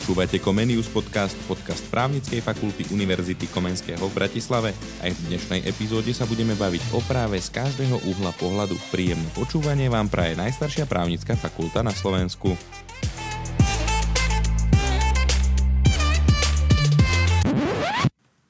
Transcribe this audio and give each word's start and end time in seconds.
Počúvate 0.00 0.40
Comenius 0.40 0.88
podcast, 0.88 1.36
podcast 1.44 1.84
právnickej 1.92 2.40
fakulty 2.40 2.88
Univerzity 2.88 3.44
Komenského 3.52 4.00
v 4.00 4.16
Bratislave. 4.16 4.72
Aj 5.04 5.12
v 5.12 5.20
dnešnej 5.28 5.60
epizóde 5.68 6.16
sa 6.16 6.24
budeme 6.24 6.56
baviť 6.56 6.96
o 6.96 7.04
práve 7.04 7.36
z 7.36 7.52
každého 7.52 8.00
uhla 8.08 8.32
pohľadu. 8.40 8.80
Príjemné 8.88 9.28
počúvanie 9.36 9.92
vám 9.92 10.08
praje 10.08 10.40
najstaršia 10.40 10.88
právnická 10.88 11.36
fakulta 11.36 11.84
na 11.84 11.92
Slovensku. 11.92 12.56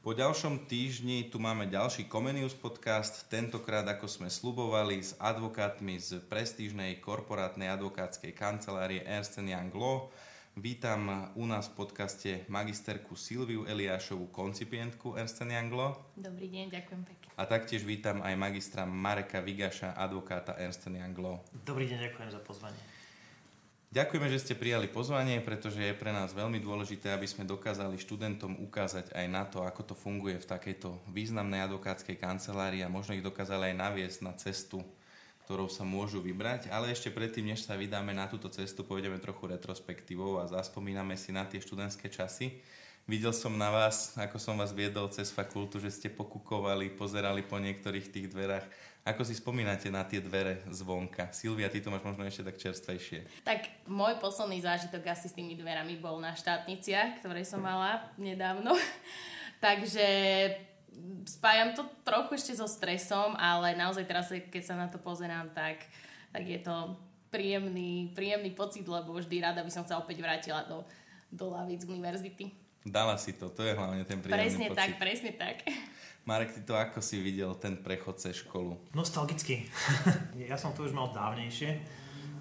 Po 0.06 0.12
ďalšom 0.14 0.70
týždni 0.70 1.34
tu 1.34 1.42
máme 1.42 1.66
ďalší 1.66 2.06
Comenius 2.06 2.54
podcast, 2.54 3.26
tentokrát 3.26 3.90
ako 3.90 4.06
sme 4.06 4.30
slubovali 4.30 5.02
s 5.02 5.18
advokátmi 5.18 5.98
z 5.98 6.22
prestížnej 6.30 7.02
korporátnej 7.02 7.74
advokátskej 7.74 8.38
kancelárie 8.38 9.02
Ernst 9.02 9.34
Young 9.42 9.74
Law 9.74 10.14
Vítam 10.60 11.32
u 11.40 11.48
nás 11.48 11.72
v 11.72 11.88
podcaste 11.88 12.44
magisterku 12.52 13.16
Silviu 13.16 13.64
Eliášovú, 13.64 14.28
koncipientku 14.28 15.16
Ernst 15.16 15.40
Younglo. 15.40 16.12
Dobrý 16.12 16.52
deň, 16.52 16.68
ďakujem 16.68 17.00
pekne. 17.08 17.28
A 17.40 17.48
taktiež 17.48 17.80
vítam 17.80 18.20
aj 18.20 18.36
magistra 18.36 18.84
Mareka 18.84 19.40
Vigaša, 19.40 19.96
advokáta 19.96 20.60
Ernst 20.60 20.84
Younglo. 20.84 21.40
Dobrý 21.64 21.88
deň, 21.88 22.12
ďakujem 22.12 22.28
za 22.28 22.44
pozvanie. 22.44 22.76
Ďakujeme, 23.88 24.28
že 24.28 24.40
ste 24.44 24.52
prijali 24.52 24.84
pozvanie, 24.92 25.40
pretože 25.40 25.80
je 25.80 25.96
pre 25.96 26.12
nás 26.12 26.36
veľmi 26.36 26.60
dôležité, 26.60 27.08
aby 27.08 27.24
sme 27.24 27.48
dokázali 27.48 27.96
študentom 27.96 28.60
ukázať 28.60 29.16
aj 29.16 29.26
na 29.32 29.48
to, 29.48 29.64
ako 29.64 29.80
to 29.80 29.94
funguje 29.96 30.36
v 30.36 30.44
takejto 30.44 30.92
významnej 31.08 31.64
advokátskej 31.64 32.20
kancelárii 32.20 32.84
a 32.84 32.92
možno 32.92 33.16
ich 33.16 33.24
dokázali 33.24 33.72
aj 33.72 33.80
naviesť 33.80 34.18
na 34.28 34.36
cestu 34.36 34.84
ktorou 35.50 35.66
sa 35.66 35.82
môžu 35.82 36.22
vybrať, 36.22 36.70
ale 36.70 36.94
ešte 36.94 37.10
predtým, 37.10 37.50
než 37.50 37.66
sa 37.66 37.74
vydáme 37.74 38.14
na 38.14 38.30
túto 38.30 38.46
cestu, 38.46 38.86
pôjdeme 38.86 39.18
trochu 39.18 39.50
retrospektívou 39.50 40.38
a 40.38 40.46
zaspomíname 40.46 41.18
si 41.18 41.34
na 41.34 41.42
tie 41.42 41.58
študentské 41.58 42.06
časy. 42.06 42.62
Videl 43.10 43.34
som 43.34 43.58
na 43.58 43.66
vás, 43.66 44.14
ako 44.14 44.38
som 44.38 44.54
vás 44.54 44.70
viedol 44.70 45.10
cez 45.10 45.34
fakultu, 45.34 45.82
že 45.82 45.90
ste 45.90 46.06
pokukovali, 46.06 46.94
pozerali 46.94 47.42
po 47.42 47.58
niektorých 47.58 48.14
tých 48.14 48.30
dverách. 48.30 48.62
Ako 49.02 49.26
si 49.26 49.34
spomínate 49.34 49.90
na 49.90 50.06
tie 50.06 50.22
dvere 50.22 50.62
zvonka? 50.70 51.34
Silvia, 51.34 51.66
ty 51.66 51.82
to 51.82 51.90
máš 51.90 52.06
možno 52.06 52.22
ešte 52.30 52.46
tak 52.46 52.54
čerstvejšie. 52.54 53.42
Tak 53.42 53.90
môj 53.90 54.22
posledný 54.22 54.62
zážitok 54.62 55.02
asi 55.10 55.26
s 55.26 55.34
tými 55.34 55.58
dverami 55.58 55.98
bol 55.98 56.22
na 56.22 56.30
štátniciach, 56.38 57.26
ktoré 57.26 57.42
som 57.42 57.58
mala 57.58 58.06
nedávno. 58.22 58.78
Takže 59.66 60.06
spájam 61.26 61.76
to 61.76 61.82
trochu 62.02 62.36
ešte 62.36 62.52
so 62.58 62.66
stresom, 62.66 63.36
ale 63.38 63.76
naozaj 63.78 64.04
teraz, 64.06 64.30
keď 64.30 64.62
sa 64.62 64.74
na 64.76 64.86
to 64.90 64.98
pozerám, 64.98 65.50
tak, 65.54 65.86
tak 66.34 66.44
je 66.44 66.58
to 66.60 66.96
príjemný, 67.30 68.10
príjemný 68.12 68.50
pocit, 68.52 68.84
lebo 68.84 69.14
vždy 69.14 69.38
rada 69.38 69.62
by 69.62 69.70
som 69.70 69.86
sa 69.86 69.98
opäť 69.98 70.20
vrátila 70.20 70.66
do, 70.66 70.82
do 71.30 71.54
lavíc 71.54 71.86
univerzity. 71.86 72.50
Dala 72.80 73.20
si 73.20 73.36
to, 73.36 73.52
to 73.52 73.60
je 73.60 73.76
hlavne 73.76 74.02
ten 74.08 74.18
príjemný 74.18 74.40
presne 74.40 74.66
pocit. 74.72 74.80
tak, 74.80 74.90
presne 74.98 75.30
tak. 75.36 75.56
Marek, 76.24 76.52
ty 76.52 76.60
to 76.64 76.76
ako 76.76 77.00
si 77.00 77.20
videl 77.20 77.56
ten 77.56 77.80
prechod 77.80 78.20
cez 78.20 78.40
školu? 78.44 78.76
Nostalgicky. 78.92 79.68
ja 80.50 80.56
som 80.56 80.76
to 80.76 80.84
už 80.84 80.92
mal 80.92 81.12
dávnejšie, 81.12 81.80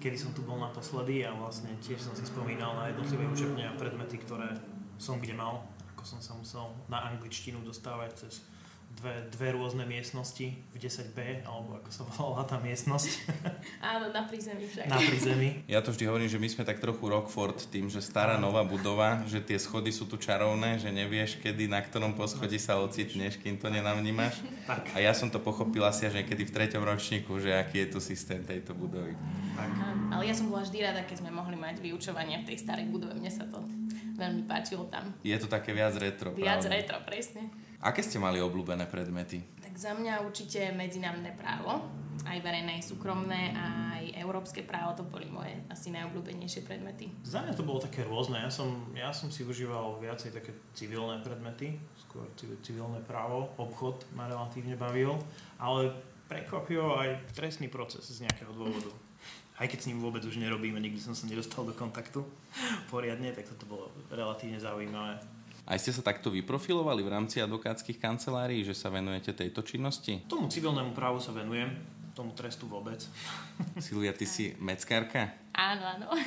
kedy 0.00 0.16
som 0.16 0.32
tu 0.36 0.44
bol 0.44 0.60
naposledy 0.60 1.24
a 1.24 1.32
vlastne 1.32 1.72
tiež 1.80 2.00
som 2.00 2.12
si 2.12 2.24
spomínal 2.24 2.76
na 2.76 2.92
jednotlivé 2.92 3.24
učebne 3.28 3.64
a 3.68 3.72
predmety, 3.76 4.20
ktoré 4.20 4.52
som 5.00 5.16
kde 5.16 5.36
mal 5.36 5.64
ako 6.00 6.16
som 6.16 6.20
sa 6.24 6.32
musel 6.32 6.64
na 6.88 7.12
angličtinu 7.12 7.60
dostávať 7.60 8.24
cez 8.24 8.40
dve, 8.96 9.28
dve 9.36 9.52
rôzne 9.52 9.84
miestnosti 9.84 10.56
v 10.56 10.76
10B, 10.80 11.44
alebo 11.44 11.76
ako 11.76 11.90
sa 11.92 12.02
volala 12.08 12.48
tá 12.48 12.56
miestnosť. 12.56 13.28
Áno, 13.84 14.08
na 14.08 14.24
prízemí 14.24 14.64
však. 14.64 14.88
Na 14.88 14.96
prízemí. 14.96 15.60
Ja 15.68 15.84
to 15.84 15.92
vždy 15.92 16.08
hovorím, 16.08 16.32
že 16.32 16.40
my 16.40 16.48
sme 16.48 16.64
tak 16.64 16.80
trochu 16.80 17.04
Rockford 17.04 17.68
tým, 17.68 17.92
že 17.92 18.00
stará 18.00 18.40
nová 18.40 18.64
budova, 18.64 19.20
že 19.28 19.44
tie 19.44 19.60
schody 19.60 19.92
sú 19.92 20.08
tu 20.08 20.16
čarovné, 20.16 20.80
že 20.80 20.88
nevieš, 20.88 21.36
kedy 21.44 21.68
na 21.68 21.84
ktorom 21.84 22.16
poschodí 22.16 22.56
sa 22.56 22.80
ocitneš, 22.80 23.36
kým 23.36 23.60
to 23.60 23.68
nenavnímaš. 23.68 24.40
Tak. 24.70 24.94
A 24.94 25.02
ja 25.02 25.10
som 25.10 25.26
to 25.26 25.42
pochopil 25.42 25.82
asi 25.82 26.06
až 26.06 26.22
niekedy 26.22 26.46
v 26.46 26.54
treťom 26.54 26.86
ročníku, 26.86 27.42
že 27.42 27.50
aký 27.50 27.82
je 27.82 27.88
tu 27.90 27.98
systém 27.98 28.38
tejto 28.46 28.70
budovy. 28.70 29.18
Tak. 29.58 29.70
Ale 30.14 30.22
ja 30.30 30.34
som 30.36 30.46
bola 30.46 30.62
vždy 30.62 30.78
rada, 30.78 31.02
keď 31.02 31.26
sme 31.26 31.34
mohli 31.34 31.58
mať 31.58 31.82
vyučovanie 31.82 32.38
v 32.38 32.54
tej 32.54 32.62
starej 32.62 32.86
budove. 32.86 33.18
Mne 33.18 33.34
sa 33.34 33.50
to 33.50 33.58
veľmi 34.20 34.44
páčilo 34.44 34.84
tam. 34.92 35.16
Je 35.24 35.36
to 35.40 35.48
také 35.48 35.72
viac 35.72 35.96
retro, 35.96 36.36
Viac 36.36 36.60
pravda? 36.60 36.76
retro, 36.76 36.96
presne. 37.08 37.48
Aké 37.80 38.04
ste 38.04 38.20
mali 38.20 38.36
obľúbené 38.44 38.84
predmety? 38.84 39.40
Tak 39.64 39.72
za 39.72 39.96
mňa 39.96 40.20
určite 40.28 40.68
medzinárodné 40.76 41.32
právo, 41.32 41.80
aj 42.28 42.38
verejné, 42.44 42.76
aj 42.76 42.84
súkromné, 42.84 43.56
aj 43.56 44.12
európske 44.20 44.60
právo, 44.60 44.92
to 44.92 45.08
boli 45.08 45.24
moje 45.32 45.56
asi 45.72 45.88
najobľúbenejšie 45.88 46.68
predmety. 46.68 47.08
Za 47.24 47.40
mňa 47.40 47.56
to 47.56 47.64
bolo 47.64 47.80
také 47.80 48.04
rôzne. 48.04 48.44
Ja 48.44 48.52
som, 48.52 48.92
ja 48.92 49.08
som 49.16 49.32
si 49.32 49.40
užíval 49.48 49.96
viacej 49.96 50.36
také 50.36 50.52
civilné 50.76 51.24
predmety, 51.24 51.80
skôr 51.96 52.28
civilné 52.60 53.00
právo, 53.08 53.48
obchod 53.56 54.04
ma 54.12 54.28
relatívne 54.28 54.76
bavil, 54.76 55.16
ale 55.56 55.96
prekvapilo 56.28 57.00
aj 57.00 57.32
trestný 57.32 57.72
proces 57.72 58.04
z 58.04 58.28
nejakého 58.28 58.52
dôvodu 58.52 58.92
aj 59.60 59.68
keď 59.68 59.78
s 59.84 59.88
ním 59.92 60.00
vôbec 60.00 60.24
už 60.24 60.40
nerobíme, 60.40 60.80
nikdy 60.80 60.96
som 60.96 61.12
sa 61.12 61.28
nedostal 61.28 61.68
do 61.68 61.76
kontaktu 61.76 62.24
poriadne, 62.88 63.28
tak 63.36 63.44
toto 63.44 63.68
bolo 63.68 63.92
relatívne 64.08 64.56
zaujímavé. 64.56 65.20
Aj 65.68 65.78
ste 65.78 65.92
sa 65.92 66.00
takto 66.00 66.32
vyprofilovali 66.32 67.04
v 67.04 67.12
rámci 67.12 67.38
advokátskych 67.44 68.00
kancelárií, 68.00 68.64
že 68.64 68.72
sa 68.72 68.88
venujete 68.88 69.36
tejto 69.36 69.60
činnosti? 69.60 70.24
Tomu 70.26 70.48
civilnému 70.48 70.96
právu 70.96 71.20
sa 71.20 71.30
venujem, 71.36 71.76
tomu 72.16 72.32
trestu 72.32 72.66
vôbec. 72.66 73.04
Silvia, 73.78 74.16
ty 74.16 74.24
si 74.24 74.56
meckárka? 74.58 75.30
Áno, 75.60 75.84
áno. 75.84 76.08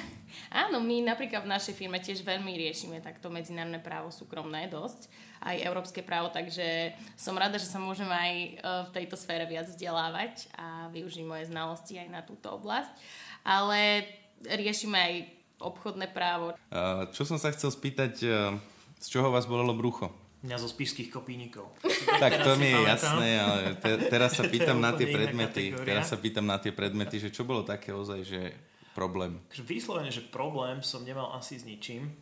Áno, 0.49 0.81
my 0.81 1.05
napríklad 1.05 1.45
v 1.45 1.53
našej 1.53 1.77
firme 1.77 2.01
tiež 2.01 2.25
veľmi 2.25 2.57
riešime 2.57 3.01
takto 3.05 3.29
medzinárodné 3.29 3.77
právo 3.77 4.09
súkromné 4.09 4.65
dosť, 4.65 5.05
aj 5.45 5.61
európske 5.61 6.01
právo, 6.01 6.33
takže 6.33 6.93
som 7.13 7.37
rada, 7.37 7.61
že 7.61 7.69
sa 7.69 7.77
môžem 7.77 8.09
aj 8.09 8.33
e, 8.33 8.49
v 8.57 8.89
tejto 8.97 9.13
sfére 9.13 9.45
viac 9.45 9.69
vzdelávať 9.69 10.49
a 10.57 10.89
využiť 10.89 11.25
moje 11.25 11.53
znalosti 11.53 12.01
aj 12.01 12.09
na 12.09 12.21
túto 12.25 12.49
oblasť. 12.49 12.93
Ale 13.45 14.09
riešime 14.41 14.97
aj 14.97 15.13
obchodné 15.61 16.09
právo. 16.09 16.57
Čo 17.13 17.29
som 17.29 17.37
sa 17.37 17.53
chcel 17.53 17.69
spýtať, 17.69 18.13
e, 18.25 18.57
z 19.01 19.07
čoho 19.09 19.29
vás 19.29 19.45
bolelo 19.45 19.77
brucho? 19.77 20.09
Mňa 20.43 20.57
zo 20.59 20.69
spíšských 20.69 21.13
kopínikov. 21.13 21.69
Tak 22.23 22.45
to 22.45 22.57
mi 22.61 22.69
je 22.69 22.79
jasné, 22.89 23.29
ale 23.41 23.61
te, 23.79 23.91
teraz 24.09 24.37
sa 24.37 24.45
pýtam 24.53 24.77
na 24.81 24.93
tie 24.93 25.09
predmety. 25.09 25.73
Teraz 25.81 26.13
sa 26.13 26.17
pýtam 26.17 26.45
na 26.45 26.57
tie 26.61 26.73
predmety, 26.73 27.17
že 27.21 27.33
čo 27.33 27.45
bolo 27.45 27.65
také 27.65 27.93
ozaj, 27.93 28.21
že 28.21 28.41
problém? 28.93 29.41
Vyslovene, 29.59 30.13
že 30.13 30.21
problém 30.21 30.79
som 30.85 31.01
nemal 31.03 31.33
asi 31.33 31.59
s 31.59 31.65
ničím. 31.65 32.13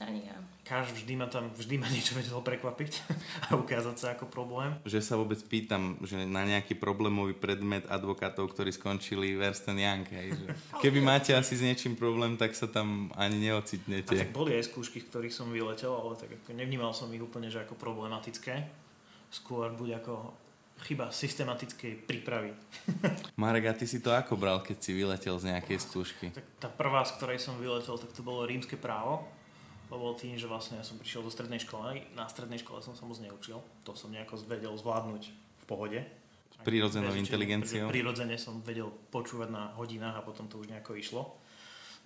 Ani 0.00 0.24
ja. 0.24 0.36
Káž 0.64 0.96
vždy 0.96 1.12
ma 1.12 1.28
tam, 1.28 1.52
vždy 1.52 1.76
ma 1.76 1.84
niečo 1.92 2.16
vedelo 2.16 2.40
prekvapiť 2.40 2.92
a 3.52 3.60
ukázať 3.60 3.96
sa 4.00 4.06
ako 4.16 4.32
problém. 4.32 4.72
Že 4.88 5.00
sa 5.04 5.14
vôbec 5.20 5.36
pýtam, 5.44 6.00
že 6.00 6.24
na 6.24 6.48
nejaký 6.48 6.72
problémový 6.80 7.36
predmet 7.36 7.84
advokátov, 7.84 8.48
ktorí 8.48 8.72
skončili 8.72 9.36
Ernst 9.36 9.68
Young, 9.68 10.08
hej, 10.08 10.28
že 10.40 10.46
keby 10.84 11.04
máte 11.04 11.36
asi 11.36 11.60
s 11.60 11.60
niečím 11.60 12.00
problém, 12.00 12.40
tak 12.40 12.56
sa 12.56 12.64
tam 12.64 13.12
ani 13.12 13.52
neocitnete. 13.52 14.16
A 14.16 14.24
tak 14.24 14.32
boli 14.32 14.56
aj 14.56 14.72
skúšky, 14.72 15.04
v 15.04 15.08
ktorých 15.12 15.36
som 15.36 15.52
vyletel, 15.52 15.92
ale 15.92 16.16
tak 16.16 16.32
ako 16.32 16.56
nevnímal 16.56 16.96
som 16.96 17.12
ich 17.12 17.20
úplne, 17.20 17.52
že 17.52 17.60
ako 17.60 17.76
problematické. 17.76 18.64
Skôr 19.28 19.68
buď 19.76 20.00
ako 20.00 20.32
chyba 20.86 21.12
systematickej 21.12 22.08
prípravy. 22.08 22.56
Marek, 23.40 23.70
a 23.70 23.74
ty 23.76 23.84
si 23.84 24.00
to 24.00 24.10
ako 24.12 24.36
bral, 24.36 24.64
keď 24.64 24.76
si 24.80 24.90
vyletel 24.96 25.36
z 25.36 25.54
nejakej 25.54 25.78
skúšky? 25.80 26.26
Tak 26.32 26.46
tá 26.56 26.68
prvá, 26.68 27.04
z 27.04 27.16
ktorej 27.20 27.38
som 27.38 27.58
vyletel, 27.60 27.96
tak 28.00 28.10
to 28.12 28.24
bolo 28.24 28.48
rímske 28.48 28.78
právo 28.78 29.28
lebo 29.90 30.14
tým, 30.14 30.38
že 30.38 30.46
vlastne 30.46 30.78
ja 30.78 30.86
som 30.86 30.96
prišiel 30.96 31.26
do 31.26 31.30
strednej 31.34 31.58
školy, 31.58 32.14
na 32.14 32.30
strednej 32.30 32.62
škole 32.62 32.78
som 32.78 32.94
sa 32.94 33.02
moc 33.02 33.18
neučil, 33.18 33.58
to 33.82 33.98
som 33.98 34.14
nejako 34.14 34.38
vedel 34.46 34.70
zvládnuť 34.78 35.22
v 35.34 35.64
pohode. 35.66 35.98
Prirodzenou 36.62 37.10
inteligenciou? 37.16 37.90
Prirodzene 37.90 38.38
som 38.38 38.62
vedel 38.62 38.86
počúvať 39.10 39.48
na 39.50 39.74
hodinách 39.74 40.20
a 40.20 40.22
potom 40.22 40.46
to 40.46 40.62
už 40.62 40.70
nejako 40.70 40.94
išlo. 40.94 41.22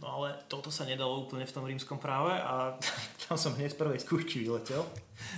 No 0.02 0.20
ale 0.20 0.34
toto 0.50 0.74
sa 0.74 0.82
nedalo 0.82 1.22
úplne 1.22 1.46
v 1.46 1.54
tom 1.54 1.64
rímskom 1.64 2.02
práve 2.02 2.34
a 2.34 2.74
tam 3.28 3.36
som 3.38 3.54
hneď 3.54 3.74
z 3.74 3.78
prvej 3.78 4.00
skúšky 4.02 4.42
vyletel. 4.42 4.82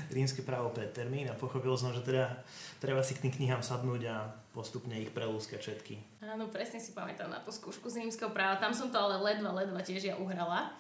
Rímske 0.09 0.41
právo 0.41 0.73
pred 0.73 0.91
termín 0.97 1.29
a 1.29 1.37
pochopil 1.37 1.77
som, 1.77 1.93
že 1.93 2.01
teda 2.01 2.41
treba 2.81 3.05
si 3.05 3.15
k 3.17 3.29
tým 3.29 3.33
knihám 3.37 3.61
sadnúť 3.61 4.03
a 4.09 4.33
postupne 4.57 4.97
ich 4.97 5.13
prelúskať 5.13 5.61
všetky. 5.61 6.25
Áno, 6.25 6.49
presne 6.49 6.81
si 6.81 6.97
pamätám 6.97 7.29
na 7.29 7.45
tú 7.45 7.53
skúšku 7.53 7.93
z 7.93 8.01
rímskeho 8.03 8.33
práva. 8.33 8.57
Tam 8.57 8.73
som 8.73 8.89
to 8.89 8.97
ale 8.97 9.21
ledva, 9.21 9.53
ledva 9.53 9.85
tiež 9.85 10.09
ja 10.09 10.17
uhrala 10.17 10.73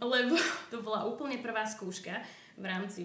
lebo 0.00 0.36
to 0.72 0.84
bola 0.84 1.08
úplne 1.08 1.40
prvá 1.40 1.64
skúška 1.64 2.20
v 2.58 2.64
rámci 2.64 3.02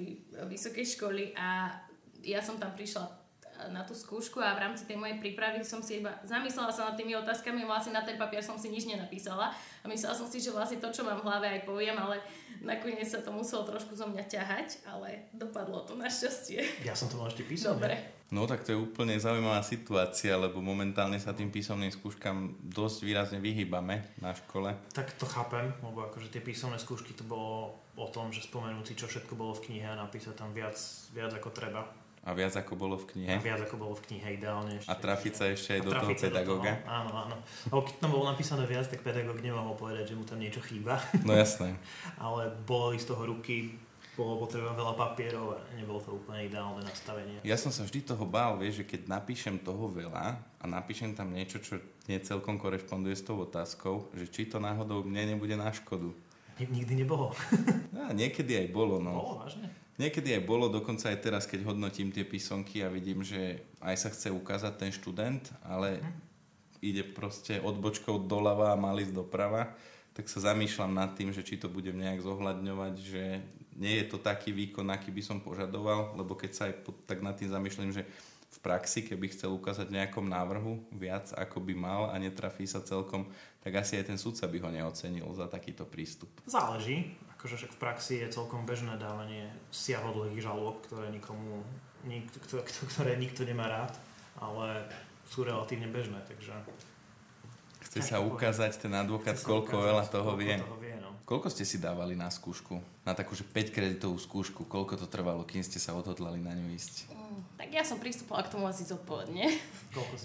vysokej 0.50 0.98
školy 0.98 1.32
a 1.38 1.78
ja 2.24 2.40
som 2.44 2.60
tam 2.60 2.76
prišla 2.76 3.23
na 3.72 3.86
tú 3.86 3.94
skúšku 3.94 4.42
a 4.42 4.58
v 4.58 4.64
rámci 4.68 4.84
tej 4.90 4.98
mojej 4.98 5.22
prípravy 5.22 5.62
som 5.64 5.80
si 5.80 6.02
iba 6.02 6.18
zamyslela 6.26 6.74
sa 6.74 6.92
nad 6.92 6.96
tými 6.98 7.14
otázkami, 7.20 7.64
vlastne 7.64 7.96
na 7.96 8.04
ten 8.04 8.18
papier 8.18 8.44
som 8.44 8.58
si 8.60 8.68
nič 8.68 8.90
nenapísala 8.90 9.54
a 9.56 9.86
myslela 9.86 10.16
som 10.18 10.28
si, 10.28 10.42
že 10.42 10.52
vlastne 10.52 10.82
to, 10.82 10.90
čo 10.92 11.06
mám 11.06 11.22
v 11.22 11.28
hlave 11.30 11.48
aj 11.48 11.62
poviem, 11.64 11.96
ale 11.96 12.20
nakoniec 12.64 13.08
sa 13.08 13.24
to 13.24 13.30
muselo 13.32 13.64
trošku 13.64 13.94
zo 13.94 14.10
mňa 14.10 14.24
ťahať, 14.26 14.84
ale 14.90 15.30
dopadlo 15.36 15.86
to 15.88 15.94
našťastie. 15.94 16.84
Ja 16.88 16.98
som 16.98 17.12
to 17.12 17.20
mal 17.20 17.30
ešte 17.30 17.46
písať. 17.46 17.76
Dobre. 17.76 17.96
No 18.34 18.50
tak 18.50 18.66
to 18.66 18.74
je 18.74 18.82
úplne 18.82 19.14
zaujímavá 19.22 19.62
situácia, 19.62 20.34
lebo 20.34 20.58
momentálne 20.58 21.22
sa 21.22 21.38
tým 21.38 21.54
písomným 21.54 21.94
skúškam 21.94 22.58
dosť 22.66 22.98
výrazne 23.06 23.38
vyhýbame 23.38 24.02
na 24.18 24.34
škole. 24.34 24.74
Tak 24.90 25.14
to 25.22 25.30
chápem, 25.30 25.70
lebo 25.86 26.02
akože 26.10 26.34
tie 26.34 26.42
písomné 26.42 26.82
skúšky 26.82 27.14
to 27.14 27.22
bolo 27.30 27.78
o 27.94 28.10
tom, 28.10 28.34
že 28.34 28.42
spomenúť 28.42 28.90
si, 28.90 28.94
čo 28.98 29.06
všetko 29.06 29.38
bolo 29.38 29.54
v 29.54 29.70
knihe 29.70 29.86
a 29.86 30.02
napísať 30.02 30.34
tam 30.34 30.50
viac, 30.50 30.74
viac 31.14 31.30
ako 31.30 31.54
treba. 31.54 31.86
A 32.24 32.32
viac 32.32 32.56
ako 32.56 32.80
bolo 32.80 32.96
v 32.96 33.06
knihe. 33.12 33.36
A 33.36 33.44
viac 33.44 33.60
ako 33.68 33.76
bolo 33.76 33.94
v 34.00 34.08
knihe 34.08 34.40
ideálne. 34.40 34.80
Ešte. 34.80 34.88
A 34.88 34.96
trafiť 34.96 35.34
sa 35.36 35.46
ešte 35.52 35.70
aj 35.76 35.82
do 35.84 35.92
toho 35.92 36.12
pedagóga. 36.16 36.72
Do 36.72 36.80
toho, 36.80 36.96
áno, 36.96 37.12
áno. 37.28 37.36
Lebo 37.68 37.82
keď 37.84 37.96
tam 38.00 38.10
bolo 38.16 38.26
napísané 38.32 38.64
viac, 38.64 38.88
tak 38.88 39.04
pedagóg 39.04 39.44
nemohol 39.44 39.76
povedať, 39.76 40.16
že 40.16 40.16
mu 40.16 40.24
tam 40.24 40.40
niečo 40.40 40.64
chýba. 40.64 41.04
No 41.28 41.36
jasné. 41.36 41.76
Ale 42.24 42.48
boli 42.64 42.96
z 42.96 43.12
toho 43.12 43.28
ruky, 43.28 43.76
bolo 44.16 44.46
potreba 44.46 44.72
veľa 44.78 44.94
papierov 44.94 45.58
a 45.58 45.60
nebolo 45.74 46.00
to 46.00 46.14
úplne 46.14 46.46
ideálne 46.46 46.86
nastavenie. 46.86 47.42
Ja 47.42 47.58
som 47.58 47.74
sa 47.74 47.82
vždy 47.82 48.06
toho 48.06 48.24
bál, 48.30 48.62
vieš, 48.62 48.86
že 48.86 48.96
keď 48.96 49.10
napíšem 49.10 49.58
toho 49.60 49.90
veľa 49.90 50.38
a 50.38 50.64
napíšem 50.70 51.18
tam 51.18 51.34
niečo, 51.34 51.58
čo 51.60 51.82
nie 52.06 52.22
celkom 52.22 52.62
korešponduje 52.62 53.18
s 53.18 53.26
tou 53.26 53.42
otázkou, 53.42 54.14
že 54.14 54.30
či 54.30 54.46
to 54.46 54.62
náhodou 54.62 55.02
mne 55.02 55.34
nebude 55.34 55.58
na 55.58 55.74
škodu. 55.74 56.14
Nikdy 56.62 57.04
nebolo. 57.04 57.34
No, 57.94 58.10
niekedy 58.12 58.58
aj 58.58 58.68
bolo, 58.74 59.00
no. 59.00 59.16
Bolo, 59.16 59.34
vážne? 59.46 59.70
Niekedy 60.02 60.34
aj 60.34 60.44
bolo, 60.50 60.74
dokonca 60.74 61.14
aj 61.14 61.22
teraz, 61.22 61.44
keď 61.46 61.70
hodnotím 61.70 62.10
tie 62.10 62.26
písomky 62.26 62.82
a 62.82 62.90
vidím, 62.90 63.22
že 63.22 63.62
aj 63.78 63.96
sa 63.98 64.10
chce 64.10 64.34
ukázať 64.34 64.74
ten 64.74 64.90
študent, 64.90 65.46
ale 65.62 66.02
hm. 66.02 66.10
ide 66.82 67.04
proste 67.06 67.62
odbočkou 67.62 68.26
doľava 68.26 68.74
a 68.74 68.80
mal 68.80 68.98
ísť 68.98 69.14
doprava, 69.14 69.78
tak 70.14 70.30
sa 70.30 70.54
zamýšľam 70.54 70.94
nad 70.94 71.14
tým, 71.14 71.34
že 71.34 71.46
či 71.46 71.58
to 71.58 71.70
budem 71.70 71.98
nejak 71.98 72.22
zohľadňovať, 72.22 72.94
že 73.02 73.42
nie 73.78 73.94
je 74.02 74.06
to 74.10 74.22
taký 74.22 74.54
výkon, 74.54 74.86
aký 74.94 75.10
by 75.10 75.22
som 75.26 75.42
požadoval, 75.42 76.14
lebo 76.18 76.38
keď 76.38 76.52
sa 76.54 76.64
aj 76.70 76.86
tak 77.10 77.26
nad 77.26 77.34
tým 77.34 77.50
zamýšľam, 77.50 77.90
že 77.94 78.06
v 78.54 78.60
praxi, 78.62 79.02
keby 79.02 79.34
chcel 79.34 79.50
ukázať 79.58 79.90
nejakom 79.90 80.30
návrhu 80.30 80.86
viac, 80.94 81.34
ako 81.34 81.58
by 81.58 81.74
mal 81.74 82.02
a 82.14 82.22
netrafí 82.22 82.70
sa 82.70 82.86
celkom, 82.86 83.26
tak 83.66 83.82
asi 83.82 83.98
aj 83.98 84.14
ten 84.14 84.20
sudca 84.22 84.46
by 84.46 84.58
ho 84.62 84.70
neocenil 84.70 85.26
za 85.34 85.50
takýto 85.50 85.90
prístup. 85.90 86.30
Záleží 86.46 87.18
akože 87.44 87.60
však 87.60 87.76
v 87.76 87.82
praxi 87.84 88.14
je 88.24 88.32
celkom 88.32 88.64
bežné 88.64 88.96
dávanie 88.96 89.52
siahodlhých 89.68 90.40
žalob, 90.40 90.80
ktoré 90.88 91.12
nikomu, 91.12 91.60
nikto, 92.08 92.40
ktoré 92.96 93.20
nikto 93.20 93.44
nemá 93.44 93.68
rád, 93.68 93.92
ale 94.40 94.88
sú 95.28 95.44
relatívne 95.44 95.92
bežné, 95.92 96.24
takže... 96.24 96.56
Chce 97.84 98.16
sa 98.16 98.24
ukázať 98.24 98.88
ten 98.88 98.96
advokát, 98.96 99.36
koľko 99.36 99.76
veľa 99.76 100.08
toho 100.08 100.40
vie. 100.40 100.56
Toho 100.56 100.80
vie. 100.80 100.83
Koľko 101.34 101.50
ste 101.50 101.66
si 101.66 101.82
dávali 101.82 102.14
na 102.14 102.30
skúšku? 102.30 102.78
Na 103.02 103.18
takú, 103.18 103.34
že 103.34 103.42
5 103.42 103.74
kreditovú 103.74 104.22
skúšku. 104.22 104.70
Koľko 104.70 105.02
to 105.02 105.10
trvalo, 105.10 105.42
kým 105.42 105.66
ste 105.66 105.82
sa 105.82 105.98
odhodlali 105.98 106.38
na 106.38 106.54
ňu 106.54 106.70
ísť? 106.78 107.10
Mm, 107.10 107.58
tak 107.58 107.74
ja 107.74 107.82
som 107.82 107.98
pristupovala 107.98 108.46
k 108.46 108.54
tomu 108.54 108.70
asi 108.70 108.86
zodpovedne. 108.86 109.50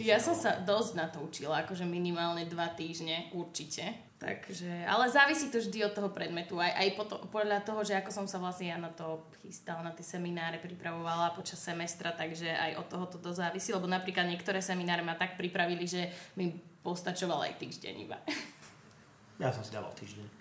Ja 0.01 0.21
som 0.21 0.37
sa 0.37 0.61
dosť 0.61 0.93
na 0.97 1.09
to 1.09 1.25
učila, 1.25 1.65
akože 1.65 1.89
minimálne 1.89 2.45
2 2.45 2.53
týždne, 2.77 3.33
určite. 3.33 3.89
Takže, 4.21 4.85
ale 4.85 5.09
závisí 5.09 5.49
to 5.49 5.61
vždy 5.65 5.89
od 5.89 5.97
toho 5.97 6.13
predmetu. 6.13 6.61
Aj, 6.61 6.77
aj 6.77 6.97
potom, 6.97 7.21
podľa 7.33 7.65
toho, 7.65 7.85
že 7.85 7.97
ako 7.97 8.13
som 8.13 8.27
sa 8.29 8.37
vlastne 8.37 8.69
ja 8.69 8.77
na 8.77 8.93
to 8.93 9.25
chystala, 9.41 9.81
na 9.85 9.97
tie 9.97 10.05
semináre 10.05 10.61
pripravovala 10.61 11.33
počas 11.33 11.61
semestra, 11.61 12.13
takže 12.13 12.53
aj 12.53 12.85
od 12.85 12.87
toho 12.89 13.05
to 13.09 13.33
závisí, 13.33 13.73
lebo 13.73 13.89
napríklad 13.89 14.29
niektoré 14.29 14.61
semináre 14.61 15.01
ma 15.01 15.17
tak 15.17 15.41
pripravili, 15.41 15.89
že 15.89 16.13
mi 16.37 16.53
postačoval 16.85 17.49
aj 17.49 17.57
týždeň 17.57 17.95
iba. 17.97 18.21
Ja 19.39 19.55
som 19.55 19.63
si 19.63 19.71
dával 19.71 19.95
týždeň. 19.95 20.38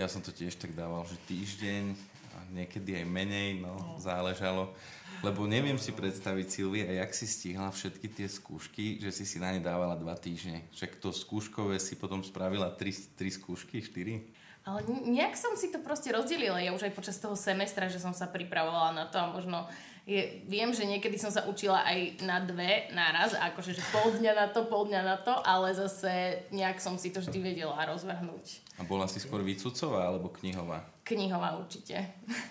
Ja 0.00 0.08
som 0.08 0.24
to 0.24 0.32
tiež 0.32 0.56
tak 0.56 0.72
dával, 0.72 1.04
že 1.04 1.20
týždeň 1.28 1.92
a 2.32 2.38
niekedy 2.56 2.96
aj 2.96 3.04
menej, 3.04 3.60
no, 3.60 3.76
no. 3.76 4.00
záležalo. 4.00 4.72
Lebo 5.20 5.44
neviem 5.44 5.76
si 5.76 5.92
predstaviť, 5.92 6.46
Silvia, 6.48 6.88
jak 6.88 7.12
si 7.12 7.28
stihla 7.28 7.68
všetky 7.68 8.08
tie 8.08 8.24
skúšky, 8.24 8.96
že 8.96 9.12
si 9.12 9.28
si 9.28 9.36
na 9.36 9.52
ne 9.52 9.60
dávala 9.60 9.92
dva 10.00 10.16
týždne. 10.16 10.64
Však 10.72 11.04
to 11.04 11.12
skúškové 11.12 11.76
si 11.76 12.00
potom 12.00 12.24
spravila 12.24 12.72
tri, 12.72 12.96
tri 12.96 13.28
skúšky, 13.28 13.84
štyri? 13.84 14.24
Ale 14.64 14.80
nejak 14.88 15.36
som 15.36 15.52
si 15.52 15.68
to 15.68 15.84
proste 15.84 16.08
rozdelila. 16.08 16.56
Ja 16.64 16.72
už 16.72 16.88
aj 16.88 16.96
počas 16.96 17.20
toho 17.20 17.36
semestra, 17.36 17.92
že 17.92 18.00
som 18.00 18.16
sa 18.16 18.24
pripravovala 18.24 18.96
na 18.96 19.04
to 19.04 19.20
a 19.20 19.28
možno 19.28 19.68
je, 20.08 20.40
viem, 20.48 20.72
že 20.72 20.88
niekedy 20.88 21.20
som 21.20 21.28
sa 21.28 21.44
učila 21.44 21.84
aj 21.84 22.24
na 22.24 22.40
dve 22.40 22.88
naraz, 22.96 23.36
akože 23.36 23.76
že 23.76 23.84
pol 23.92 24.16
dňa 24.16 24.32
na 24.32 24.46
to, 24.48 24.64
pol 24.64 24.88
dňa 24.88 25.02
na 25.04 25.16
to, 25.20 25.36
ale 25.44 25.76
zase 25.76 26.44
nejak 26.48 26.80
som 26.80 26.96
si 26.96 27.12
to 27.12 27.20
vždy 27.20 27.52
vedela 27.52 27.76
rozvrhnúť. 27.84 28.69
A 28.80 28.82
bola 28.88 29.04
si 29.04 29.20
skôr 29.20 29.44
výcucová 29.44 30.08
alebo 30.08 30.32
knihová? 30.40 30.80
Knihová 31.04 31.60
určite. 31.60 32.00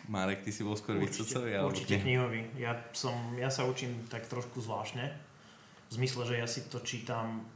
Marek, 0.05 0.45
ty 0.45 0.53
si 0.53 0.61
bol 0.61 0.77
skôr 0.77 1.01
výcucový? 1.01 1.57
Alebo 1.57 1.73
určite 1.73 1.97
knihový. 2.05 2.45
Ja, 2.53 2.77
som, 2.93 3.33
ja 3.33 3.49
sa 3.49 3.65
učím 3.65 4.05
tak 4.13 4.29
trošku 4.29 4.61
zvláštne. 4.61 5.09
V 5.89 5.91
zmysle, 5.97 6.29
že 6.29 6.35
ja 6.37 6.45
si 6.45 6.69
to 6.69 6.85
čítam 6.85 7.49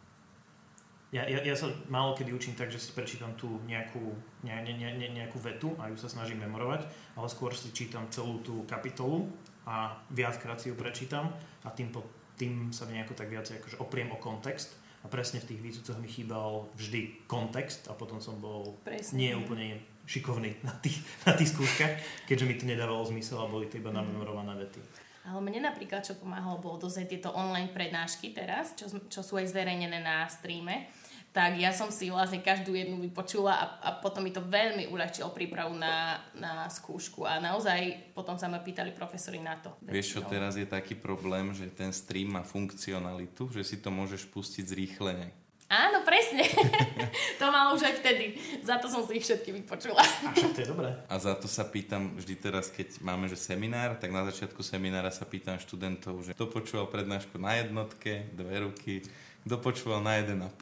ja, 1.14 1.30
ja, 1.30 1.46
ja 1.46 1.54
sa 1.54 1.70
málo 1.94 2.18
kedy 2.18 2.34
učím 2.34 2.58
tak, 2.58 2.74
že 2.74 2.81
si 2.81 2.90
prečítam 2.90 3.38
tú 3.38 3.62
nejakú, 3.70 4.02
ne, 4.42 4.66
ne, 4.66 4.74
ne, 4.74 5.08
nejakú 5.14 5.38
vetu 5.38 5.78
a 5.78 5.94
ju 5.94 5.98
sa 6.02 6.10
snažím 6.10 6.42
memorovať, 6.42 6.90
ale 7.14 7.30
skôr 7.30 7.54
si 7.54 7.70
čítam 7.70 8.10
celú 8.10 8.42
tú 8.42 8.66
kapitolu 8.66 9.30
a 9.70 9.94
viackrát 10.10 10.58
si 10.58 10.74
ju 10.74 10.75
prečítam 10.75 11.30
a 11.62 11.70
tým, 11.70 11.94
po, 11.94 12.02
tým 12.34 12.74
sa 12.74 12.90
nejako 12.90 13.14
tak 13.14 13.30
viac 13.30 13.46
akože 13.46 13.78
opriem 13.78 14.10
o 14.10 14.18
kontext 14.18 14.74
a 15.04 15.12
presne 15.12 15.44
v 15.44 15.54
tých 15.54 15.62
výcucoch 15.62 16.00
mi 16.00 16.08
chýbal 16.08 16.72
vždy 16.80 17.28
kontext 17.28 17.92
a 17.92 17.94
potom 17.94 18.24
som 18.24 18.40
bol 18.40 18.80
presne. 18.88 19.20
nie 19.20 19.32
úplne 19.36 19.84
šikovný 20.08 20.64
na 20.68 20.74
tých, 20.80 21.00
na 21.28 21.36
tých 21.36 21.52
skúškach, 21.52 22.26
keďže 22.28 22.48
mi 22.48 22.56
to 22.56 22.64
nedávalo 22.68 23.04
zmysel 23.08 23.44
a 23.44 23.52
boli 23.52 23.68
to 23.68 23.80
iba 23.80 23.92
namemorované 23.92 24.56
vety. 24.60 24.80
Ale 25.24 25.40
mne 25.40 25.72
napríklad, 25.72 26.04
čo 26.04 26.20
pomáhalo, 26.20 26.60
bolo 26.60 26.84
dosť 26.84 27.08
tieto 27.08 27.32
online 27.32 27.72
prednášky 27.72 28.36
teraz, 28.36 28.76
čo, 28.76 28.92
čo 29.08 29.24
sú 29.24 29.40
aj 29.40 29.56
zverejnené 29.56 30.04
na 30.04 30.28
streame 30.28 30.92
tak 31.34 31.58
ja 31.58 31.74
som 31.74 31.90
si 31.90 32.14
vlastne 32.14 32.46
každú 32.46 32.78
jednu 32.78 33.02
vypočula 33.02 33.58
a, 33.58 33.66
a 33.82 33.90
potom 33.98 34.22
mi 34.22 34.30
to 34.30 34.46
veľmi 34.46 34.94
uľahčilo 34.94 35.34
prípravu 35.34 35.74
na, 35.74 36.22
na 36.38 36.70
skúšku 36.70 37.26
a 37.26 37.42
naozaj 37.42 38.14
potom 38.14 38.38
sa 38.38 38.46
ma 38.46 38.62
pýtali 38.62 38.94
profesori 38.94 39.42
na 39.42 39.58
to. 39.58 39.74
Vieš 39.82 40.14
čo, 40.14 40.20
teraz 40.30 40.54
je 40.54 40.70
taký 40.70 40.94
problém, 40.94 41.50
že 41.58 41.74
ten 41.74 41.90
stream 41.90 42.38
má 42.38 42.46
funkcionalitu, 42.46 43.50
že 43.50 43.66
si 43.66 43.82
to 43.82 43.90
môžeš 43.90 44.30
pustiť 44.30 44.64
zrýchlene. 44.70 45.34
Áno, 45.74 46.06
presne. 46.06 46.46
to 47.42 47.46
malo 47.50 47.74
už 47.74 47.82
aj 47.82 47.98
vtedy. 47.98 48.38
Za 48.62 48.78
to 48.78 48.86
som 48.86 49.02
si 49.10 49.18
ich 49.18 49.26
všetky 49.26 49.50
vypočula. 49.58 50.06
A 50.06 50.30
však 50.30 50.54
to 50.54 50.60
je 50.62 50.70
dobré. 50.70 50.94
A 51.10 51.16
za 51.18 51.34
to 51.34 51.50
sa 51.50 51.66
pýtam 51.66 52.14
vždy 52.14 52.38
teraz, 52.38 52.70
keď 52.70 53.02
máme 53.02 53.26
že 53.26 53.42
seminár, 53.42 53.98
tak 53.98 54.14
na 54.14 54.22
začiatku 54.30 54.62
seminára 54.62 55.10
sa 55.10 55.26
pýtam 55.26 55.58
študentov, 55.58 56.30
že 56.30 56.38
kto 56.38 56.46
počúval 56.46 56.94
prednášku 56.94 57.42
na 57.42 57.58
jednotke, 57.58 58.30
dve 58.38 58.70
ruky, 58.70 59.02
kto 59.44 59.56
počúval 59.60 60.00
na 60.00 60.24
1,5, 60.24 60.56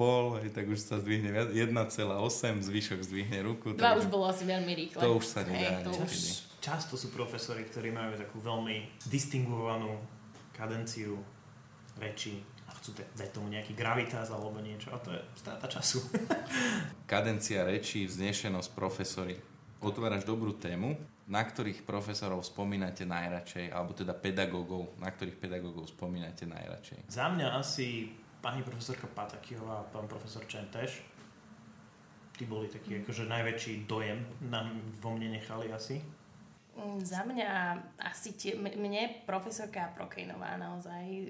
tak 0.50 0.66
už 0.66 0.80
sa 0.82 0.98
zdvihne 0.98 1.54
1,8, 1.54 2.66
zvyšok 2.66 3.00
zdvihne 3.06 3.46
ruku. 3.46 3.78
Dva 3.78 3.94
už 3.94 4.10
bolo 4.10 4.26
asi 4.26 4.42
veľmi 4.42 4.74
rýchle. 4.74 5.02
To 5.06 5.22
už 5.22 5.26
sa 5.26 5.46
nedá. 5.46 5.82
Hey, 5.82 5.86
to 5.86 5.94
už... 5.94 6.14
Často 6.62 6.98
sú 6.98 7.14
profesori, 7.14 7.66
ktorí 7.66 7.90
majú 7.94 8.18
takú 8.18 8.42
veľmi 8.42 9.02
distinguovanú 9.10 9.98
kadenciu 10.54 11.18
reči 11.98 12.42
a 12.70 12.72
chcú 12.78 12.94
dať 12.98 13.30
tomu 13.34 13.50
nejaký 13.50 13.74
gravitas 13.74 14.30
alebo 14.30 14.62
niečo 14.62 14.94
a 14.94 14.98
to 15.02 15.14
je 15.14 15.22
strata 15.38 15.66
času. 15.70 16.02
Kadencia 17.12 17.66
rečí, 17.66 18.06
vznešenosť 18.06 18.70
profesory. 18.74 19.38
Otváraš 19.82 20.26
dobrú 20.26 20.54
tému, 20.58 20.94
na 21.26 21.42
ktorých 21.42 21.86
profesorov 21.86 22.46
spomínate 22.46 23.06
najradšej, 23.06 23.74
alebo 23.74 23.98
teda 23.98 24.14
pedagógov, 24.14 24.94
na 25.02 25.10
ktorých 25.10 25.38
pedagógov 25.38 25.90
spomínate 25.90 26.46
najradšej? 26.46 27.10
Za 27.10 27.34
mňa 27.34 27.48
asi 27.58 28.14
pani 28.42 28.66
profesorka 28.66 29.08
Patakiová 29.08 29.86
a 29.86 29.88
pán 29.88 30.10
profesor 30.10 30.44
Čenteš. 30.50 31.06
Tí 32.34 32.50
boli 32.50 32.66
takí 32.68 32.98
akože 32.98 33.30
najväčší 33.30 33.86
dojem 33.86 34.26
nám 34.50 34.74
vo 34.98 35.14
mne 35.14 35.38
nechali 35.38 35.70
asi. 35.70 36.02
Mm, 36.74 37.06
za 37.06 37.22
mňa 37.22 37.50
asi 38.02 38.34
tie, 38.34 38.58
mne 38.58 39.22
profesorka 39.30 39.94
Prokejnová 39.94 40.58
naozaj 40.58 41.30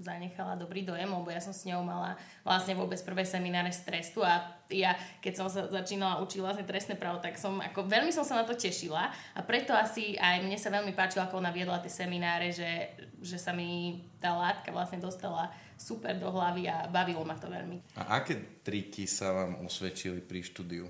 zanechala 0.00 0.56
dobrý 0.56 0.88
dojem, 0.88 1.10
lebo 1.10 1.28
ja 1.28 1.40
som 1.40 1.52
s 1.52 1.68
ňou 1.68 1.84
mala 1.84 2.16
vlastne 2.40 2.72
vôbec 2.72 2.96
prvé 3.04 3.28
semináre 3.28 3.68
z 3.68 3.84
trestu 3.84 4.24
a 4.24 4.40
ja, 4.72 4.96
keď 5.20 5.32
som 5.36 5.46
sa 5.52 5.68
začínala 5.68 6.24
učiť 6.24 6.40
vlastne 6.40 6.64
trestné 6.64 6.96
právo, 6.96 7.20
tak 7.20 7.36
som 7.36 7.60
ako 7.60 7.84
veľmi 7.84 8.08
som 8.08 8.24
sa 8.24 8.40
na 8.40 8.44
to 8.48 8.56
tešila 8.56 9.12
a 9.12 9.40
preto 9.44 9.76
asi 9.76 10.16
aj 10.16 10.40
mne 10.40 10.56
sa 10.56 10.72
veľmi 10.72 10.96
páčilo, 10.96 11.28
ako 11.28 11.44
ona 11.44 11.52
viedla 11.52 11.84
tie 11.84 11.92
semináre, 11.92 12.48
že, 12.48 12.96
že 13.20 13.36
sa 13.36 13.52
mi 13.52 14.00
tá 14.16 14.32
látka 14.32 14.72
vlastne 14.72 14.96
dostala 14.96 15.52
super 15.76 16.16
do 16.16 16.32
hlavy 16.32 16.72
a 16.72 16.88
bavilo 16.88 17.26
ma 17.26 17.36
to 17.36 17.52
veľmi. 17.52 17.98
A 18.00 18.22
aké 18.22 18.64
triky 18.64 19.04
sa 19.04 19.34
vám 19.34 19.60
osvedčili 19.66 20.24
pri 20.24 20.40
štúdiu? 20.40 20.86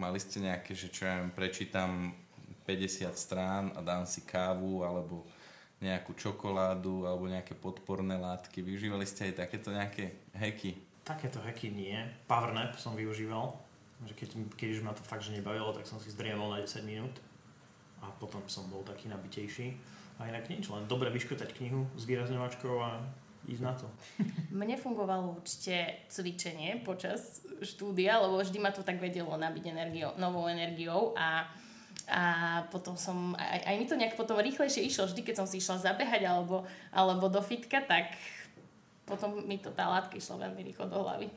Mali 0.00 0.18
ste 0.18 0.40
nejaké, 0.40 0.72
že 0.72 0.88
čo 0.88 1.04
ja 1.04 1.20
prečítam 1.30 2.16
50 2.64 3.12
strán 3.14 3.64
a 3.76 3.84
dám 3.84 4.08
si 4.08 4.24
kávu, 4.24 4.80
alebo 4.80 5.28
nejakú 5.80 6.12
čokoládu 6.12 7.08
alebo 7.08 7.24
nejaké 7.24 7.56
podporné 7.56 8.20
látky. 8.20 8.60
Využívali 8.60 9.08
ste 9.08 9.32
aj 9.32 9.48
takéto 9.48 9.72
nejaké 9.72 10.28
heky? 10.36 10.76
Takéto 11.02 11.40
heky 11.40 11.72
nie. 11.72 11.96
Powernap 12.28 12.76
som 12.76 12.92
využíval. 12.92 13.56
Že 14.04 14.14
keď, 14.16 14.28
keď 14.56 14.68
už 14.76 14.80
ma 14.84 14.92
to 14.92 15.04
fakt 15.04 15.24
že 15.24 15.32
nebavilo, 15.32 15.72
tak 15.72 15.88
som 15.88 15.96
si 15.96 16.12
zdriemol 16.12 16.52
na 16.52 16.60
10 16.60 16.84
minút. 16.84 17.16
A 18.04 18.12
potom 18.20 18.44
som 18.48 18.68
bol 18.68 18.84
taký 18.84 19.08
nabitejší. 19.08 19.76
A 20.20 20.28
inak 20.28 20.52
nič, 20.52 20.68
len 20.68 20.84
dobre 20.84 21.08
vyškrtať 21.08 21.56
knihu 21.56 21.88
s 21.96 22.04
výrazňovačkou 22.04 22.76
a 22.76 23.00
ísť 23.48 23.62
na 23.64 23.72
to. 23.72 23.88
Mne 24.60 24.76
fungovalo 24.76 25.40
určite 25.40 26.04
cvičenie 26.12 26.84
počas 26.84 27.40
štúdia, 27.64 28.20
lebo 28.20 28.36
vždy 28.40 28.58
ma 28.60 28.68
to 28.68 28.84
tak 28.84 29.00
vedelo 29.00 29.32
nabiť 29.32 29.64
energiou, 29.72 30.10
novou 30.20 30.44
energiou 30.44 31.16
a 31.16 31.48
a 32.10 32.22
potom 32.74 32.98
som, 32.98 33.38
aj, 33.38 33.70
aj 33.70 33.74
mi 33.78 33.86
to 33.86 33.94
nejak 33.94 34.18
potom 34.18 34.42
rýchlejšie 34.42 34.82
išlo, 34.82 35.06
vždy 35.06 35.22
keď 35.22 35.34
som 35.38 35.46
si 35.46 35.62
išla 35.62 35.78
zabehať 35.78 36.26
alebo, 36.26 36.66
alebo 36.90 37.30
do 37.30 37.38
fitka, 37.38 37.78
tak 37.86 38.18
potom 39.06 39.46
mi 39.46 39.62
to 39.62 39.70
tá 39.70 39.86
látka 39.86 40.18
išla 40.18 40.50
veľmi 40.50 40.66
rýchlo 40.66 40.90
do 40.90 40.98
hlavy. 41.06 41.30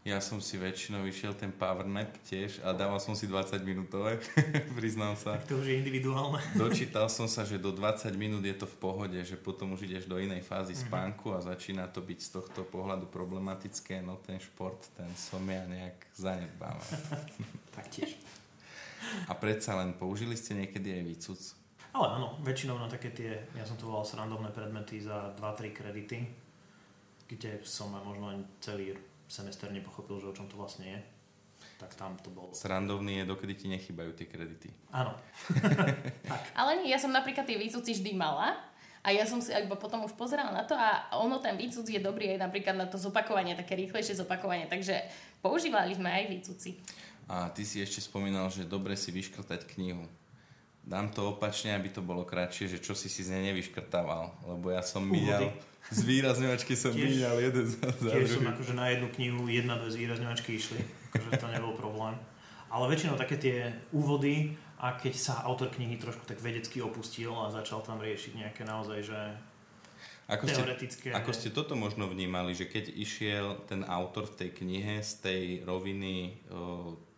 Ja 0.00 0.16
som 0.16 0.40
si 0.40 0.56
väčšinou 0.56 1.04
išiel 1.04 1.36
ten 1.36 1.52
power 1.52 1.84
nap 1.84 2.08
tiež 2.24 2.64
a 2.64 2.72
dával 2.72 2.96
som 2.96 3.12
si 3.12 3.28
20 3.28 3.60
minútové, 3.60 4.16
priznám 4.80 5.12
sa. 5.12 5.36
Tak 5.36 5.52
to 5.52 5.60
už 5.60 5.68
je 5.68 5.76
individuálne. 5.76 6.40
Dočítal 6.56 7.12
som 7.12 7.28
sa, 7.28 7.44
že 7.44 7.60
do 7.60 7.68
20 7.68 8.08
minút 8.16 8.40
je 8.40 8.56
to 8.56 8.64
v 8.64 8.76
pohode, 8.80 9.20
že 9.20 9.36
potom 9.36 9.76
už 9.76 9.84
ideš 9.84 10.08
do 10.08 10.16
inej 10.16 10.40
fázy 10.40 10.72
mm-hmm. 10.72 10.88
spánku 10.88 11.36
a 11.36 11.44
začína 11.44 11.84
to 11.92 12.00
byť 12.00 12.16
z 12.16 12.30
tohto 12.32 12.64
pohľadu 12.72 13.12
problematické, 13.12 14.00
no 14.00 14.16
ten 14.24 14.40
šport, 14.40 14.80
ten 14.96 15.12
som 15.20 15.44
ja 15.44 15.68
nejak 15.68 16.00
zanedbávam. 16.16 16.80
Taktiež. 17.76 18.16
A 19.28 19.32
predsa 19.34 19.76
len 19.78 19.96
použili 19.96 20.36
ste 20.36 20.56
niekedy 20.56 21.00
aj 21.00 21.02
výcuc? 21.04 21.40
Ale 21.90 22.06
áno, 22.06 22.38
väčšinou 22.46 22.78
na 22.78 22.86
také 22.86 23.10
tie, 23.10 23.50
ja 23.58 23.66
som 23.66 23.74
to 23.74 23.90
volal 23.90 24.06
srandovné 24.06 24.54
predmety 24.54 25.02
za 25.02 25.34
2-3 25.34 25.74
kredity, 25.74 26.22
kde 27.26 27.58
som 27.66 27.90
aj 27.94 28.02
možno 28.06 28.30
ani 28.30 28.42
celý 28.62 28.94
semester 29.26 29.70
nepochopil, 29.74 30.22
že 30.22 30.30
o 30.30 30.36
čom 30.36 30.46
to 30.46 30.54
vlastne 30.54 30.86
je. 30.86 31.00
Tak 31.82 31.96
tam 31.98 32.14
to 32.20 32.30
bolo. 32.30 32.54
Srandovný 32.54 33.22
je, 33.22 33.30
dokedy 33.30 33.54
ti 33.56 33.66
nechybajú 33.66 34.14
tie 34.14 34.28
kredity. 34.28 34.70
Áno. 34.94 35.16
Ale 36.58 36.82
nie, 36.82 36.92
ja 36.92 37.00
som 37.00 37.10
napríklad 37.10 37.48
tie 37.48 37.58
výcuci 37.58 37.96
vždy 37.96 38.14
mala, 38.14 38.70
a 39.00 39.16
ja 39.16 39.24
som 39.24 39.40
si 39.40 39.48
iba 39.48 39.80
potom 39.80 40.04
už 40.04 40.12
pozerala 40.12 40.52
na 40.52 40.68
to 40.68 40.76
a 40.76 41.08
ono 41.16 41.40
ten 41.40 41.56
výcud 41.56 41.88
je 41.88 42.04
dobrý 42.04 42.36
aj 42.36 42.44
napríklad 42.44 42.76
na 42.76 42.84
to 42.84 43.00
zopakovanie, 43.00 43.56
také 43.56 43.72
rýchlejšie 43.72 44.12
zopakovanie. 44.12 44.68
Takže 44.68 45.00
používali 45.40 45.96
sme 45.96 46.12
aj 46.12 46.24
výcuci. 46.28 46.76
A 47.30 47.46
ty 47.54 47.62
si 47.62 47.78
ešte 47.78 48.02
spomínal, 48.02 48.50
že 48.50 48.66
dobre 48.66 48.98
si 48.98 49.14
vyškrtať 49.14 49.70
knihu. 49.78 50.02
Dám 50.82 51.14
to 51.14 51.30
opačne, 51.30 51.78
aby 51.78 51.86
to 51.86 52.02
bolo 52.02 52.26
kratšie, 52.26 52.66
že 52.66 52.82
čo 52.82 52.98
si 52.98 53.06
si 53.06 53.22
z 53.22 53.38
nej 53.38 53.54
nevyškrtával. 53.54 54.50
Lebo 54.50 54.74
ja 54.74 54.82
som 54.82 55.06
míňal, 55.06 55.54
z 55.94 56.00
výrazňovačky 56.02 56.74
som 56.74 56.90
míňal 56.90 57.38
jeden 57.38 57.70
za, 57.70 57.86
za 57.86 58.10
Tiež 58.10 58.42
som 58.42 58.50
akože 58.50 58.74
na 58.74 58.90
jednu 58.90 59.06
knihu 59.14 59.46
jedna, 59.46 59.78
dve 59.78 59.94
z 59.94 59.96
výrazňovačky 60.02 60.58
išli. 60.58 60.82
Akože 61.14 61.38
to 61.38 61.46
nebol 61.54 61.78
problém. 61.78 62.18
Ale 62.66 62.90
väčšinou 62.90 63.14
také 63.14 63.38
tie 63.38 63.70
úvody 63.94 64.58
a 64.82 64.98
keď 64.98 65.14
sa 65.14 65.34
autor 65.46 65.70
knihy 65.70 66.02
trošku 66.02 66.26
tak 66.26 66.42
vedecky 66.42 66.82
opustil 66.82 67.30
a 67.36 67.54
začal 67.54 67.86
tam 67.86 68.02
riešiť 68.02 68.32
nejaké 68.34 68.66
naozaj, 68.66 69.06
že 69.06 69.20
ako 70.30 70.46
ste, 70.46 70.62
ako 71.10 71.30
ste 71.34 71.50
toto 71.50 71.74
možno 71.74 72.06
vnímali, 72.06 72.54
že 72.54 72.70
keď 72.70 72.94
išiel 72.94 73.66
ten 73.66 73.82
autor 73.82 74.30
v 74.30 74.46
tej 74.46 74.50
knihe 74.62 75.02
z 75.02 75.12
tej 75.22 75.42
roviny 75.66 76.38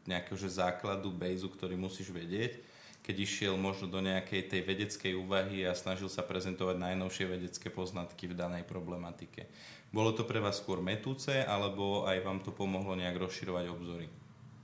nejakého 0.06 0.38
že 0.38 0.50
základu, 0.50 1.14
bejzu, 1.14 1.50
ktorý 1.50 1.78
musíš 1.78 2.10
vedieť, 2.10 2.58
keď 3.02 3.16
išiel 3.18 3.54
možno 3.58 3.90
do 3.90 3.98
nejakej 3.98 4.46
tej 4.46 4.62
vedeckej 4.62 5.12
úvahy 5.18 5.66
a 5.66 5.74
snažil 5.74 6.06
sa 6.06 6.22
prezentovať 6.22 6.78
najnovšie 6.78 7.26
vedecké 7.26 7.66
poznatky 7.70 8.30
v 8.30 8.38
danej 8.38 8.62
problematike. 8.62 9.50
Bolo 9.90 10.14
to 10.14 10.22
pre 10.24 10.38
vás 10.38 10.62
skôr 10.62 10.78
metúce, 10.80 11.42
alebo 11.42 12.06
aj 12.06 12.22
vám 12.22 12.40
to 12.40 12.54
pomohlo 12.54 12.94
nejak 12.94 13.18
rozširovať 13.18 13.64
obzory? 13.68 14.06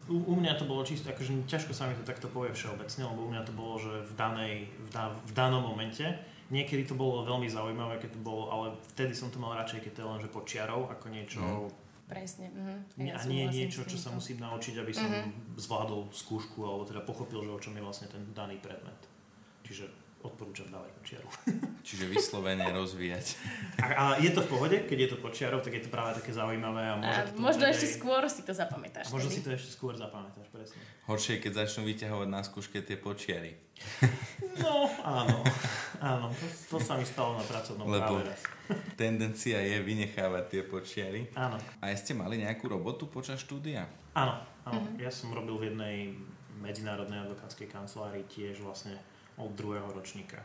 U, 0.09 0.25
u 0.33 0.35
mňa 0.39 0.57
to 0.57 0.65
bolo 0.65 0.87
čisto, 0.87 1.13
akože 1.13 1.45
ťažko 1.45 1.77
sa 1.77 1.85
mi 1.85 1.99
to 1.99 2.07
takto 2.07 2.33
povie 2.33 2.55
všeobecne, 2.57 3.05
lebo 3.05 3.29
u 3.29 3.31
mňa 3.35 3.43
to 3.45 3.53
bolo, 3.53 3.77
že 3.77 3.93
v, 4.09 4.13
danej, 4.17 4.55
v, 4.73 4.89
da, 4.89 5.13
v 5.13 5.33
danom 5.37 5.61
momente. 5.61 6.07
Niekedy 6.49 6.89
to 6.89 6.97
bolo 6.97 7.29
veľmi 7.29 7.45
zaujímavé, 7.45 8.01
keď 8.01 8.17
to 8.17 8.21
bolo, 8.25 8.49
ale 8.49 8.67
vtedy 8.97 9.13
som 9.13 9.29
to 9.29 9.37
mal 9.37 9.53
radšej, 9.53 9.85
keď 9.85 9.93
to 9.93 10.01
je 10.01 10.09
len 10.09 10.21
že 10.25 10.33
počiarov, 10.33 10.89
ako 10.89 11.07
niečo 11.13 11.45
mm 11.45 11.88
Presne. 12.09 12.49
Uh-huh. 12.57 12.81
Ja 13.05 13.21
a 13.21 13.23
nie 13.29 13.45
je 13.45 13.49
niečo, 13.53 13.85
čo 13.85 14.01
sa 14.01 14.09
musím 14.09 14.41
naučiť, 14.41 14.81
aby 14.81 14.93
som 14.97 15.13
uh-huh. 15.13 15.61
zvládol 15.61 16.09
skúšku 16.09 16.65
alebo 16.65 16.89
teda 16.89 17.05
pochopil, 17.05 17.45
že 17.45 17.53
o 17.53 17.61
čom 17.61 17.77
je 17.77 17.85
vlastne 17.85 18.09
ten 18.09 18.25
daný 18.33 18.57
predmet. 18.65 18.97
Čiže 19.61 19.93
odporúčam 20.25 20.67
dávať 20.73 20.91
počiaru. 20.99 21.29
Čiže 21.87 22.05
vyslovene 22.11 22.67
rozvíjať. 22.75 23.27
A, 23.79 23.87
a 23.93 24.05
je 24.19 24.31
to 24.33 24.41
v 24.43 24.49
pohode, 24.49 24.77
keď 24.89 24.99
je 25.05 25.09
to 25.15 25.17
počiarov, 25.21 25.61
tak 25.63 25.79
je 25.79 25.83
to 25.87 25.91
práve 25.93 26.19
také 26.19 26.35
zaujímavé. 26.35 26.83
A, 26.91 26.95
môže 26.99 27.21
a 27.23 27.29
to 27.29 27.39
možno 27.39 27.65
ešte 27.69 27.87
aj... 27.87 27.95
skôr 28.01 28.23
si 28.27 28.43
to 28.43 28.53
zapamätáš. 28.57 29.07
A 29.09 29.15
možno 29.15 29.31
si 29.31 29.41
to 29.45 29.53
ešte 29.53 29.71
skôr 29.71 29.95
zapamätáš, 29.95 30.49
presne. 30.51 30.81
Horšie 31.09 31.41
je, 31.41 31.43
keď 31.49 31.53
začnú 31.65 31.89
vyťahovať 31.89 32.29
na 32.29 32.45
skúške 32.45 32.85
tie 32.85 33.01
počiary. 33.01 33.57
No, 34.59 34.91
áno. 35.07 35.47
Áno, 36.03 36.35
to, 36.35 36.47
to 36.51 36.77
sa 36.83 36.99
mi 36.99 37.07
stalo 37.07 37.39
na 37.39 37.47
pracovnom 37.47 37.87
Lebo 37.87 38.19
práve 38.19 38.35
raz. 38.35 38.43
tendencia 39.01 39.63
je 39.63 39.79
vynechávať 39.79 40.45
tie 40.51 40.63
počiary. 40.67 41.31
Áno. 41.39 41.55
A 41.79 41.95
ste 41.95 42.11
mali 42.11 42.43
nejakú 42.43 42.67
robotu 42.67 43.07
počas 43.07 43.39
štúdia? 43.39 43.87
Áno, 44.19 44.35
áno. 44.67 44.83
Mm-hmm. 44.83 44.99
Ja 44.99 45.11
som 45.15 45.31
robil 45.31 45.55
v 45.55 45.65
jednej 45.71 46.11
medzinárodnej 46.59 47.23
advokátskej 47.23 47.71
kancelárii 47.71 48.27
tiež 48.27 48.59
vlastne 48.67 48.99
od 49.39 49.55
druhého 49.55 49.87
ročníka. 49.95 50.43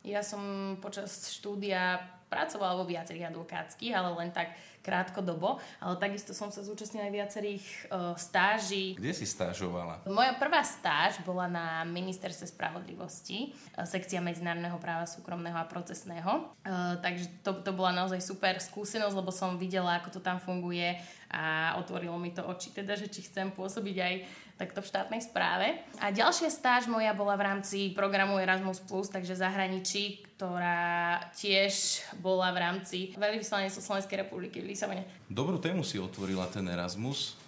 Ja 0.00 0.24
som 0.24 0.76
počas 0.80 1.28
štúdia 1.28 2.00
pracovala 2.30 2.78
vo 2.78 2.86
viacerých 2.86 3.34
advokátskych, 3.34 3.90
ale 3.90 4.14
len 4.14 4.30
tak 4.30 4.54
krátkodobo, 4.80 5.60
ale 5.76 5.94
takisto 6.00 6.32
som 6.32 6.48
sa 6.48 6.64
zúčastnila 6.64 7.10
aj 7.10 7.12
viacerých 7.12 7.64
uh, 7.92 8.16
stáží. 8.16 8.96
Kde 8.96 9.12
si 9.12 9.28
stážovala? 9.28 10.08
Moja 10.08 10.32
prvá 10.40 10.64
stáž 10.64 11.20
bola 11.20 11.44
na 11.50 11.84
Ministerstve 11.84 12.48
spravodlivosti, 12.48 13.52
uh, 13.76 13.84
sekcia 13.84 14.24
medzinárodného 14.24 14.80
práva 14.80 15.04
súkromného 15.04 15.58
a 15.58 15.68
procesného. 15.68 16.48
Uh, 16.64 16.96
takže 17.04 17.28
to, 17.44 17.60
to 17.60 17.76
bola 17.76 17.92
naozaj 17.92 18.24
super 18.24 18.56
skúsenosť, 18.56 19.12
lebo 19.12 19.28
som 19.28 19.60
videla, 19.60 20.00
ako 20.00 20.16
to 20.16 20.20
tam 20.24 20.40
funguje 20.40 20.96
a 21.30 21.76
otvorilo 21.78 22.16
mi 22.18 22.34
to 22.34 22.42
oči, 22.42 22.74
teda, 22.74 22.98
že 22.98 23.06
či 23.06 23.22
chcem 23.22 23.52
pôsobiť 23.54 23.96
aj 24.00 24.14
takto 24.60 24.84
v 24.84 24.90
štátnej 24.92 25.24
správe. 25.24 25.80
A 25.96 26.12
ďalšia 26.12 26.52
stáž 26.52 26.84
moja 26.84 27.16
bola 27.16 27.32
v 27.40 27.48
rámci 27.48 27.96
programu 27.96 28.36
Erasmus+, 28.36 28.84
takže 29.08 29.32
zahraničí, 29.32 30.20
ktorá 30.36 31.16
tiež 31.32 32.04
bola 32.20 32.52
v 32.52 32.60
rámci 32.60 33.16
veľvyslanectva 33.16 33.80
Slovenskej 33.80 34.28
republiky 34.28 34.60
v 34.60 34.76
Lisabone. 34.76 35.08
Dobrú 35.32 35.56
tému 35.56 35.80
si 35.80 35.96
otvorila 35.96 36.44
ten 36.52 36.68
Erasmus. 36.68 37.40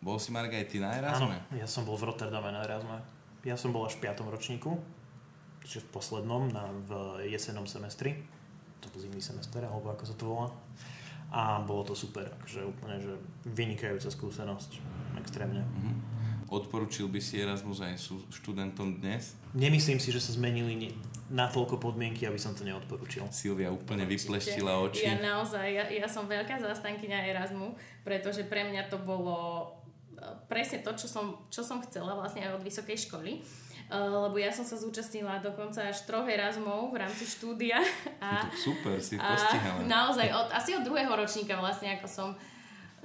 Bol 0.00 0.16
si 0.16 0.32
Marga 0.32 0.56
aj 0.56 0.72
ty 0.72 0.80
na 0.80 0.96
Erasme? 0.96 1.36
Áno, 1.36 1.58
ja 1.60 1.68
som 1.68 1.84
bol 1.84 2.00
v 2.00 2.08
Rotterdame 2.08 2.48
na 2.48 2.64
Erasme. 2.64 3.04
Ja 3.44 3.60
som 3.60 3.76
bol 3.76 3.84
až 3.84 4.00
v 4.00 4.08
5. 4.08 4.24
ročníku, 4.26 4.72
čiže 5.62 5.84
v 5.84 5.88
poslednom, 5.92 6.48
na, 6.48 6.72
v 6.72 6.90
jesennom 7.28 7.68
semestri. 7.68 8.24
To 8.80 8.88
bol 8.88 9.04
zimný 9.04 9.20
semester, 9.20 9.60
alebo 9.60 9.92
ako 9.92 10.04
sa 10.08 10.14
to 10.16 10.24
volá. 10.24 10.48
A 11.36 11.60
bolo 11.60 11.84
to 11.84 11.92
super, 11.92 12.24
akože 12.40 12.64
úplne, 12.64 12.96
že 12.96 13.12
vynikajúca 13.44 14.08
skúsenosť 14.08 14.80
extrémne. 15.20 15.60
Mm-hmm. 15.60 15.94
Odporučil 16.48 17.12
by 17.12 17.20
si 17.20 17.42
Erasmus 17.42 17.84
aj 17.84 17.98
študentom 18.32 19.02
dnes? 19.02 19.36
Nemyslím 19.52 20.00
si, 20.00 20.08
že 20.14 20.22
sa 20.22 20.32
zmenili 20.32 20.94
natoľko 21.26 21.82
podmienky, 21.82 22.22
aby 22.24 22.38
som 22.38 22.54
to 22.54 22.62
neodporúčil. 22.62 23.26
Silvia 23.34 23.68
úplne 23.68 24.06
Určite. 24.06 24.30
vypleštila 24.30 24.72
oči. 24.78 25.10
Ja 25.10 25.18
naozaj, 25.18 25.66
ja, 25.66 25.84
ja 25.90 26.06
som 26.06 26.30
veľká 26.30 26.62
zastankyňa 26.62 27.26
Erasmu, 27.34 27.74
pretože 28.06 28.46
pre 28.46 28.62
mňa 28.70 28.86
to 28.86 29.02
bolo 29.02 29.68
e, 30.14 30.22
presne 30.46 30.86
to, 30.86 30.94
čo 30.94 31.10
som, 31.10 31.50
čo 31.50 31.66
som 31.66 31.82
chcela 31.82 32.14
vlastne 32.14 32.46
aj 32.46 32.56
od 32.56 32.62
vysokej 32.62 33.10
školy. 33.10 33.42
Uh, 33.86 34.26
lebo 34.26 34.34
ja 34.42 34.50
som 34.50 34.66
sa 34.66 34.74
zúčastnila 34.74 35.38
dokonca 35.38 35.78
až 35.86 36.02
troch 36.10 36.26
Erasmov 36.26 36.90
v 36.90 37.06
rámci 37.06 37.22
štúdia. 37.22 37.78
A, 38.24 38.50
Super, 38.50 38.98
si 38.98 39.14
postihala. 39.14 39.86
Naozaj, 39.86 40.26
od, 40.34 40.48
asi 40.50 40.74
od 40.74 40.82
druhého 40.82 41.14
ročníka 41.14 41.54
vlastne, 41.54 41.94
ako 41.94 42.06
som 42.10 42.28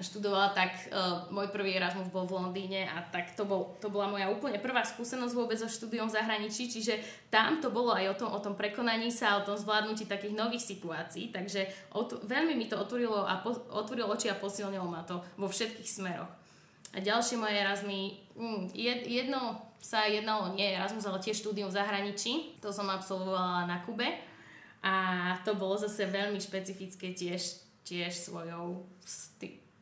študovala, 0.02 0.58
tak 0.58 0.74
uh, 0.90 1.30
môj 1.30 1.54
prvý 1.54 1.78
Erasmus 1.78 2.10
bol 2.10 2.26
v 2.26 2.34
Londýne 2.34 2.90
a 2.90 3.06
tak 3.14 3.38
to, 3.38 3.46
bol, 3.46 3.78
to 3.78 3.94
bola 3.94 4.10
moja 4.10 4.34
úplne 4.34 4.58
prvá 4.58 4.82
skúsenosť 4.82 5.38
vôbec 5.38 5.62
so 5.62 5.70
štúdiom 5.70 6.10
v 6.10 6.18
zahraničí, 6.18 6.66
čiže 6.66 6.98
tam 7.30 7.62
to 7.62 7.70
bolo 7.70 7.94
aj 7.94 8.10
o 8.10 8.16
tom, 8.18 8.30
o 8.34 8.40
tom 8.42 8.58
prekonaní 8.58 9.14
sa, 9.14 9.38
o 9.38 9.46
tom 9.46 9.54
zvládnutí 9.54 10.10
takých 10.10 10.34
nových 10.34 10.66
situácií, 10.66 11.30
takže 11.30 11.94
ot- 11.94 12.18
veľmi 12.26 12.58
mi 12.58 12.66
to 12.66 12.82
otvorilo, 12.82 13.22
a 13.22 13.46
po- 13.46 13.70
otvorilo 13.70 14.10
oči 14.10 14.34
a 14.34 14.42
posilnilo 14.42 14.90
ma 14.90 15.06
to 15.06 15.22
vo 15.38 15.46
všetkých 15.46 15.86
smeroch. 15.86 16.41
A 16.92 17.00
ďalšie 17.00 17.40
moje 17.40 17.56
Erasmy, 17.56 18.20
mm, 18.36 18.76
jedno 19.08 19.72
sa 19.82 20.06
jednalo 20.06 20.54
nie 20.54 20.76
Erasmus, 20.76 21.08
ale 21.08 21.24
tiež 21.24 21.42
štúdium 21.42 21.72
v 21.72 21.78
zahraničí, 21.80 22.62
to 22.62 22.70
som 22.70 22.92
absolvovala 22.92 23.66
na 23.66 23.82
Kube. 23.82 24.08
A 24.82 24.94
to 25.46 25.58
bolo 25.58 25.78
zase 25.78 26.10
veľmi 26.10 26.42
špecifické 26.42 27.14
tiež, 27.14 27.62
tiež 27.86 28.14
svojou 28.14 28.86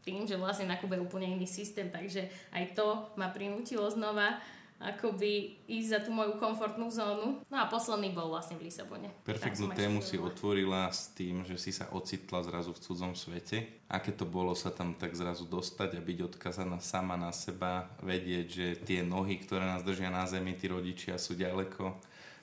tým, 0.03 0.25
že 0.25 0.39
vlastne 0.39 0.71
na 0.71 0.79
Kube 0.79 0.95
je 0.95 1.05
úplne 1.05 1.27
iný 1.27 1.45
systém, 1.45 1.91
takže 1.91 2.31
aj 2.55 2.73
to 2.73 2.87
ma 3.19 3.29
prinútilo 3.29 3.85
znova 3.91 4.39
akoby 4.79 5.59
ísť 5.67 5.87
za 5.91 5.99
tú 6.07 6.15
moju 6.15 6.39
komfortnú 6.39 6.87
zónu. 6.87 7.43
No 7.51 7.55
a 7.59 7.67
posledný 7.67 8.15
bol 8.15 8.31
vlastne 8.31 8.55
v 8.55 8.71
Lisabone. 8.71 9.11
Perfektnú 9.27 9.75
tému 9.75 9.99
si 9.99 10.15
otvorila 10.15 10.87
s 10.87 11.11
tým, 11.11 11.43
že 11.43 11.59
si 11.59 11.75
sa 11.75 11.91
ocitla 11.91 12.39
zrazu 12.47 12.71
v 12.71 12.79
cudzom 12.79 13.11
svete. 13.11 13.83
Aké 13.91 14.15
to 14.15 14.23
bolo 14.23 14.55
sa 14.55 14.71
tam 14.71 14.95
tak 14.95 15.11
zrazu 15.19 15.43
dostať 15.51 15.99
a 15.99 16.01
byť 16.01 16.17
odkazaná 16.31 16.79
sama 16.79 17.19
na 17.19 17.35
seba, 17.35 17.91
vedieť, 17.99 18.47
že 18.47 18.67
tie 18.87 19.03
nohy, 19.03 19.43
ktoré 19.43 19.67
nás 19.67 19.83
držia 19.83 20.07
na 20.07 20.23
zemi, 20.23 20.55
tí 20.55 20.71
rodičia 20.71 21.19
sú 21.19 21.35
ďaleko. 21.35 21.99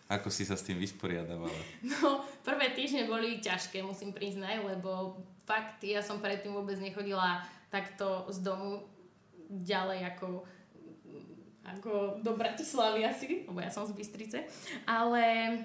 Ako 0.07 0.31
si 0.31 0.47
sa 0.47 0.55
s 0.55 0.63
tým 0.63 0.79
vysporiadavala? 0.79 1.57
No, 1.83 2.23
prvé 2.47 2.71
týždne 2.77 3.11
boli 3.11 3.43
ťažké, 3.43 3.83
musím 3.83 4.15
priznať, 4.15 4.63
lebo 4.63 5.19
fakt 5.49 5.83
ja 5.83 5.99
som 5.99 6.23
predtým 6.23 6.55
vôbec 6.55 6.79
nechodila 6.79 7.43
takto 7.75 8.29
z 8.31 8.39
domu 8.45 8.87
ďalej 9.51 10.15
ako 10.15 10.47
ako 11.75 12.23
do 12.23 12.39
Bratislavy 12.39 13.03
asi, 13.03 13.43
lebo 13.43 13.59
ja 13.59 13.71
som 13.73 13.83
z 13.83 13.93
Bystrice. 13.97 14.47
Ale, 14.87 15.25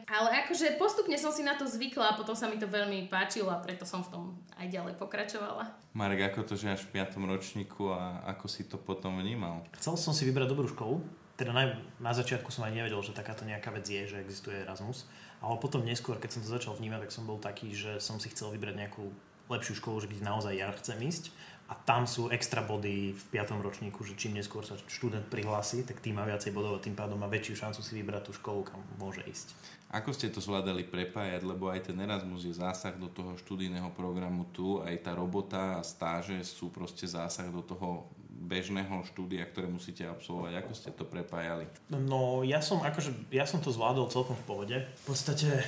ale 0.10 0.29
akože 0.46 0.81
postupne 0.81 1.13
som 1.22 1.29
si 1.29 1.46
na 1.46 1.53
to 1.53 1.70
zvykla 1.70 2.15
a 2.15 2.17
potom 2.17 2.34
sa 2.34 2.50
mi 2.50 2.58
to 2.58 2.65
veľmi 2.65 3.05
páčilo 3.12 3.53
a 3.53 3.62
preto 3.62 3.86
som 3.86 4.01
v 4.01 4.10
tom 4.10 4.24
aj 4.58 4.67
ďalej 4.74 4.98
pokračovala. 4.98 5.70
Marek, 5.93 6.34
ako 6.34 6.48
to, 6.48 6.53
že 6.58 6.74
až 6.74 6.81
v 6.89 7.01
5. 7.01 7.22
ročníku 7.22 7.93
a 7.93 8.25
ako 8.34 8.46
si 8.50 8.65
to 8.65 8.81
potom 8.81 9.22
vnímal? 9.22 9.62
Chcel 9.77 9.93
som 10.00 10.13
si 10.15 10.25
vybrať 10.25 10.48
dobrú 10.50 10.65
školu, 10.72 11.03
teda 11.41 11.58
na, 11.58 11.74
na 11.98 12.13
začiatku 12.13 12.53
som 12.53 12.70
aj 12.70 12.77
nevedel, 12.77 13.01
že 13.01 13.17
takáto 13.17 13.50
nejaká 13.50 13.74
vec 13.74 13.89
je, 13.89 14.05
že 14.05 14.22
existuje 14.22 14.62
Erasmus, 14.62 15.10
ale 15.41 15.58
potom 15.58 15.81
neskôr, 15.81 16.22
keď 16.22 16.38
som 16.38 16.41
to 16.46 16.53
začal 16.53 16.77
vnímať, 16.77 17.10
tak 17.10 17.12
som 17.17 17.25
bol 17.25 17.41
taký, 17.41 17.74
že 17.74 17.98
som 17.98 18.22
si 18.22 18.29
chcel 18.29 18.53
vybrať 18.53 18.77
nejakú 18.77 19.10
lepšiu 19.51 19.84
školu, 19.84 20.03
že 20.03 20.10
kde 20.10 20.24
naozaj 20.24 20.53
ja 20.55 20.72
chcem 20.72 20.98
ísť 21.03 21.36
a 21.72 21.74
tam 21.88 22.03
sú 22.03 22.27
extra 22.27 22.60
body 22.60 23.15
v 23.15 23.24
5. 23.31 23.63
ročníku, 23.63 24.03
že 24.03 24.20
čím 24.20 24.36
neskôr 24.36 24.67
sa 24.67 24.75
študent 24.75 25.24
prihlási, 25.31 25.88
tak 25.88 26.03
tým 26.03 26.20
má 26.20 26.27
viacej 26.27 26.51
bodov 26.51 26.75
a 26.75 26.84
tým 26.84 27.00
pádom 27.00 27.15
má 27.15 27.31
väčšiu 27.31 27.63
šancu 27.63 27.79
si 27.79 27.96
vybrať 27.96 28.27
tú 28.27 28.31
školu, 28.36 28.67
kam 28.67 28.84
môže 29.00 29.24
ísť. 29.24 29.55
Ako 29.91 30.12
ste 30.12 30.27
to 30.27 30.43
zvládali 30.43 30.84
prepájať, 30.84 31.48
lebo 31.48 31.72
aj 31.72 31.91
ten 31.91 32.00
Erasmus 32.00 32.43
je 32.43 32.55
zásah 32.55 32.96
do 33.00 33.08
toho 33.08 33.39
študijného 33.39 33.91
programu 33.96 34.48
tu, 34.51 34.84
aj 34.84 35.00
tá 35.00 35.15
robota 35.15 35.79
a 35.79 35.84
stáže 35.84 36.43
sú 36.43 36.72
proste 36.72 37.08
zásah 37.08 37.48
do 37.48 37.63
toho 37.63 38.08
bežného 38.41 39.05
štúdia, 39.05 39.45
ktoré 39.45 39.69
musíte 39.69 40.01
absolvovať? 40.10 40.65
Ako 40.65 40.71
ste 40.74 40.89
to 40.91 41.05
prepájali? 41.05 41.69
No, 41.93 42.41
ja 42.41 42.57
som, 42.57 42.81
akože, 42.81 43.29
ja 43.29 43.45
som 43.45 43.62
to 43.62 43.69
zvládol 43.69 44.10
celkom 44.10 44.33
v 44.33 44.45
pohode. 44.50 44.77
V 44.81 45.05
podstate 45.05 45.62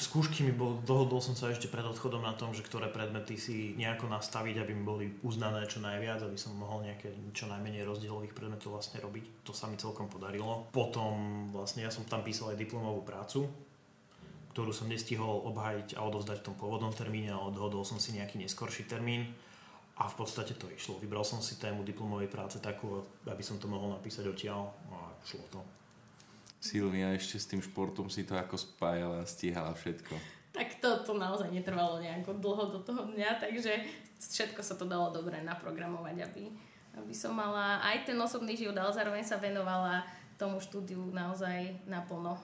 skúšky 0.00 0.40
mi 0.48 0.56
bol, 0.56 0.80
dohodol 0.82 1.20
som 1.20 1.36
sa 1.36 1.52
ešte 1.52 1.68
pred 1.68 1.84
odchodom 1.84 2.24
na 2.24 2.32
tom, 2.32 2.56
že 2.56 2.64
ktoré 2.64 2.88
predmety 2.88 3.36
si 3.36 3.76
nejako 3.76 4.08
nastaviť, 4.08 4.64
aby 4.64 4.72
mi 4.72 4.84
boli 4.84 5.06
uznané 5.20 5.68
čo 5.68 5.84
najviac, 5.84 6.24
aby 6.24 6.38
som 6.40 6.56
mohol 6.56 6.88
nejaké 6.88 7.12
čo 7.36 7.44
najmenej 7.46 7.84
rozdielových 7.84 8.32
predmetov 8.32 8.80
vlastne 8.80 9.04
robiť. 9.04 9.44
To 9.44 9.52
sa 9.52 9.68
mi 9.68 9.76
celkom 9.76 10.08
podarilo. 10.08 10.72
Potom 10.72 11.46
vlastne 11.52 11.84
ja 11.84 11.92
som 11.92 12.08
tam 12.08 12.24
písal 12.24 12.56
aj 12.56 12.60
diplomovú 12.60 13.04
prácu, 13.04 13.46
ktorú 14.56 14.70
som 14.72 14.88
nestihol 14.88 15.44
obhájiť 15.50 15.98
a 15.98 16.06
odovzdať 16.06 16.40
v 16.40 16.46
tom 16.46 16.56
pôvodnom 16.56 16.94
termíne, 16.94 17.34
ale 17.34 17.52
odhodol 17.52 17.82
som 17.82 17.98
si 17.98 18.14
nejaký 18.14 18.38
neskorší 18.38 18.86
termín 18.86 19.34
a 19.94 20.10
v 20.10 20.14
podstate 20.18 20.58
to 20.58 20.66
išlo. 20.74 20.98
Vybral 20.98 21.22
som 21.22 21.38
si 21.38 21.54
tému 21.54 21.86
diplomovej 21.86 22.26
práce 22.26 22.58
takú, 22.58 23.06
aby 23.30 23.42
som 23.46 23.62
to 23.62 23.70
mohol 23.70 23.94
napísať 23.94 24.26
odtiaľ 24.26 24.74
a 24.90 25.14
šlo 25.22 25.44
to. 25.54 25.60
Silvia 26.58 27.14
ešte 27.14 27.38
s 27.38 27.46
tým 27.46 27.60
športom 27.62 28.10
si 28.10 28.26
to 28.26 28.34
ako 28.34 28.58
spájala 28.58 29.22
a 29.22 29.28
stíhala 29.28 29.70
všetko. 29.76 30.16
Tak 30.54 30.80
to, 30.82 31.02
to 31.04 31.12
naozaj 31.14 31.50
netrvalo 31.50 32.02
nejako 32.02 32.38
dlho 32.38 32.64
do 32.74 32.78
toho 32.82 33.10
dňa, 33.10 33.42
takže 33.42 33.84
všetko 34.18 34.62
sa 34.62 34.74
to 34.74 34.86
dalo 34.86 35.10
dobre 35.10 35.42
naprogramovať, 35.42 36.16
aby, 36.30 36.50
aby 36.98 37.14
som 37.14 37.34
mala 37.34 37.82
aj 37.82 38.06
ten 38.06 38.18
osobný 38.18 38.54
život, 38.54 38.74
ale 38.78 38.94
zároveň 38.94 39.22
sa 39.22 39.38
venovala 39.38 40.06
tomu 40.34 40.58
štúdiu 40.58 41.10
naozaj 41.14 41.86
naplno. 41.86 42.38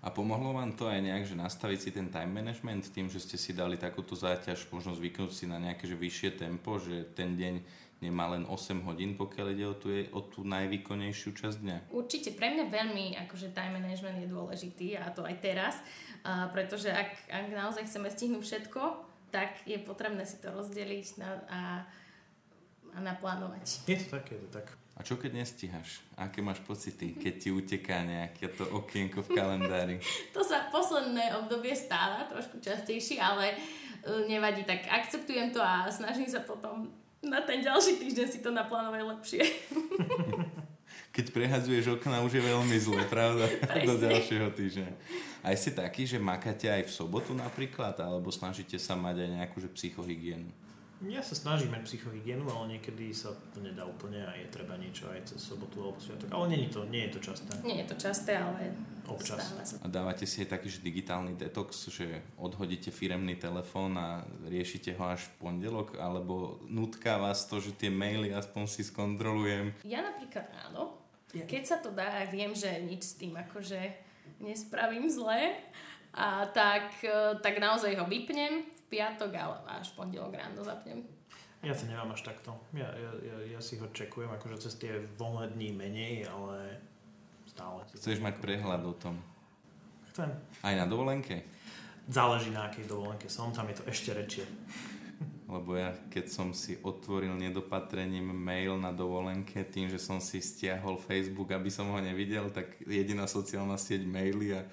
A 0.00 0.08
pomohlo 0.08 0.56
vám 0.56 0.72
to 0.72 0.88
aj 0.88 1.04
nejak, 1.04 1.28
že 1.28 1.36
nastaviť 1.36 1.78
si 1.78 1.90
ten 1.92 2.08
time 2.08 2.32
management 2.32 2.88
tým, 2.88 3.12
že 3.12 3.20
ste 3.20 3.36
si 3.36 3.52
dali 3.52 3.76
takúto 3.76 4.16
záťaž, 4.16 4.72
možno 4.72 4.96
zvyknúť 4.96 5.28
si 5.28 5.44
na 5.44 5.60
nejaké 5.60 5.84
že 5.84 5.92
vyššie 5.92 6.40
tempo, 6.40 6.80
že 6.80 7.04
ten 7.12 7.36
deň 7.36 7.60
nemá 8.00 8.32
len 8.32 8.48
8 8.48 8.80
hodín, 8.88 9.12
pokiaľ 9.20 9.46
ide 9.52 9.68
o 9.68 9.76
tú, 9.76 9.92
o 9.92 10.20
tú 10.24 10.40
najvýkonnejšiu 10.48 11.36
časť 11.36 11.56
dňa? 11.60 11.76
Určite, 11.92 12.32
pre 12.32 12.48
mňa 12.48 12.72
veľmi 12.72 13.06
akože 13.28 13.52
time 13.52 13.76
management 13.76 14.24
je 14.24 14.28
dôležitý 14.32 14.96
a 14.96 15.12
to 15.12 15.20
aj 15.20 15.36
teraz, 15.44 15.76
a 16.24 16.48
pretože 16.48 16.88
ak, 16.88 17.28
ak 17.28 17.44
naozaj 17.52 17.84
chceme 17.84 18.08
stihnúť 18.08 18.40
všetko, 18.40 18.82
tak 19.28 19.60
je 19.68 19.76
potrebné 19.84 20.24
si 20.24 20.40
to 20.40 20.48
rozdeliť 20.48 21.06
na, 21.20 21.30
a, 21.44 21.60
a 22.96 22.98
naplánovať. 23.04 23.84
Je 23.84 24.00
to 24.00 24.16
tak, 24.16 24.32
je 24.32 24.40
to 24.40 24.48
tak. 24.48 24.79
A 25.00 25.06
čo 25.06 25.16
keď 25.16 25.40
nestíhaš? 25.40 26.04
Aké 26.12 26.44
máš 26.44 26.60
pocity, 26.60 27.16
keď 27.16 27.34
ti 27.40 27.48
uteká 27.48 28.04
nejaké 28.04 28.52
to 28.52 28.68
okienko 28.68 29.24
v 29.24 29.32
kalendári? 29.32 29.96
to 30.36 30.44
sa 30.44 30.68
posledné 30.68 31.40
obdobie 31.40 31.72
stáva 31.72 32.28
trošku 32.28 32.60
častejšie, 32.60 33.16
ale 33.16 33.56
e, 34.04 34.28
nevadí, 34.28 34.68
tak 34.68 34.84
akceptujem 34.84 35.56
to 35.56 35.64
a 35.64 35.88
snažím 35.88 36.28
sa 36.28 36.44
potom 36.44 36.92
na 37.24 37.40
ten 37.40 37.64
ďalší 37.64 37.96
týždeň 37.96 38.26
si 38.28 38.44
to 38.44 38.52
naplánovať 38.52 39.00
lepšie. 39.08 39.40
keď 41.16 41.26
prehadzuješ 41.32 41.96
okna, 41.96 42.20
už 42.20 42.36
je 42.36 42.42
veľmi 42.44 42.76
zle, 42.76 43.00
pravda? 43.08 43.48
Do 43.88 43.96
ďalšieho 43.96 44.52
týždňa. 44.52 44.88
Aj 45.40 45.56
ste 45.56 45.72
takí, 45.72 46.04
že 46.04 46.20
makáte 46.20 46.68
aj 46.68 46.84
v 46.84 46.92
sobotu 46.92 47.32
napríklad, 47.32 47.96
alebo 48.04 48.28
snažíte 48.28 48.76
sa 48.76 49.00
mať 49.00 49.24
aj 49.24 49.30
nejakú 49.32 49.64
že 49.64 49.72
psychohygienu? 49.72 50.52
Ja 51.00 51.24
sa 51.24 51.32
snažím 51.32 51.72
mať 51.72 51.88
psychohygienu, 51.88 52.44
ale 52.52 52.76
niekedy 52.76 53.08
sa 53.16 53.32
to 53.56 53.64
nedá 53.64 53.88
úplne 53.88 54.20
a 54.20 54.36
je 54.36 54.44
treba 54.52 54.76
niečo 54.76 55.08
aj 55.08 55.32
cez 55.32 55.40
sobotu 55.40 55.80
alebo 55.80 55.96
sviatok. 55.96 56.28
Ale 56.28 56.52
nie 56.52 56.68
je 56.68 56.70
to, 56.76 56.80
nie 56.92 57.02
je 57.08 57.12
to 57.16 57.20
časté. 57.24 57.50
Nie 57.64 57.76
je 57.80 57.86
to 57.88 57.96
časté, 57.96 58.32
ale 58.36 58.76
občas. 59.08 59.56
A 59.80 59.88
dávate 59.88 60.28
si 60.28 60.44
aj 60.44 60.60
taký 60.60 60.68
že 60.68 60.84
digitálny 60.84 61.40
detox, 61.40 61.88
že 61.88 62.20
odhodíte 62.36 62.92
firemný 62.92 63.40
telefón 63.40 63.96
a 63.96 64.28
riešite 64.44 64.92
ho 65.00 65.04
až 65.08 65.24
v 65.24 65.48
pondelok, 65.48 65.96
alebo 65.96 66.60
nutká 66.68 67.16
vás 67.16 67.48
to, 67.48 67.64
že 67.64 67.72
tie 67.80 67.88
maily 67.88 68.36
aspoň 68.36 68.64
si 68.68 68.84
skontrolujem? 68.84 69.72
Ja 69.88 70.04
napríklad 70.04 70.52
áno. 70.68 71.00
Keď 71.32 71.62
sa 71.64 71.80
to 71.80 71.96
dá, 71.96 72.28
viem, 72.28 72.52
že 72.52 72.68
nič 72.84 73.02
s 73.06 73.14
tým 73.16 73.38
akože 73.40 73.78
nespravím 74.42 75.08
zle, 75.08 75.56
a 76.10 76.46
tak, 76.50 76.90
e, 77.06 77.38
tak 77.38 77.62
naozaj 77.62 77.94
ho 77.94 78.06
vypnem 78.10 78.66
piatok 78.90 79.30
ale 79.32 79.56
až 79.70 79.94
pondelok 79.94 80.34
ráno 80.34 80.60
zapnem. 80.66 81.06
Ja 81.60 81.76
to 81.76 81.84
nemám 81.86 82.16
až 82.16 82.24
takto. 82.24 82.56
Ja, 82.72 82.88
ja, 82.96 83.12
ja, 83.20 83.36
ja 83.56 83.60
si 83.60 83.76
ho 83.76 83.86
čekujem 83.92 84.32
akože 84.32 84.56
cez 84.64 84.80
tie 84.80 84.96
voľné 85.20 85.52
dní 85.52 85.76
menej, 85.76 86.24
ale 86.24 86.80
stále. 87.44 87.84
Chceš 87.92 88.24
mať 88.24 88.40
prehľad 88.40 88.80
o 88.80 88.94
tom? 88.96 89.20
Chcem. 90.10 90.32
Aj 90.64 90.74
na 90.74 90.88
dovolenke? 90.88 91.44
Záleží 92.08 92.50
na 92.50 92.66
akej 92.66 92.88
dovolenke 92.88 93.28
som, 93.28 93.52
tam 93.52 93.68
je 93.68 93.76
to 93.76 93.84
ešte 93.86 94.10
rečie. 94.16 94.48
Lebo 95.50 95.74
ja, 95.74 95.92
keď 96.08 96.26
som 96.30 96.48
si 96.54 96.78
otvoril 96.80 97.34
nedopatrením 97.34 98.30
mail 98.30 98.78
na 98.78 98.94
dovolenke, 98.94 99.66
tým, 99.66 99.90
že 99.90 99.98
som 99.98 100.22
si 100.22 100.38
stiahol 100.38 100.96
Facebook, 100.96 101.50
aby 101.52 101.68
som 101.68 101.90
ho 101.90 101.98
nevidel, 101.98 102.48
tak 102.54 102.78
jediná 102.86 103.26
sociálna 103.26 103.74
sieť 103.74 104.06
maily 104.06 104.56
a 104.56 104.64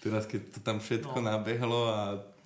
teraz 0.00 0.24
keď 0.24 0.40
to 0.56 0.58
tam 0.64 0.80
všetko 0.80 1.20
no. 1.20 1.28
nabehlo 1.36 1.80
a 1.86 2.00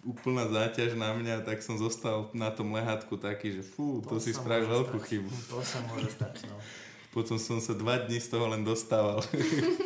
úplná 0.07 0.47
záťaž 0.47 0.95
na 0.95 1.11
mňa, 1.11 1.42
tak 1.42 1.59
som 1.66 1.75
zostal 1.75 2.31
na 2.31 2.55
tom 2.55 2.71
lehátku 2.71 3.19
taký, 3.19 3.59
že 3.59 3.62
fú, 3.66 3.99
to, 4.07 4.16
to 4.16 4.23
si 4.23 4.31
spravil 4.31 4.71
veľkú 4.71 5.03
stať. 5.03 5.09
chybu. 5.11 5.31
To 5.51 5.59
sa 5.61 5.79
môže 5.90 6.09
stať, 6.14 6.47
no. 6.47 6.57
Potom 7.16 7.37
som 7.42 7.59
sa 7.59 7.75
dva 7.75 7.99
dní 8.07 8.23
z 8.23 8.31
toho 8.31 8.47
len 8.47 8.62
dostával. 8.62 9.19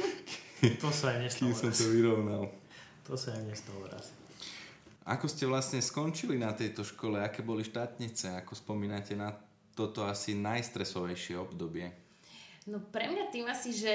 to 0.84 0.90
sa 0.92 1.16
aj 1.16 1.18
nestalo 1.24 1.48
Kým 1.48 1.52
som 1.56 1.70
to 1.72 1.84
vyrovnal. 1.88 2.44
To 3.08 3.16
sa 3.16 3.32
aj 3.32 3.42
nestalo 3.48 3.88
raz. 3.88 4.12
Ako 5.08 5.26
ste 5.26 5.48
vlastne 5.48 5.80
skončili 5.80 6.36
na 6.36 6.52
tejto 6.52 6.84
škole? 6.84 7.18
Aké 7.18 7.40
boli 7.40 7.64
štátnice? 7.64 8.36
Ako 8.44 8.52
spomínate 8.52 9.16
na 9.16 9.32
toto 9.72 10.04
asi 10.04 10.36
najstresovejšie 10.36 11.40
obdobie? 11.40 11.88
No 12.68 12.76
pre 12.92 13.08
mňa 13.08 13.32
tým 13.32 13.48
asi, 13.48 13.72
že 13.72 13.94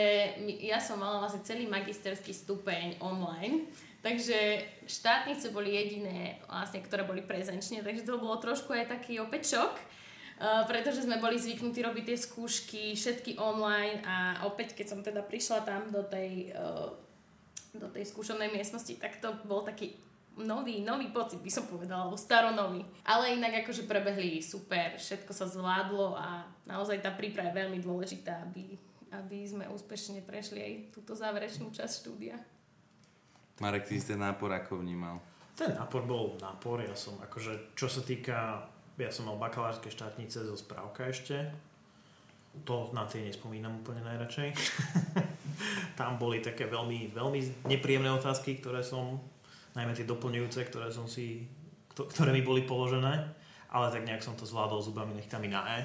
ja 0.66 0.82
som 0.82 0.98
mala 0.98 1.22
vlastne 1.22 1.46
celý 1.46 1.70
magisterský 1.70 2.34
stupeň 2.34 2.98
online, 2.98 3.70
Takže 4.06 4.62
štátnice 4.86 5.50
boli 5.50 5.74
jediné, 5.74 6.38
vlastne, 6.46 6.86
ktoré 6.86 7.10
boli 7.10 7.26
prezenčne, 7.26 7.82
takže 7.82 8.06
to 8.06 8.22
bolo 8.22 8.38
trošku 8.38 8.70
aj 8.70 8.86
taký 8.94 9.18
opäť 9.18 9.58
uh, 9.58 10.62
pretože 10.70 11.10
sme 11.10 11.18
boli 11.18 11.42
zvyknutí 11.42 11.82
robiť 11.82 12.14
tie 12.14 12.18
skúšky 12.22 12.94
všetky 12.94 13.42
online 13.42 14.06
a 14.06 14.46
opäť, 14.46 14.78
keď 14.78 14.86
som 14.86 15.02
teda 15.02 15.26
prišla 15.26 15.66
tam 15.66 15.90
do 15.90 16.06
tej, 16.06 16.54
uh, 16.54 16.94
do 17.74 17.90
tej 17.90 18.06
skúšovnej 18.06 18.54
miestnosti, 18.54 18.94
tak 19.02 19.18
to 19.18 19.34
bol 19.50 19.66
taký 19.66 19.98
nový, 20.38 20.86
nový 20.86 21.10
pocit, 21.10 21.42
by 21.42 21.50
som 21.50 21.66
povedala, 21.66 22.06
alebo 22.06 22.20
staronový. 22.20 22.86
Ale 23.10 23.34
inak 23.34 23.66
akože 23.66 23.90
prebehli 23.90 24.38
super, 24.38 25.02
všetko 25.02 25.34
sa 25.34 25.50
zvládlo 25.50 26.14
a 26.14 26.46
naozaj 26.70 27.02
tá 27.02 27.10
príprava 27.10 27.50
je 27.50 27.58
veľmi 27.58 27.82
dôležitá, 27.82 28.46
aby, 28.54 28.78
aby 29.18 29.50
sme 29.50 29.66
úspešne 29.66 30.22
prešli 30.22 30.62
aj 30.62 30.74
túto 30.94 31.18
záverečnú 31.18 31.74
časť 31.74 31.94
štúdia. 32.06 32.38
Marek, 33.64 33.88
ty 33.88 33.96
si 33.96 34.12
ten 34.12 34.20
nápor 34.20 34.52
ako 34.52 34.84
vnímal? 34.84 35.24
Ten 35.56 35.72
nápor 35.72 36.04
bol 36.04 36.36
nápor, 36.44 36.84
ja 36.84 36.92
som 36.92 37.16
akože, 37.24 37.72
čo 37.80 37.88
sa 37.88 38.04
týka, 38.04 38.68
ja 39.00 39.12
som 39.12 39.32
mal 39.32 39.40
bakalárske 39.40 39.88
štátnice 39.88 40.44
zo 40.44 40.56
správka 40.60 41.08
ešte, 41.08 41.48
to 42.68 42.92
na 42.92 43.08
tej 43.08 43.32
nespomínam 43.32 43.80
úplne 43.80 44.04
najradšej. 44.04 44.52
tam 46.00 46.20
boli 46.20 46.44
také 46.44 46.68
veľmi, 46.68 47.16
veľmi 47.16 47.68
nepríjemné 47.68 48.12
otázky, 48.12 48.60
ktoré 48.60 48.84
som, 48.84 49.20
najmä 49.76 49.96
tie 49.96 50.08
doplňujúce, 50.08 50.60
ktoré 50.68 50.92
som 50.92 51.08
si, 51.08 51.48
ktoré 51.96 52.36
mi 52.36 52.44
boli 52.44 52.68
položené, 52.68 53.32
ale 53.72 53.92
tak 53.92 54.04
nejak 54.04 54.24
som 54.24 54.36
to 54.36 54.48
zvládol 54.48 54.84
zubami 54.84 55.16
nechtami 55.16 55.48
na 55.48 55.64
E. 55.76 55.80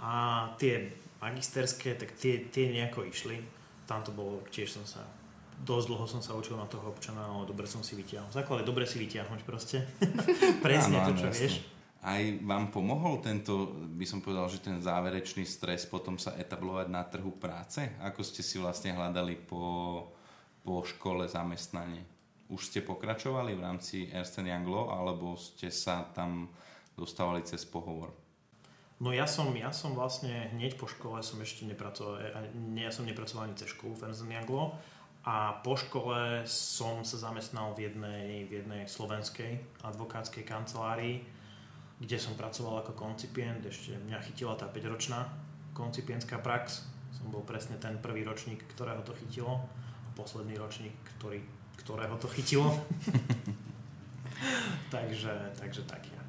A 0.00 0.12
tie 0.60 0.92
magisterské, 1.20 1.96
tak 1.96 2.12
tie, 2.16 2.48
tie 2.52 2.68
nejako 2.68 3.08
išli. 3.08 3.40
Tam 3.88 4.04
to 4.04 4.12
bolo, 4.12 4.44
tiež 4.48 4.68
som 4.80 4.84
sa 4.84 5.04
dosť 5.62 5.86
dlho 5.86 6.06
som 6.10 6.20
sa 6.24 6.34
učil 6.34 6.58
na 6.58 6.66
toho 6.66 6.90
občana, 6.90 7.24
ale 7.24 7.46
dobre 7.46 7.70
som 7.70 7.80
si 7.86 7.94
vytiahol. 7.94 8.28
Základ 8.34 8.64
je 8.64 8.70
dobre 8.70 8.84
si 8.84 8.98
vytiahnuť 8.98 9.40
proste. 9.46 9.86
Presne 10.66 11.04
to, 11.06 11.12
čo 11.14 11.28
vieš. 11.30 11.62
Aj 12.04 12.20
vám 12.44 12.68
pomohol 12.68 13.24
tento, 13.24 13.72
by 13.96 14.04
som 14.04 14.20
povedal, 14.20 14.44
že 14.52 14.60
ten 14.60 14.76
záverečný 14.76 15.48
stres 15.48 15.88
potom 15.88 16.20
sa 16.20 16.36
etablovať 16.36 16.86
na 16.92 17.00
trhu 17.08 17.32
práce? 17.32 17.80
Ako 18.04 18.20
ste 18.20 18.44
si 18.44 18.60
vlastne 18.60 18.92
hľadali 18.92 19.40
po, 19.40 19.64
po 20.60 20.84
škole 20.84 21.24
zamestnanie? 21.24 22.04
Už 22.52 22.68
ste 22.68 22.84
pokračovali 22.84 23.56
v 23.56 23.64
rámci 23.64 24.12
Ernst 24.12 24.36
Young 24.36 24.68
alebo 24.68 25.32
ste 25.40 25.72
sa 25.72 26.04
tam 26.12 26.52
dostávali 26.92 27.40
cez 27.48 27.64
pohovor? 27.64 28.12
No 29.00 29.10
ja 29.10 29.24
som, 29.24 29.48
ja 29.56 29.72
som 29.72 29.96
vlastne 29.96 30.52
hneď 30.52 30.76
po 30.76 30.84
škole 30.86 31.24
som 31.24 31.40
ešte 31.40 31.64
nepracoval, 31.66 32.20
ja 32.78 32.92
som 32.92 33.08
nepracoval 33.08 33.48
ani 33.48 33.56
cez 33.56 33.72
školu 33.72 33.96
v 33.96 34.12
Ernst 34.12 34.28
Young 34.28 34.76
a 35.24 35.56
po 35.64 35.72
škole 35.72 36.44
som 36.44 37.00
sa 37.00 37.16
zamestnal 37.16 37.72
v 37.72 37.88
jednej, 37.88 38.44
v 38.44 38.60
jednej 38.60 38.84
slovenskej 38.84 39.56
advokátskej 39.80 40.44
kancelárii, 40.44 41.24
kde 41.96 42.20
som 42.20 42.36
pracoval 42.36 42.84
ako 42.84 42.92
koncipient. 42.92 43.64
Ešte 43.64 43.96
mňa 44.04 44.20
chytila 44.20 44.52
tá 44.52 44.68
5-ročná 44.68 45.24
koncipientská 45.72 46.44
prax. 46.44 46.84
Som 47.16 47.32
bol 47.32 47.40
presne 47.40 47.80
ten 47.80 47.96
prvý 48.04 48.20
ročník, 48.20 48.68
ktorého 48.76 49.00
to 49.00 49.16
chytilo. 49.16 49.64
A 50.04 50.08
posledný 50.12 50.60
ročník, 50.60 50.92
ktorý, 51.16 51.40
ktorého 51.80 52.20
to 52.20 52.28
chytilo. 52.28 52.68
takže, 54.94 55.32
takže 55.56 55.88
tak 55.88 56.04
ja. 56.04 56.20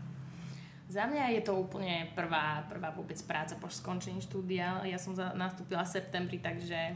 Za 0.88 1.04
mňa 1.04 1.36
je 1.36 1.42
to 1.44 1.52
úplne 1.60 2.16
prvá, 2.16 2.64
prvá 2.72 2.96
vôbec 2.96 3.20
práca 3.28 3.60
po 3.60 3.68
skončení 3.68 4.24
štúdia. 4.24 4.80
Ja 4.88 4.96
som 4.96 5.12
za, 5.12 5.36
nastúpila 5.36 5.84
v 5.84 5.94
septembri, 6.00 6.40
takže 6.40 6.96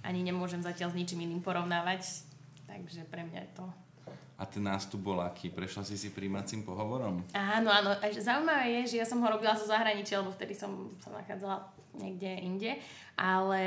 ani 0.00 0.20
nemôžem 0.24 0.60
zatiaľ 0.60 0.92
s 0.92 0.98
ničím 0.98 1.24
iným 1.24 1.44
porovnávať. 1.44 2.24
Takže 2.66 3.04
pre 3.08 3.26
mňa 3.26 3.40
je 3.44 3.50
to... 3.58 3.66
A 4.40 4.48
ten 4.48 4.64
nástup 4.64 5.04
bol 5.04 5.20
aký? 5.20 5.52
Prešla 5.52 5.84
si 5.84 6.00
si 6.00 6.08
príjmacím 6.16 6.64
pohovorom? 6.64 7.20
Áno, 7.36 7.68
áno. 7.68 7.92
Zaujímavé 8.00 8.80
je, 8.80 8.96
že 8.96 9.00
ja 9.04 9.06
som 9.06 9.20
ho 9.20 9.28
robila 9.28 9.52
zo 9.52 9.68
zahraničia, 9.68 10.24
lebo 10.24 10.32
vtedy 10.32 10.56
som 10.56 10.88
sa 10.96 11.12
nachádzala 11.12 11.68
niekde 12.00 12.40
inde. 12.40 12.70
Ale 13.20 13.60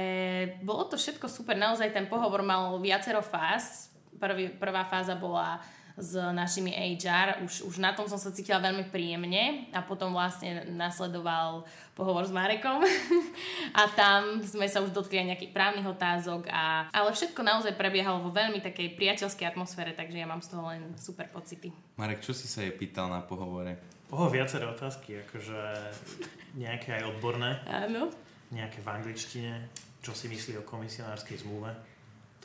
bolo 0.65 0.89
to 0.89 0.97
všetko 0.97 1.29
super. 1.29 1.53
Naozaj 1.53 1.93
ten 1.93 2.09
pohovor 2.09 2.41
mal 2.41 2.81
viacero 2.81 3.21
fáz. 3.21 3.93
Prvý, 4.17 4.49
prvá 4.49 4.81
fáza 4.89 5.13
bola 5.13 5.61
s 5.93 6.17
našimi 6.17 6.73
HR. 6.73 7.45
Už, 7.45 7.69
už 7.69 7.77
na 7.77 7.93
tom 7.93 8.09
som 8.09 8.17
sa 8.17 8.33
cítila 8.33 8.57
veľmi 8.57 8.89
príjemne 8.89 9.69
a 9.69 9.85
potom 9.85 10.09
vlastne 10.13 10.65
nasledoval 10.73 11.65
pohovor 11.93 12.25
s 12.25 12.33
Marekom 12.33 12.81
a 13.79 13.81
tam 13.93 14.41
sme 14.41 14.65
sa 14.65 14.81
už 14.81 14.89
dotkli 14.89 15.21
aj 15.21 15.27
nejakých 15.33 15.53
právnych 15.53 15.85
otázok 15.85 16.49
a, 16.49 16.89
ale 16.89 17.13
všetko 17.13 17.45
naozaj 17.45 17.77
prebiehalo 17.77 18.25
vo 18.25 18.33
veľmi 18.33 18.57
takej 18.65 18.97
priateľskej 18.97 19.45
atmosfére, 19.53 19.93
takže 19.93 20.17
ja 20.17 20.25
mám 20.25 20.41
z 20.41 20.57
toho 20.57 20.73
len 20.73 20.97
super 20.97 21.29
pocity. 21.29 21.69
Marek, 22.01 22.25
čo 22.25 22.33
si 22.33 22.49
sa 22.49 22.65
jej 22.65 22.73
pýtal 22.73 23.13
na 23.13 23.21
pohovore? 23.21 23.77
Oho, 24.09 24.29
viaceré 24.29 24.65
otázky, 24.69 25.21
akože 25.25 25.57
nejaké 26.57 27.01
aj 27.01 27.17
odborné. 27.17 27.61
Áno. 27.65 28.13
Nejaké 28.53 28.81
v 28.81 28.89
angličtine. 28.89 29.53
Čo 30.05 30.13
si 30.13 30.29
myslí 30.29 30.61
o 30.61 30.67
komisionárskej 30.67 31.41
zmluve? 31.41 31.73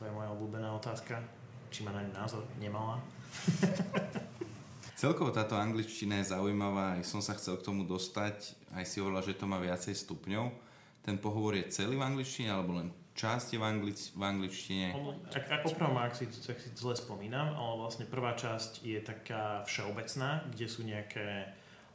To 0.01 0.07
je 0.07 0.15
moja 0.15 0.33
obľúbená 0.33 0.73
otázka. 0.73 1.21
Či 1.69 1.85
má 1.85 1.93
na 1.93 2.01
ňu 2.01 2.13
názor? 2.17 2.45
Nemala. 2.57 2.97
Celkovo 4.99 5.31
táto 5.31 5.55
angličtina 5.55 6.19
je 6.19 6.35
zaujímavá, 6.35 6.99
aj 6.99 7.07
som 7.07 7.23
sa 7.23 7.39
chcel 7.39 7.55
k 7.63 7.71
tomu 7.71 7.87
dostať, 7.87 8.59
aj 8.75 8.83
si 8.83 8.99
hovorila, 8.99 9.23
že 9.23 9.39
to 9.39 9.47
má 9.47 9.63
viacej 9.63 9.95
stupňov. 9.95 10.51
Ten 11.07 11.23
pohovor 11.23 11.55
je 11.55 11.71
celý 11.71 11.95
v 11.95 12.03
angličtine, 12.03 12.51
alebo 12.51 12.83
len 12.83 12.91
časť 13.15 13.55
je 13.55 13.59
v, 13.59 13.65
anglič- 13.65 14.11
v 14.19 14.23
angličtine? 14.27 14.87
Ak, 15.31 15.47
ak 15.47 15.63
opravom, 15.71 16.03
ak 16.03 16.19
si, 16.19 16.27
ak 16.27 16.59
si 16.59 16.75
zle 16.75 16.99
spomínam, 16.99 17.55
ale 17.55 17.79
vlastne 17.79 18.11
prvá 18.11 18.35
časť 18.35 18.83
je 18.83 18.99
taká 18.99 19.63
všeobecná, 19.71 20.43
kde 20.51 20.67
sú 20.67 20.83
nejaké, 20.83 21.47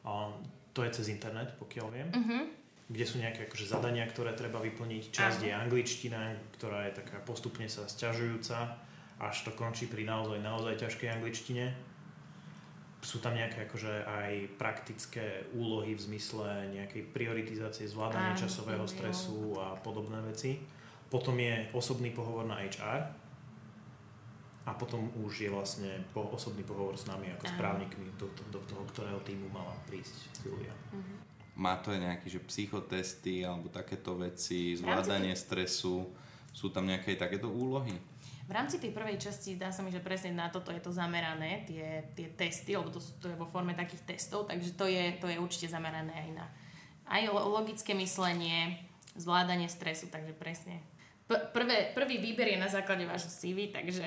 um, 0.07 0.39
to 0.71 0.87
je 0.87 1.03
cez 1.03 1.11
internet, 1.11 1.59
pokiaľ 1.59 1.87
viem, 1.91 2.07
uh-huh. 2.07 2.43
kde 2.87 3.03
sú 3.03 3.19
nejaké 3.19 3.51
akože 3.51 3.67
zadania, 3.67 4.07
ktoré 4.07 4.31
treba 4.31 4.63
vyplniť. 4.63 5.11
Časť 5.11 5.39
uh-huh. 5.43 5.47
je 5.51 5.59
angličtina, 5.59 6.39
ktorá 6.55 6.87
je 6.87 7.03
taká 7.03 7.19
postupne 7.19 7.67
sa 7.67 7.83
sťažujúca 7.83 8.79
až 9.19 9.45
to 9.45 9.51
končí 9.53 9.85
pri 9.85 10.07
naozaj, 10.07 10.39
naozaj 10.41 10.79
ťažkej 10.79 11.09
angličtine. 11.09 11.65
Sú 13.03 13.19
tam 13.19 13.35
nejaké 13.35 13.67
akože 13.67 14.07
aj 14.07 14.31
praktické 14.55 15.51
úlohy 15.51 15.91
v 15.91 16.01
zmysle 16.07 16.71
nejakej 16.71 17.11
prioritizácie, 17.11 17.83
zvládania 17.83 18.33
časového 18.39 18.87
stresu 18.87 19.59
a 19.59 19.75
podobné 19.75 20.23
veci. 20.23 20.55
Potom 21.11 21.35
je 21.35 21.67
osobný 21.75 22.15
pohovor 22.15 22.47
na 22.47 22.63
HR 22.63 23.23
a 24.63 24.71
potom 24.71 25.11
už 25.19 25.43
je 25.43 25.49
vlastne 25.51 25.91
po, 26.15 26.31
osobný 26.31 26.63
pohovor 26.63 26.95
s 26.95 27.03
nami 27.03 27.27
ako 27.35 27.51
správnikmi 27.51 28.15
do, 28.15 28.31
do, 28.31 28.43
do 28.55 28.59
toho, 28.63 28.87
ktorého 28.87 29.19
týmu 29.27 29.51
mala 29.51 29.75
prísť 29.83 30.31
Julia. 30.47 30.71
Mm-hmm. 30.71 31.17
Má 31.59 31.77
to 31.83 31.91
aj 31.91 31.99
nejaké 32.01 32.31
že 32.31 32.39
psychotesty 32.47 33.43
alebo 33.43 33.67
takéto 33.67 34.15
veci, 34.15 34.73
zvládanie 34.79 35.35
stresu, 35.35 36.07
sú 36.55 36.71
tam 36.71 36.87
nejaké 36.87 37.19
takéto 37.19 37.51
úlohy? 37.51 37.93
V 38.43 38.51
rámci 38.51 38.75
tej 38.75 38.91
prvej 38.91 39.15
časti 39.15 39.55
dá 39.55 39.71
sa 39.71 39.79
mi, 39.79 39.89
že 39.89 40.03
presne 40.03 40.35
na 40.35 40.51
toto 40.51 40.67
je 40.75 40.83
to 40.83 40.91
zamerané, 40.91 41.63
tie, 41.63 42.11
tie 42.11 42.27
testy, 42.35 42.75
lebo 42.75 42.91
to, 42.91 42.99
to 42.99 43.31
je 43.31 43.39
vo 43.39 43.47
forme 43.47 43.71
takých 43.71 44.03
testov, 44.03 44.51
takže 44.51 44.75
to 44.75 44.83
je, 44.83 45.15
to 45.23 45.31
je 45.31 45.39
určite 45.39 45.71
zamerané 45.71 46.11
aj 46.11 46.31
na 46.35 46.45
aj 47.07 47.29
logické 47.29 47.91
myslenie, 47.93 48.79
zvládanie 49.15 49.67
stresu, 49.67 50.07
takže 50.07 50.33
presne. 50.35 50.79
P- 51.27 51.45
prvé, 51.55 51.91
prvý 51.95 52.19
výber 52.19 52.51
je 52.55 52.59
na 52.59 52.67
základe 52.67 53.07
vášho 53.07 53.31
CV, 53.31 53.71
takže 53.71 54.03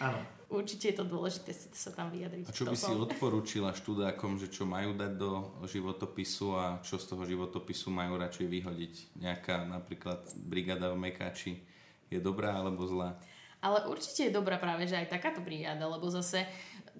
Áno. 0.00 0.20
určite 0.56 0.92
je 0.92 0.96
to 0.96 1.04
dôležité 1.04 1.52
si 1.52 1.68
sa 1.76 1.92
tam 1.92 2.08
vyjadriť. 2.08 2.48
A 2.48 2.56
čo 2.56 2.64
by 2.64 2.76
si 2.76 2.92
odporúčila 2.92 3.76
študákom, 3.76 4.40
že 4.40 4.48
čo 4.48 4.64
majú 4.64 4.96
dať 4.96 5.12
do 5.20 5.52
životopisu 5.68 6.46
a 6.56 6.64
čo 6.80 6.96
z 6.96 7.12
toho 7.12 7.28
životopisu 7.28 7.92
majú 7.92 8.16
radšej 8.16 8.46
vyhodiť? 8.48 8.94
Nejaká 9.20 9.68
napríklad 9.68 10.24
brigada 10.48 10.92
v 10.96 11.08
Mekáči 11.08 11.60
je 12.08 12.18
dobrá 12.20 12.56
alebo 12.56 12.88
zlá? 12.88 13.20
Ale 13.66 13.90
určite 13.90 14.30
je 14.30 14.36
dobrá 14.36 14.62
práve, 14.62 14.86
že 14.86 14.94
aj 14.94 15.10
takáto 15.10 15.42
brigáda, 15.42 15.90
lebo 15.90 16.06
zase 16.06 16.46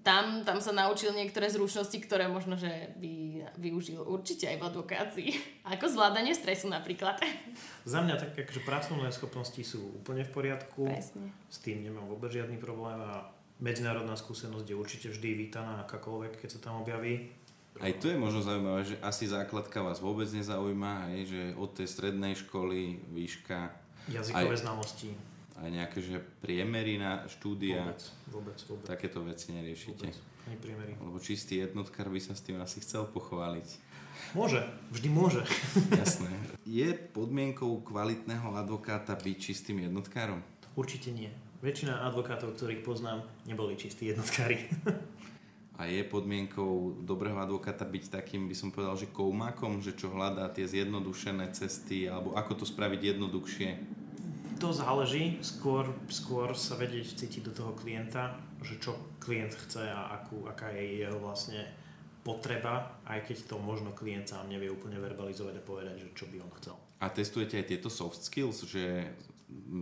tam, 0.03 0.43
tam 0.43 0.59
sa 0.59 0.75
naučil 0.75 1.15
niektoré 1.15 1.47
zručnosti, 1.51 1.95
ktoré 1.99 2.27
možno, 2.27 2.59
že 2.59 2.95
by 2.99 3.15
využil 3.59 4.03
určite 4.03 4.51
aj 4.51 4.57
v 4.59 4.67
advokácii. 4.67 5.31
Ako 5.79 5.87
zvládanie 5.87 6.35
stresu 6.35 6.67
napríklad. 6.67 7.23
Za 7.87 8.03
mňa 8.03 8.15
tak 8.19 8.35
akože 8.35 8.63
pracovné 8.67 9.11
schopnosti 9.15 9.63
sú 9.63 10.03
úplne 10.03 10.27
v 10.27 10.31
poriadku. 10.31 10.91
Presne. 10.91 11.31
S 11.47 11.63
tým 11.63 11.87
nemám 11.87 12.11
vôbec 12.11 12.35
žiadny 12.35 12.59
problém 12.59 12.99
a 12.99 13.31
medzinárodná 13.63 14.19
skúsenosť 14.19 14.67
je 14.67 14.77
určite 14.77 15.07
vždy 15.15 15.39
vítaná 15.47 15.87
akákoľvek, 15.87 16.43
keď 16.43 16.49
sa 16.55 16.61
tam 16.63 16.83
objaví. 16.83 17.31
Aj 17.77 17.93
to 18.01 18.09
je 18.09 18.17
možno 18.17 18.41
zaujímavé, 18.41 18.89
že 18.89 18.97
asi 19.05 19.29
základka 19.29 19.85
vás 19.85 20.01
vôbec 20.01 20.25
nezaujíma, 20.33 21.13
hej, 21.13 21.23
že 21.29 21.41
od 21.61 21.77
tej 21.77 21.87
strednej 21.87 22.33
školy, 22.33 23.05
výška... 23.13 23.69
Jazykové 24.09 24.57
aj... 24.57 24.63
znalosti 24.65 25.36
aj 25.57 25.69
nejaké 25.73 25.99
že 26.05 26.21
priemery 26.45 27.01
na 27.01 27.25
štúdia. 27.29 27.81
Vôbec, 27.81 28.03
vôbec, 28.29 28.59
vôbec. 28.69 28.87
Takéto 28.87 29.25
veci 29.25 29.57
neriešite. 29.57 30.07
Vôbec, 30.07 30.17
ani 30.47 30.57
priemery. 30.61 30.93
Lebo 31.01 31.17
čistý 31.19 31.65
jednotkár 31.65 32.13
by 32.13 32.21
sa 32.21 32.37
s 32.37 32.45
tým 32.45 32.61
asi 32.61 32.85
chcel 32.85 33.09
pochváliť. 33.09 33.69
Môže, 34.33 34.61
vždy 34.93 35.09
môže. 35.09 35.43
Jasné. 36.03 36.29
Je 36.67 36.93
podmienkou 36.93 37.81
kvalitného 37.85 38.53
advokáta 38.57 39.17
byť 39.17 39.37
čistým 39.37 39.87
jednotkárom? 39.87 40.45
Určite 40.77 41.13
nie. 41.13 41.33
Väčšina 41.65 42.05
advokátov, 42.05 42.53
ktorých 42.53 42.85
poznám, 42.85 43.25
neboli 43.49 43.81
čistí 43.81 44.13
jednotkári. 44.13 44.61
A 45.77 45.85
je 45.85 46.01
podmienkou 46.09 47.05
dobrého 47.05 47.37
advokáta 47.37 47.85
byť 47.85 48.09
takým, 48.09 48.49
by 48.49 48.57
som 48.57 48.73
povedal, 48.73 48.97
že 48.97 49.13
koumákom, 49.13 49.85
že 49.85 49.93
čo 49.93 50.09
hľadá 50.09 50.49
tie 50.49 50.65
zjednodušené 50.65 51.53
cesty, 51.53 52.09
alebo 52.09 52.33
ako 52.33 52.65
to 52.65 52.65
spraviť 52.65 53.13
jednoduchšie? 53.13 53.71
To 54.57 54.73
záleží, 54.73 55.37
skôr, 55.45 55.85
skôr 56.09 56.57
sa 56.57 56.81
vedieť 56.81 57.21
cítiť 57.21 57.45
do 57.45 57.53
toho 57.53 57.73
klienta, 57.77 58.41
že 58.65 58.81
čo 58.81 58.97
klient 59.21 59.53
chce 59.53 59.85
a 59.85 60.17
akú, 60.17 60.49
aká 60.49 60.73
je 60.73 61.05
jeho 61.05 61.21
vlastne 61.21 61.61
potreba, 62.25 62.99
aj 63.05 63.23
keď 63.29 63.53
to 63.53 63.57
možno 63.61 63.93
klient 63.93 64.33
sám 64.33 64.49
nevie 64.49 64.73
úplne 64.73 64.97
verbalizovať 64.99 65.61
a 65.61 65.63
povedať, 65.63 65.97
že 66.03 66.09
čo 66.17 66.27
by 66.33 66.41
on 66.41 66.51
chcel. 66.59 66.75
A 67.05 67.13
testujete 67.13 67.61
aj 67.61 67.69
tieto 67.69 67.93
soft 67.93 68.25
skills, 68.25 68.65
že 68.65 69.13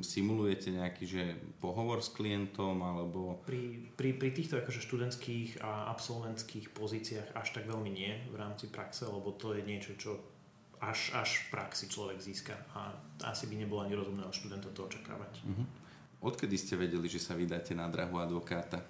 simulujete 0.05 0.77
nejaký 0.77 1.05
že 1.09 1.25
pohovor 1.63 2.05
s 2.05 2.13
klientom 2.13 2.85
alebo... 2.85 3.41
Pri, 3.49 3.95
pri, 3.97 4.13
pri 4.13 4.31
týchto 4.37 4.61
akože 4.61 4.85
študentských 4.85 5.65
a 5.65 5.89
absolventských 5.97 6.75
pozíciách 6.77 7.33
až 7.33 7.49
tak 7.57 7.65
veľmi 7.65 7.89
nie 7.89 8.13
v 8.29 8.37
rámci 8.37 8.69
praxe, 8.69 9.09
lebo 9.09 9.33
to 9.33 9.57
je 9.57 9.63
niečo, 9.65 9.97
čo 9.97 10.34
až, 10.91 11.17
až 11.17 11.31
v 11.47 11.57
praxi 11.57 11.87
človek 11.89 12.19
získa. 12.21 12.55
A 12.77 12.93
asi 13.25 13.49
by 13.49 13.57
nebolo 13.57 13.81
ani 13.85 13.97
rozumné 13.97 14.25
od 14.25 14.35
študenta 14.35 14.69
to 14.73 14.85
očakávať. 14.85 15.33
Uh-huh. 15.47 15.67
Odkedy 16.25 16.57
ste 16.57 16.81
vedeli, 16.81 17.09
že 17.09 17.21
sa 17.21 17.37
vydáte 17.37 17.77
na 17.77 17.89
drahu 17.89 18.21
advokáta? 18.21 18.81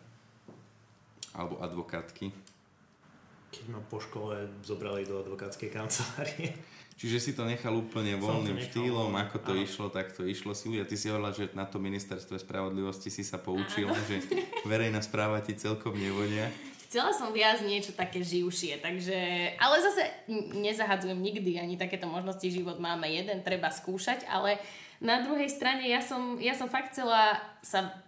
Alebo 1.35 1.59
advokátky? 1.59 2.31
Keď 3.51 3.65
ma 3.71 3.83
po 3.87 3.99
škole 3.99 4.51
zobrali 4.63 5.07
do 5.07 5.19
advokátskej 5.23 5.71
kancelárie. 5.71 6.55
Čiže 6.95 7.19
si 7.19 7.33
to 7.35 7.43
nechal 7.43 7.75
úplne 7.75 8.15
voľným 8.15 8.55
nechal, 8.55 8.71
štýlom, 8.71 9.11
ako 9.19 9.37
to 9.43 9.53
áno. 9.59 9.63
išlo, 9.67 9.87
tak 9.91 10.15
to 10.15 10.23
išlo. 10.23 10.55
Silvia, 10.55 10.87
ty 10.87 10.95
si 10.95 11.11
hovorila, 11.11 11.35
že 11.35 11.51
na 11.51 11.67
to 11.67 11.83
ministerstve 11.83 12.39
spravodlivosti 12.39 13.11
si 13.11 13.27
sa 13.27 13.43
poučila, 13.43 13.91
áno. 13.91 14.07
že 14.07 14.23
verejná 14.71 15.03
správa 15.03 15.43
ti 15.43 15.59
celkom 15.59 15.99
nevonia. 15.99 16.55
Chcela 16.85 17.11
som 17.17 17.33
viac 17.33 17.65
niečo 17.65 17.97
také 17.97 18.21
živšie, 18.21 18.79
takže... 18.85 19.17
Ale 19.57 19.77
zase 19.81 20.03
nezahadzujem 20.55 21.17
nikdy, 21.17 21.57
ani 21.59 21.81
takéto 21.81 22.05
možnosti 22.05 22.45
život 22.45 22.77
máme 22.77 23.09
jeden, 23.09 23.41
treba 23.41 23.73
skúšať, 23.73 24.29
ale 24.29 24.61
na 25.01 25.25
druhej 25.25 25.49
strane 25.49 25.89
ja 25.89 26.05
som, 26.05 26.37
ja 26.39 26.53
som 26.55 26.69
fakt 26.71 26.93
chcela 26.95 27.41
sa 27.65 28.05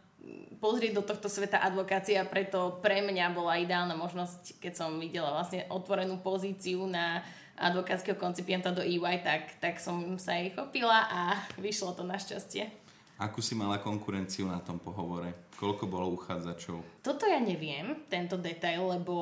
pozrieť 0.59 0.93
do 0.97 1.03
tohto 1.05 1.29
sveta 1.29 1.61
advokácia, 1.61 2.25
preto 2.27 2.81
pre 2.81 3.05
mňa 3.05 3.35
bola 3.35 3.61
ideálna 3.61 3.95
možnosť, 3.95 4.59
keď 4.59 4.73
som 4.75 4.91
videla 4.97 5.33
vlastne 5.33 5.69
otvorenú 5.69 6.19
pozíciu 6.25 6.89
na 6.89 7.23
advokátskeho 7.57 8.21
koncipienta 8.21 8.73
do 8.73 8.85
EY, 8.85 9.25
tak, 9.25 9.57
tak 9.61 9.81
som 9.81 10.21
sa 10.21 10.37
jej 10.37 10.53
chopila 10.53 11.09
a 11.09 11.21
vyšlo 11.57 11.97
to 11.97 12.05
našťastie. 12.05 12.69
Akú 13.17 13.41
si 13.41 13.57
mala 13.57 13.81
konkurenciu 13.81 14.45
na 14.45 14.61
tom 14.61 14.77
pohovore? 14.77 15.46
Koľko 15.57 15.89
bolo 15.89 16.13
uchádzačov? 16.21 16.85
Toto 17.01 17.25
ja 17.25 17.41
neviem, 17.41 18.05
tento 18.13 18.37
detail, 18.37 18.85
lebo 18.93 19.17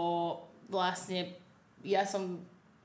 vlastne 0.67 1.39
ja 1.87 2.03
som 2.03 2.43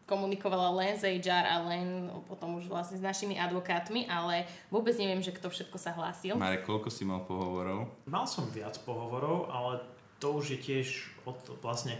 komunikovala 0.09 0.73
len 0.73 0.97
s 0.97 1.05
HR 1.05 1.45
a 1.45 1.55
len 1.69 2.09
potom 2.25 2.57
už 2.57 2.65
vlastne 2.65 2.97
s 2.97 3.05
našimi 3.05 3.37
advokátmi, 3.37 4.09
ale 4.09 4.49
vôbec 4.73 4.97
neviem, 4.97 5.21
že 5.21 5.29
kto 5.29 5.53
všetko 5.53 5.77
sa 5.77 5.93
hlásil. 5.93 6.33
Marek, 6.33 6.65
koľko 6.65 6.89
si 6.89 7.05
mal 7.05 7.21
pohovorov? 7.29 7.85
Mal 8.09 8.25
som 8.25 8.49
viac 8.49 8.73
pohovorov, 8.81 9.53
ale 9.53 9.85
to 10.17 10.33
už 10.33 10.57
je 10.57 10.59
tiež 10.59 10.87
od, 11.29 11.37
vlastne 11.61 11.93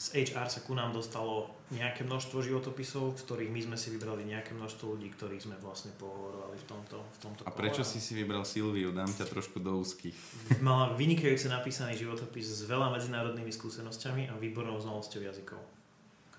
z 0.00 0.32
HR 0.32 0.48
sa 0.48 0.64
ku 0.64 0.72
nám 0.72 0.96
dostalo 0.96 1.52
nejaké 1.76 2.08
množstvo 2.08 2.40
životopisov, 2.40 3.20
z 3.20 3.22
ktorých 3.28 3.52
my 3.52 3.60
sme 3.68 3.76
si 3.76 3.92
vybrali 3.92 4.24
nejaké 4.24 4.56
množstvo 4.56 4.96
ľudí, 4.96 5.12
ktorých 5.12 5.44
sme 5.44 5.56
vlastne 5.60 5.92
pohovorovali 6.00 6.56
v 6.56 6.64
tomto, 6.64 7.04
v 7.04 7.18
tomto 7.20 7.40
A 7.44 7.52
prečo 7.52 7.84
si 7.84 8.00
si 8.00 8.16
vybral 8.16 8.48
Silviu? 8.48 8.96
Dám 8.96 9.12
ťa 9.12 9.28
trošku 9.28 9.60
do 9.60 9.76
úzkých. 9.76 10.16
Mala 10.64 10.96
vynikajúce 10.96 11.52
napísaný 11.52 12.00
životopis 12.00 12.48
s 12.48 12.64
veľa 12.64 12.96
medzinárodnými 12.96 13.52
skúsenosťami 13.52 14.32
a 14.32 14.40
výbornou 14.40 14.80
znalosťou 14.80 15.20
jazykov. 15.20 15.60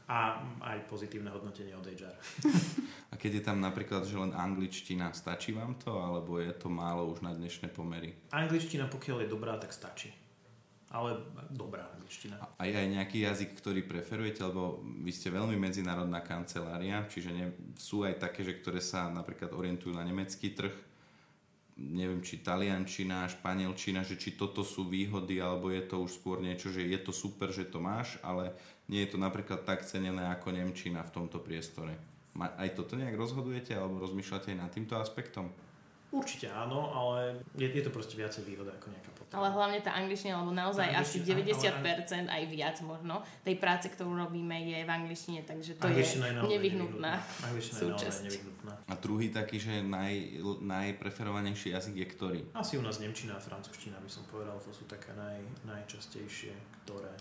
A 0.09 0.41
aj 0.65 0.89
pozitívne 0.89 1.29
hodnotenie 1.29 1.77
od 1.77 1.85
HR. 1.85 2.17
A 3.11 3.19
keď 3.19 3.39
je 3.39 3.43
tam 3.45 3.61
napríklad, 3.61 4.07
že 4.07 4.17
len 4.17 4.33
angličtina, 4.33 5.13
stačí 5.13 5.53
vám 5.53 5.77
to? 5.77 6.01
Alebo 6.01 6.41
je 6.41 6.49
to 6.55 6.71
málo 6.71 7.11
už 7.13 7.21
na 7.21 7.35
dnešné 7.35 7.69
pomery? 7.69 8.17
Angličtina, 8.33 8.89
pokiaľ 8.89 9.27
je 9.27 9.29
dobrá, 9.29 9.59
tak 9.59 9.69
stačí 9.75 10.09
ale 10.91 11.15
dobrá 11.49 11.87
angličtina. 11.95 12.35
A 12.59 12.67
je 12.67 12.75
aj 12.75 12.87
nejaký 12.91 13.23
jazyk, 13.23 13.55
ktorý 13.55 13.87
preferujete, 13.87 14.43
lebo 14.43 14.83
vy 14.83 15.11
ste 15.15 15.31
veľmi 15.31 15.55
medzinárodná 15.55 16.19
kancelária, 16.19 17.07
čiže 17.07 17.31
ne, 17.31 17.45
sú 17.79 18.03
aj 18.03 18.19
také, 18.19 18.43
že 18.43 18.59
ktoré 18.59 18.83
sa 18.83 19.07
napríklad 19.07 19.55
orientujú 19.55 19.95
na 19.95 20.03
nemecký 20.03 20.51
trh, 20.51 20.75
neviem, 21.79 22.19
či 22.21 22.43
taliančina, 22.43 23.31
španielčina, 23.31 24.03
že 24.03 24.19
či 24.19 24.35
toto 24.35 24.61
sú 24.61 24.85
výhody, 24.85 25.39
alebo 25.39 25.71
je 25.71 25.81
to 25.87 26.03
už 26.03 26.11
skôr 26.19 26.43
niečo, 26.43 26.69
že 26.69 26.83
je 26.83 26.99
to 26.99 27.15
super, 27.15 27.49
že 27.49 27.65
to 27.65 27.79
máš, 27.79 28.19
ale 28.21 28.53
nie 28.91 29.01
je 29.07 29.15
to 29.15 29.17
napríklad 29.17 29.63
tak 29.63 29.87
cenené 29.87 30.27
ako 30.29 30.51
nemčina 30.51 31.01
v 31.07 31.13
tomto 31.15 31.39
priestore. 31.39 31.95
Aj 32.35 32.69
toto 32.75 32.99
nejak 32.99 33.15
rozhodujete, 33.15 33.75
alebo 33.75 34.03
rozmýšľate 34.03 34.55
aj 34.55 34.59
nad 34.59 34.71
týmto 34.71 34.99
aspektom? 34.99 35.51
Určite 36.11 36.51
áno, 36.51 36.91
ale 36.91 37.39
je, 37.55 37.71
je 37.71 37.83
to 37.87 37.91
proste 37.91 38.19
viacej 38.19 38.43
výhoda 38.43 38.75
ako 38.75 38.91
nejaká 38.91 39.11
potreba. 39.15 39.39
Ale 39.39 39.47
hlavne 39.55 39.79
tá 39.79 39.95
angličtina, 39.95 40.43
lebo 40.43 40.51
naozaj 40.51 40.91
asi 40.91 41.23
90% 41.23 41.55
ale... 41.55 42.27
aj 42.27 42.43
viac 42.51 42.77
možno 42.83 43.23
tej 43.47 43.55
práce, 43.55 43.87
ktorú 43.87 44.19
robíme 44.19 44.59
je 44.59 44.83
v 44.83 44.91
angličtine, 44.91 45.47
takže 45.47 45.79
to 45.79 45.87
je, 45.87 46.03
je 46.03 46.19
nevyhnutná 46.35 47.15
súčasť. 47.63 48.27
Nevyhnutná. 48.27 48.73
A 48.91 48.93
druhý 48.99 49.31
taký, 49.31 49.55
že 49.55 49.79
naj, 49.79 50.43
najpreferovanejší 50.59 51.71
jazyk 51.71 51.95
je 51.95 52.07
ktorý? 52.11 52.39
Asi 52.59 52.75
u 52.75 52.83
nás 52.83 52.99
Nemčina 52.99 53.39
a 53.39 53.41
Francúzština 53.41 53.95
by 54.03 54.11
som 54.11 54.27
povedal, 54.27 54.59
to 54.59 54.75
sú 54.75 54.83
také 54.91 55.15
naj, 55.15 55.39
najčastejšie, 55.63 56.51
ktoré 56.83 57.15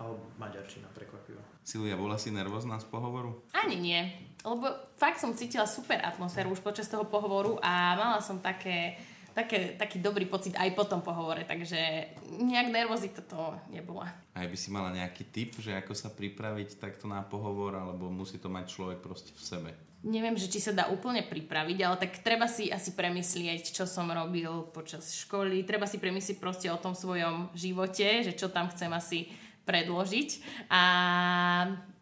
alebo 0.00 0.16
maďarčina 0.40 0.88
prekvapivo. 0.96 1.44
Silvia, 1.60 2.00
bola 2.00 2.16
si 2.16 2.32
nervózna 2.32 2.80
z 2.80 2.88
pohovoru? 2.88 3.44
Ani 3.52 3.76
nie, 3.76 4.00
lebo 4.40 4.72
fakt 4.96 5.20
som 5.20 5.36
cítila 5.36 5.68
super 5.68 6.00
atmosféru 6.00 6.48
už 6.56 6.64
počas 6.64 6.88
toho 6.88 7.04
pohovoru 7.04 7.60
a 7.60 7.92
mala 8.00 8.24
som 8.24 8.40
také, 8.40 8.96
také, 9.36 9.76
taký 9.76 10.00
dobrý 10.00 10.24
pocit 10.24 10.56
aj 10.56 10.72
po 10.72 10.88
tom 10.88 11.04
pohovore, 11.04 11.44
takže 11.44 12.08
nejak 12.40 12.72
nervozita 12.72 13.20
to 13.28 13.52
nebola. 13.68 14.08
Aj 14.32 14.48
by 14.48 14.56
si 14.56 14.72
mala 14.72 14.88
nejaký 14.88 15.28
tip, 15.28 15.60
že 15.60 15.76
ako 15.76 15.92
sa 15.92 16.08
pripraviť 16.08 16.80
takto 16.80 17.04
na 17.04 17.20
pohovor, 17.20 17.76
alebo 17.76 18.08
musí 18.08 18.40
to 18.40 18.48
mať 18.48 18.72
človek 18.72 19.04
proste 19.04 19.36
v 19.36 19.44
sebe? 19.44 19.70
Neviem, 20.00 20.32
že 20.32 20.48
či 20.48 20.64
sa 20.64 20.72
dá 20.72 20.88
úplne 20.88 21.20
pripraviť, 21.20 21.78
ale 21.84 21.96
tak 22.00 22.24
treba 22.24 22.48
si 22.48 22.72
asi 22.72 22.96
premyslieť, 22.96 23.68
čo 23.68 23.84
som 23.84 24.08
robil 24.08 24.64
počas 24.72 25.12
školy. 25.12 25.60
Treba 25.68 25.84
si 25.84 26.00
premyslieť 26.00 26.40
proste 26.40 26.72
o 26.72 26.80
tom 26.80 26.96
svojom 26.96 27.52
živote, 27.52 28.24
že 28.24 28.32
čo 28.32 28.48
tam 28.48 28.72
chcem 28.72 28.88
asi 28.96 29.28
predložiť. 29.64 30.28
A, 30.70 30.82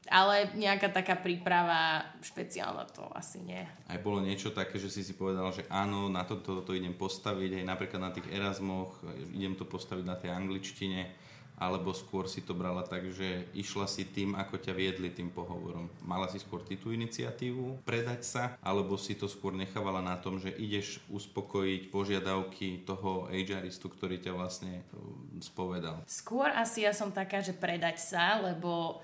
ale 0.08 0.34
nejaká 0.56 0.88
taká 0.88 1.20
príprava 1.20 2.04
špeciálna 2.24 2.88
to 2.90 3.04
asi 3.12 3.44
nie. 3.44 3.60
Aj 3.86 4.00
bolo 4.00 4.24
niečo 4.24 4.56
také, 4.56 4.80
že 4.80 4.88
si 4.88 5.04
si 5.04 5.12
povedal, 5.12 5.52
že 5.52 5.68
áno, 5.68 6.08
na 6.08 6.24
toto 6.24 6.64
to, 6.64 6.72
to 6.72 6.78
idem 6.78 6.96
postaviť, 6.96 7.60
aj 7.60 7.64
napríklad 7.68 8.00
na 8.00 8.12
tých 8.12 8.28
Erasmoch, 8.32 9.04
idem 9.36 9.52
to 9.54 9.68
postaviť 9.68 10.04
na 10.04 10.16
tej 10.16 10.32
angličtine 10.32 11.27
alebo 11.58 11.90
skôr 11.90 12.30
si 12.30 12.40
to 12.40 12.54
brala 12.54 12.86
tak, 12.86 13.10
že 13.10 13.50
išla 13.52 13.90
si 13.90 14.06
tým, 14.06 14.38
ako 14.38 14.62
ťa 14.62 14.72
viedli 14.72 15.10
tým 15.10 15.34
pohovorom? 15.34 15.90
Mala 16.06 16.30
si 16.30 16.38
skôr 16.38 16.62
ty 16.62 16.78
tú 16.78 16.94
iniciatívu 16.94 17.82
predať 17.82 18.22
sa, 18.22 18.42
alebo 18.62 18.94
si 18.94 19.18
to 19.18 19.26
skôr 19.26 19.50
nechávala 19.52 19.98
na 19.98 20.14
tom, 20.14 20.38
že 20.38 20.54
ideš 20.54 21.02
uspokojiť 21.10 21.90
požiadavky 21.90 22.86
toho 22.86 23.26
HRistu, 23.28 23.90
ktorý 23.90 24.22
ťa 24.22 24.32
vlastne 24.38 24.80
e, 24.80 25.42
spovedal? 25.42 26.06
Skôr 26.06 26.54
asi 26.54 26.86
ja 26.86 26.94
som 26.94 27.10
taká, 27.10 27.42
že 27.42 27.52
predať 27.52 27.98
sa, 27.98 28.38
lebo 28.38 29.02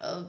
uh, 0.00 0.28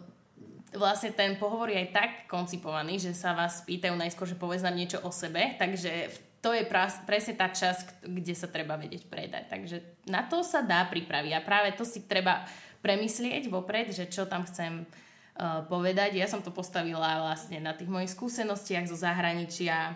vlastne 0.75 1.15
ten 1.15 1.39
pohovor 1.39 1.71
je 1.71 1.79
aj 1.79 1.89
tak 1.95 2.11
koncipovaný, 2.27 2.99
že 2.99 3.15
sa 3.15 3.31
vás 3.31 3.63
pýtajú 3.63 3.95
najskôr, 3.95 4.27
že 4.27 4.39
povedz 4.39 4.63
nám 4.63 4.75
niečo 4.75 4.99
o 5.03 5.11
sebe, 5.11 5.55
takže 5.55 6.11
v 6.11 6.17
to 6.47 6.55
je 6.55 6.63
presne 7.03 7.35
tá 7.35 7.51
časť, 7.51 8.07
kde 8.07 8.31
sa 8.31 8.47
treba 8.47 8.79
vedieť 8.79 9.03
predať. 9.11 9.51
Takže 9.51 10.07
na 10.07 10.23
to 10.23 10.47
sa 10.47 10.63
dá 10.63 10.87
pripraviť 10.87 11.35
a 11.35 11.43
práve 11.43 11.75
to 11.75 11.83
si 11.83 12.07
treba 12.07 12.47
premyslieť 12.79 13.51
vopred, 13.51 13.91
že 13.91 14.07
čo 14.07 14.23
tam 14.23 14.47
chcem 14.47 14.87
uh, 14.87 15.67
povedať. 15.67 16.15
Ja 16.15 16.31
som 16.31 16.39
to 16.39 16.55
postavila 16.55 17.19
vlastne 17.19 17.59
na 17.59 17.75
tých 17.75 17.91
mojich 17.91 18.15
skúsenostiach 18.15 18.87
zo 18.87 18.95
zahraničia, 18.95 19.91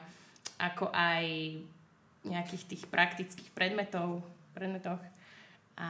ako 0.59 0.91
aj 0.91 1.23
nejakých 2.27 2.63
tých 2.67 2.83
praktických 2.91 3.47
predmetov, 3.55 4.19
predmetoch 4.51 4.99
a, 5.79 5.89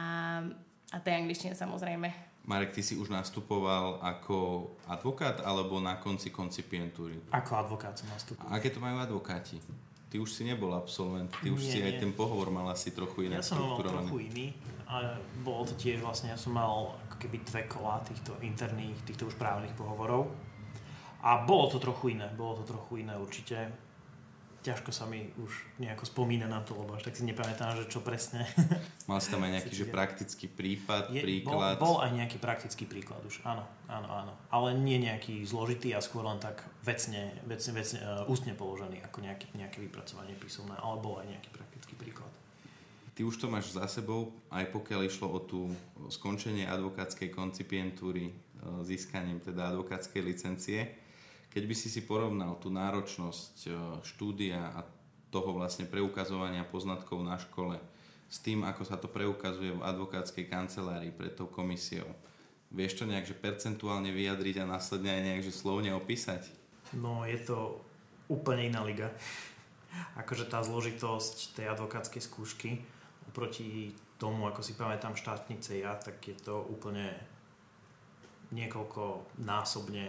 a 0.94 0.96
tej 1.02 1.26
angličtine 1.26 1.58
samozrejme. 1.58 2.06
Marek, 2.46 2.70
ty 2.70 2.86
si 2.86 2.94
už 2.94 3.10
nastupoval 3.10 3.98
ako 3.98 4.70
advokát 4.86 5.42
alebo 5.42 5.82
na 5.82 5.98
konci 5.98 6.30
koncipientúry? 6.30 7.18
Ako 7.34 7.66
advokát 7.66 7.98
som 7.98 8.06
nastupoval. 8.14 8.46
A 8.46 8.62
aké 8.62 8.70
to 8.70 8.78
majú 8.78 9.02
advokáti? 9.02 9.58
Ty 10.12 10.20
už 10.20 10.28
si 10.28 10.44
nebol 10.44 10.76
absolvent, 10.76 11.32
ty 11.40 11.48
už 11.48 11.64
nie, 11.64 11.72
si 11.72 11.78
nie. 11.80 11.88
aj 11.88 12.04
ten 12.04 12.12
pohovor 12.12 12.52
mal 12.52 12.68
asi 12.68 12.92
trochu 12.92 13.32
inak 13.32 13.40
Ja 13.40 13.48
som 13.48 13.64
mal 13.64 13.80
trochu 13.80 14.28
iný 14.28 14.52
a 14.84 15.16
bolo 15.40 15.64
to 15.64 15.72
tiež 15.72 16.04
vlastne, 16.04 16.28
ja 16.28 16.36
som 16.36 16.52
mal 16.52 17.00
ako 17.08 17.16
keby 17.16 17.40
dve 17.48 17.64
kola 17.64 17.96
týchto 18.04 18.36
interných, 18.44 19.08
týchto 19.08 19.32
už 19.32 19.40
právnych 19.40 19.72
pohovorov. 19.72 20.28
A 21.24 21.48
bolo 21.48 21.72
to 21.72 21.80
trochu 21.80 22.12
iné, 22.12 22.28
bolo 22.36 22.60
to 22.60 22.76
trochu 22.76 23.00
iné 23.00 23.16
určite 23.16 23.72
ťažko 24.62 24.94
sa 24.94 25.04
mi 25.10 25.26
už 25.42 25.50
nejako 25.82 26.06
spomína 26.06 26.46
na 26.46 26.62
to, 26.62 26.78
lebo 26.78 26.94
až 26.94 27.10
tak 27.10 27.18
si 27.18 27.26
nepamätám, 27.26 27.74
že 27.74 27.90
čo 27.90 27.98
presne. 28.00 28.46
Mal 29.10 29.18
si 29.18 29.28
tam 29.34 29.42
aj 29.42 29.58
nejaký 29.58 29.74
že 29.74 29.86
praktický 29.90 30.46
prípad, 30.46 31.10
je, 31.10 31.20
príklad? 31.20 31.76
Bol, 31.82 31.98
bol 31.98 32.06
aj 32.06 32.14
nejaký 32.14 32.38
praktický 32.38 32.86
príklad 32.86 33.18
už, 33.26 33.42
áno, 33.42 33.66
áno, 33.90 34.08
áno. 34.08 34.32
Ale 34.54 34.78
nie 34.78 35.02
nejaký 35.02 35.42
zložitý 35.42 35.92
a 35.92 36.00
skôr 36.00 36.22
len 36.22 36.38
tak 36.38 36.62
vecne, 36.86 37.34
vecne, 37.42 37.72
vecne 37.74 37.98
uh, 38.00 38.22
ústne 38.30 38.54
položený, 38.54 39.02
ako 39.02 39.18
nejaké, 39.26 39.50
nejaké 39.58 39.82
vypracovanie 39.82 40.38
písomné, 40.38 40.78
ale 40.78 40.96
bol 41.02 41.18
aj 41.18 41.26
nejaký 41.26 41.50
praktický 41.50 41.94
príklad. 41.98 42.30
Ty 43.12 43.28
už 43.28 43.36
to 43.36 43.52
máš 43.52 43.76
za 43.76 43.84
sebou, 43.90 44.32
aj 44.48 44.72
pokiaľ 44.72 45.00
išlo 45.04 45.28
o 45.28 45.38
tú 45.44 45.68
skončenie 46.08 46.64
advokátskej 46.64 47.28
koncipientúry, 47.28 48.32
e, 48.32 48.34
získaním 48.88 49.36
teda 49.36 49.68
advokátskej 49.68 50.22
licencie. 50.24 51.01
Keď 51.52 51.62
by 51.68 51.74
si 51.76 51.92
si 51.92 52.00
porovnal 52.08 52.56
tú 52.56 52.72
náročnosť 52.72 53.56
e, 53.68 53.70
štúdia 54.08 54.72
a 54.72 54.80
toho 55.28 55.52
vlastne 55.52 55.84
preukazovania 55.84 56.64
poznatkov 56.64 57.20
na 57.20 57.36
škole 57.36 57.76
s 58.32 58.40
tým, 58.40 58.64
ako 58.64 58.82
sa 58.88 58.96
to 58.96 59.12
preukazuje 59.12 59.76
v 59.76 59.84
advokátskej 59.84 60.48
kancelárii 60.48 61.12
pred 61.12 61.36
tou 61.36 61.48
komisiou, 61.48 62.08
Vieš 62.72 62.92
to 62.96 63.04
nejak, 63.04 63.28
že 63.28 63.36
percentuálne 63.36 64.08
vyjadriť 64.16 64.64
a 64.64 64.70
následne 64.72 65.12
aj 65.12 65.22
nejak, 65.28 65.42
že 65.44 65.52
slovne 65.52 65.92
opísať? 65.92 66.48
No, 66.96 67.20
je 67.28 67.36
to 67.36 67.84
úplne 68.32 68.72
iná 68.72 68.80
liga. 68.80 69.12
akože 70.16 70.48
tá 70.48 70.64
zložitosť 70.64 71.52
tej 71.52 71.68
advokátskej 71.68 72.24
skúšky 72.24 72.80
oproti 73.28 73.92
tomu, 74.16 74.48
ako 74.48 74.64
si 74.64 74.72
pamätám 74.72 75.12
štátnice 75.12 75.84
ja, 75.84 75.92
tak 76.00 76.16
je 76.24 76.32
to 76.32 76.64
úplne 76.64 77.12
niekoľko 78.56 79.28
násobne 79.44 80.08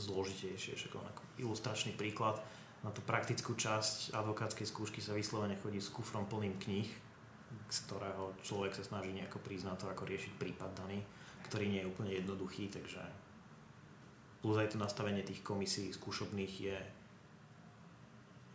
zložitejšie. 0.00 0.78
Však 0.78 0.92
ako 0.94 1.22
ilustračný 1.42 1.94
príklad 1.94 2.38
na 2.86 2.94
tú 2.94 3.02
praktickú 3.02 3.58
časť 3.58 4.14
advokátskej 4.14 4.66
skúšky 4.66 5.02
sa 5.02 5.14
vyslovene 5.14 5.58
chodí 5.58 5.82
s 5.82 5.90
kufrom 5.90 6.30
plným 6.30 6.58
kníh, 6.62 6.90
z 7.68 7.78
ktorého 7.90 8.38
človek 8.46 8.72
sa 8.78 8.86
snaží 8.86 9.10
nejako 9.10 9.42
na 9.66 9.74
to, 9.74 9.90
ako 9.90 10.06
riešiť 10.06 10.32
prípad 10.38 10.70
daný 10.78 11.02
ktorý 11.48 11.64
nie 11.72 11.80
je 11.80 11.90
úplne 11.90 12.12
jednoduchý, 12.12 12.68
takže 12.68 13.00
plus 14.44 14.56
aj 14.60 14.76
to 14.76 14.78
nastavenie 14.78 15.24
tých 15.24 15.40
komisí 15.40 15.88
skúšobných 15.88 16.52
je 16.52 16.76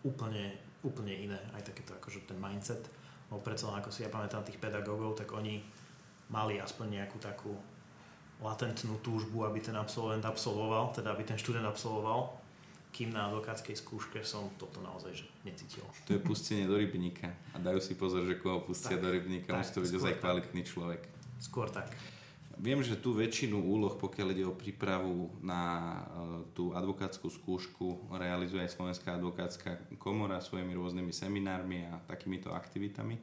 úplne, 0.05 0.53
úplne 0.85 1.11
iné, 1.11 1.39
aj 1.57 1.73
takéto 1.73 1.97
akože 1.97 2.29
ten 2.29 2.37
mindset, 2.37 2.85
lebo 3.33 3.41
predsa 3.41 3.73
ako 3.73 3.89
si 3.89 4.05
ja 4.05 4.13
pamätám 4.13 4.45
tých 4.45 4.61
pedagógov, 4.61 5.17
tak 5.17 5.33
oni 5.33 5.65
mali 6.29 6.61
aspoň 6.61 7.01
nejakú 7.01 7.17
takú 7.17 7.51
latentnú 8.43 8.99
túžbu, 8.99 9.47
aby 9.47 9.63
ten 9.63 9.73
absolvent 9.79 10.21
absolvoval, 10.27 10.91
teda 10.91 11.15
aby 11.15 11.23
ten 11.23 11.39
študent 11.39 11.63
absolvoval, 11.63 12.35
kým 12.93 13.09
na 13.09 13.31
advokátskej 13.31 13.73
skúške 13.73 14.21
som 14.21 14.53
toto 14.59 14.83
naozaj 14.83 15.23
že 15.23 15.25
necítil. 15.41 15.81
To 16.05 16.13
je 16.13 16.21
pustenie 16.21 16.69
do 16.69 16.77
rybníka 16.77 17.31
a 17.55 17.57
dajú 17.57 17.79
si 17.81 17.97
pozor, 17.97 18.27
že 18.27 18.37
koho 18.37 18.61
pustia 18.61 18.99
tak, 18.99 19.07
do 19.07 19.09
rybníka, 19.09 19.55
musí 19.55 19.73
to 19.73 19.81
byť 19.81 19.93
ozaj 19.97 20.13
kvalitný 20.21 20.61
človek. 20.61 21.01
Skôr 21.41 21.71
tak. 21.73 21.89
Viem, 22.61 22.85
že 22.85 23.01
tú 23.01 23.17
väčšinu 23.17 23.57
úloh, 23.57 23.97
pokiaľ 23.97 24.27
ide 24.37 24.45
o 24.45 24.53
prípravu 24.53 25.33
na 25.41 25.61
e, 25.65 25.97
tú 26.53 26.69
advokátsku 26.69 27.25
skúšku, 27.25 28.13
realizuje 28.13 28.61
aj 28.61 28.77
Slovenská 28.77 29.17
advokátska 29.17 29.97
komora 29.97 30.37
svojimi 30.37 30.77
rôznymi 30.77 31.09
seminármi 31.09 31.89
a 31.89 31.97
takýmito 32.05 32.53
aktivitami. 32.53 33.17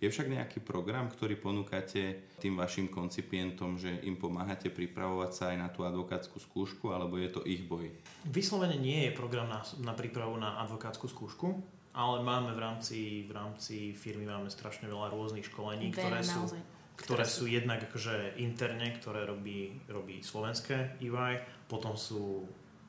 Je 0.00 0.08
však 0.08 0.32
nejaký 0.32 0.64
program, 0.64 1.12
ktorý 1.12 1.36
ponúkate 1.36 2.32
tým 2.40 2.56
vašim 2.56 2.88
koncipientom, 2.88 3.76
že 3.76 4.00
im 4.08 4.16
pomáhate 4.16 4.72
pripravovať 4.72 5.30
sa 5.36 5.44
aj 5.52 5.56
na 5.60 5.68
tú 5.68 5.84
advokátsku 5.84 6.40
skúšku, 6.40 6.88
alebo 6.88 7.20
je 7.20 7.28
to 7.28 7.44
ich 7.44 7.60
boj? 7.68 7.92
Vyslovene 8.24 8.80
nie 8.80 9.04
je 9.04 9.12
program 9.12 9.52
na, 9.52 9.60
na 9.84 9.92
prípravu 9.92 10.40
na 10.40 10.56
advokátsku 10.64 11.04
skúšku, 11.04 11.52
ale 11.92 12.24
máme 12.24 12.56
v 12.56 12.60
rámci, 12.64 12.98
v 13.28 13.32
rámci 13.36 13.92
firmy 13.92 14.24
máme 14.24 14.48
strašne 14.48 14.88
veľa 14.88 15.12
rôznych 15.12 15.44
školení, 15.44 15.92
ktoré 15.92 16.24
sú... 16.24 16.48
Naozaj 16.48 16.62
ktoré 17.00 17.24
sú 17.24 17.48
jednak 17.48 17.80
akože 17.88 18.36
interne, 18.44 18.92
ktoré 19.00 19.24
robí, 19.24 19.72
robí 19.88 20.20
slovenské 20.20 21.00
EY, 21.00 21.64
potom 21.64 21.96
sú 21.96 22.44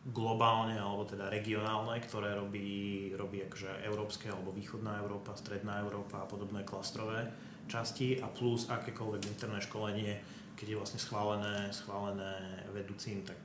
globálne 0.10 0.82
alebo 0.82 1.06
teda 1.06 1.30
regionálne, 1.30 2.02
ktoré 2.02 2.34
robí, 2.34 3.14
robí 3.14 3.46
akože 3.46 3.86
európske 3.86 4.34
alebo 4.34 4.50
východná 4.50 4.98
Európa, 4.98 5.38
stredná 5.38 5.78
Európa 5.78 6.26
a 6.26 6.30
podobné 6.30 6.66
klastrové 6.66 7.30
časti 7.70 8.18
a 8.18 8.26
plus 8.26 8.66
akékoľvek 8.66 9.22
interné 9.30 9.62
školenie, 9.62 10.14
keď 10.58 10.66
je 10.74 10.80
vlastne 10.82 11.00
schválené, 11.00 11.70
schválené 11.70 12.66
vedúcim, 12.74 13.22
tak 13.22 13.38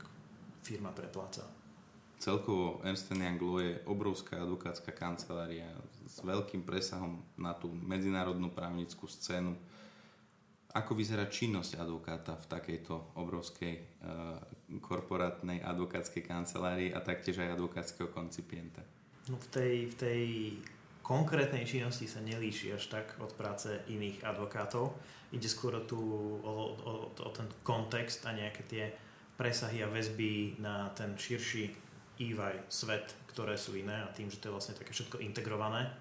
firma 0.65 0.91
prepláca. 0.97 1.45
Celkovo 2.17 2.81
Ernst 2.81 3.13
Young 3.13 3.37
Law 3.37 3.61
je 3.61 3.77
obrovská 3.85 4.41
advokátska 4.41 4.97
kancelária 4.97 5.69
s 6.09 6.25
veľkým 6.25 6.65
presahom 6.65 7.21
na 7.37 7.53
tú 7.53 7.69
medzinárodnú 7.69 8.49
právnickú 8.49 9.05
scénu 9.05 9.53
ako 10.77 10.93
vyzerá 10.93 11.25
činnosť 11.33 11.81
advokáta 11.81 12.37
v 12.37 12.47
takejto 12.53 13.17
obrovskej 13.17 13.75
uh, 13.81 14.37
korporátnej 14.85 15.65
advokátskej 15.65 16.21
kancelárii 16.21 16.93
a 16.93 17.01
taktiež 17.01 17.41
aj 17.41 17.57
advokátskeho 17.57 18.13
koncipienta? 18.13 18.85
No 19.33 19.41
v 19.41 19.47
tej, 19.49 19.75
v 19.91 19.95
tej 19.97 20.23
konkrétnej 21.01 21.65
činnosti 21.65 22.05
sa 22.05 22.21
nelíši 22.21 22.77
až 22.77 22.93
tak 22.93 23.17
od 23.23 23.33
práce 23.35 23.73
iných 23.89 24.23
advokátov. 24.27 24.93
Ide 25.33 25.49
skôr 25.49 25.79
o, 25.79 25.83
tú, 25.83 25.99
o, 26.45 26.77
o, 26.77 26.93
o 27.11 27.31
ten 27.33 27.49
kontext 27.65 28.23
a 28.29 28.37
nejaké 28.37 28.63
tie 28.69 28.85
presahy 29.35 29.83
a 29.83 29.89
väzby 29.91 30.61
na 30.61 30.93
ten 30.93 31.17
širší 31.17 31.73
EY 32.17 32.67
svet, 32.73 33.13
ktoré 33.33 33.55
sú 33.61 33.77
iné 33.77 34.03
a 34.03 34.13
tým, 34.13 34.33
že 34.33 34.41
to 34.41 34.49
je 34.49 34.57
vlastne 34.57 34.75
také 34.79 34.97
všetko 34.97 35.21
integrované, 35.21 35.93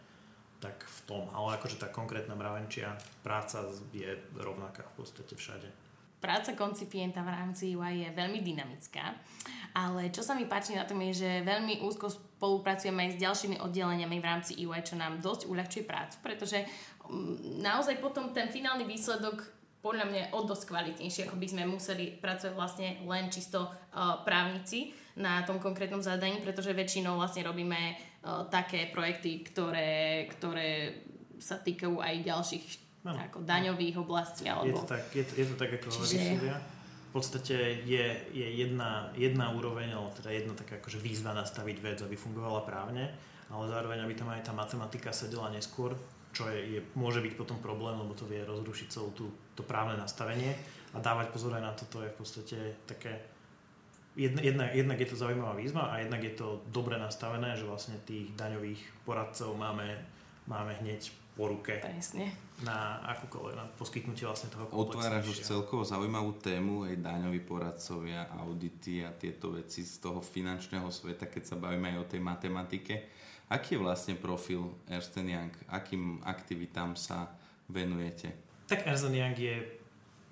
tak 0.66 0.82
v 0.82 1.00
tom. 1.06 1.24
Ale 1.30 1.62
akože 1.62 1.78
tá 1.78 1.94
konkrétna 1.94 2.34
mravenčia 2.34 2.98
práca 3.22 3.62
je 3.94 4.18
rovnaká 4.34 4.82
v 4.82 4.94
podstate 4.98 5.38
všade. 5.38 5.70
Práca 6.18 6.58
koncipienta 6.58 7.22
v 7.22 7.30
rámci 7.30 7.78
UI 7.78 8.02
je 8.02 8.10
veľmi 8.10 8.42
dynamická, 8.42 9.14
ale 9.78 10.10
čo 10.10 10.26
sa 10.26 10.34
mi 10.34 10.50
páči 10.50 10.74
na 10.74 10.82
tom 10.90 10.98
je, 11.06 11.22
že 11.22 11.46
veľmi 11.46 11.86
úzko 11.86 12.10
spolupracujeme 12.10 13.06
aj 13.06 13.12
s 13.14 13.22
ďalšími 13.22 13.62
oddeleniami 13.62 14.18
v 14.18 14.26
rámci 14.26 14.58
UI, 14.66 14.82
čo 14.82 14.98
nám 14.98 15.22
dosť 15.22 15.46
uľahčuje 15.46 15.86
prácu, 15.86 16.16
pretože 16.26 16.66
mm, 17.06 17.62
naozaj 17.62 18.02
potom 18.02 18.34
ten 18.34 18.50
finálny 18.50 18.90
výsledok 18.90 19.54
podľa 19.86 20.10
mňa 20.10 20.24
o 20.34 20.50
dosť 20.50 20.66
kvalitnejšie, 20.66 21.30
ako 21.30 21.38
by 21.38 21.46
sme 21.46 21.70
museli 21.70 22.18
pracovať 22.18 22.58
vlastne 22.58 22.98
len 23.06 23.30
čisto 23.30 23.70
uh, 23.70 24.26
právnici 24.26 24.98
na 25.14 25.46
tom 25.46 25.62
konkrétnom 25.62 26.02
zadaní, 26.02 26.42
pretože 26.42 26.74
väčšinou 26.74 27.22
vlastne 27.22 27.46
robíme 27.46 27.94
také 28.50 28.90
projekty, 28.90 29.46
ktoré, 29.46 30.26
ktoré 30.34 31.02
sa 31.38 31.62
týkajú 31.62 32.02
aj 32.02 32.16
ďalších 32.26 32.66
no, 33.06 33.14
ako 33.14 33.46
daňových 33.46 33.96
oblastí. 34.02 34.50
Alebo... 34.50 34.66
Je, 34.66 34.82
to 34.82 34.90
tak, 34.90 35.04
je, 35.14 35.24
to, 35.24 35.34
je 35.38 35.46
to 35.46 35.56
tak, 35.56 35.72
ako 35.78 35.88
Čiže... 35.94 36.18
Súdia. 36.42 36.58
V 37.16 37.24
podstate 37.24 37.88
je, 37.88 38.06
je 38.36 38.48
jedna, 38.60 39.08
jedna 39.16 39.56
úroveň, 39.56 39.96
alebo 39.96 40.12
teda 40.20 40.36
jedna 40.36 40.52
taká 40.52 40.84
akože 40.84 41.00
výzva 41.00 41.32
nastaviť 41.32 41.78
vec, 41.80 42.04
aby 42.04 42.12
fungovala 42.20 42.68
právne, 42.68 43.08
ale 43.48 43.72
zároveň, 43.72 44.04
aby 44.04 44.20
tam 44.20 44.36
aj 44.36 44.44
tá 44.44 44.52
matematika 44.52 45.16
sedela 45.16 45.48
neskôr, 45.48 45.96
čo 46.36 46.52
je, 46.52 46.76
je, 46.76 46.80
môže 47.00 47.24
byť 47.24 47.40
potom 47.40 47.64
problém, 47.64 47.96
lebo 47.96 48.12
to 48.12 48.28
vie 48.28 48.44
rozrušiť 48.44 48.88
celú 48.92 49.16
tú, 49.16 49.32
to 49.56 49.64
právne 49.64 49.96
nastavenie 49.96 50.60
a 50.92 51.00
dávať 51.00 51.32
pozor 51.32 51.56
aj 51.56 51.64
na 51.64 51.72
toto 51.72 52.04
je 52.04 52.12
v 52.12 52.18
podstate 52.20 52.58
také 52.84 53.35
jedna, 54.16 54.42
jedna, 54.42 54.66
jednak 54.72 54.98
je 55.00 55.08
to 55.12 55.16
zaujímavá 55.16 55.54
výzva 55.56 55.92
a 55.92 56.02
jednak 56.02 56.24
je 56.24 56.34
to 56.36 56.64
dobre 56.72 56.98
nastavené, 57.00 57.56
že 57.56 57.68
vlastne 57.68 58.00
tých 58.04 58.32
daňových 58.36 58.82
poradcov 59.04 59.54
máme, 59.56 60.00
máme 60.48 60.76
hneď 60.84 61.12
po 61.36 61.52
ruke. 61.52 61.84
Presne. 61.84 62.32
Na 62.64 63.04
akúkoľvek, 63.12 63.56
na 63.60 63.68
poskytnutie 63.76 64.24
vlastne 64.24 64.48
toho 64.48 64.72
Otváraš 64.72 65.28
už 65.28 65.44
celkovo 65.44 65.84
zaujímavú 65.84 66.40
tému, 66.40 66.88
aj 66.88 67.04
daňoví 67.04 67.44
poradcovia, 67.44 68.32
audity 68.40 69.04
a 69.04 69.12
tieto 69.12 69.52
veci 69.52 69.84
z 69.84 70.00
toho 70.00 70.24
finančného 70.24 70.88
sveta, 70.88 71.28
keď 71.28 71.44
sa 71.44 71.56
bavíme 71.60 71.92
aj 71.92 71.98
o 72.00 72.06
tej 72.08 72.22
matematike 72.24 72.96
Aký 73.46 73.78
je 73.78 73.84
vlastne 73.84 74.18
profil 74.18 74.74
Ernst 74.90 75.14
Young? 75.22 75.54
Akým 75.70 76.18
aktivitám 76.26 76.98
sa 76.98 77.30
venujete? 77.70 78.34
Tak 78.66 78.90
Ernst 78.90 79.06
Young 79.06 79.38
je 79.38 79.62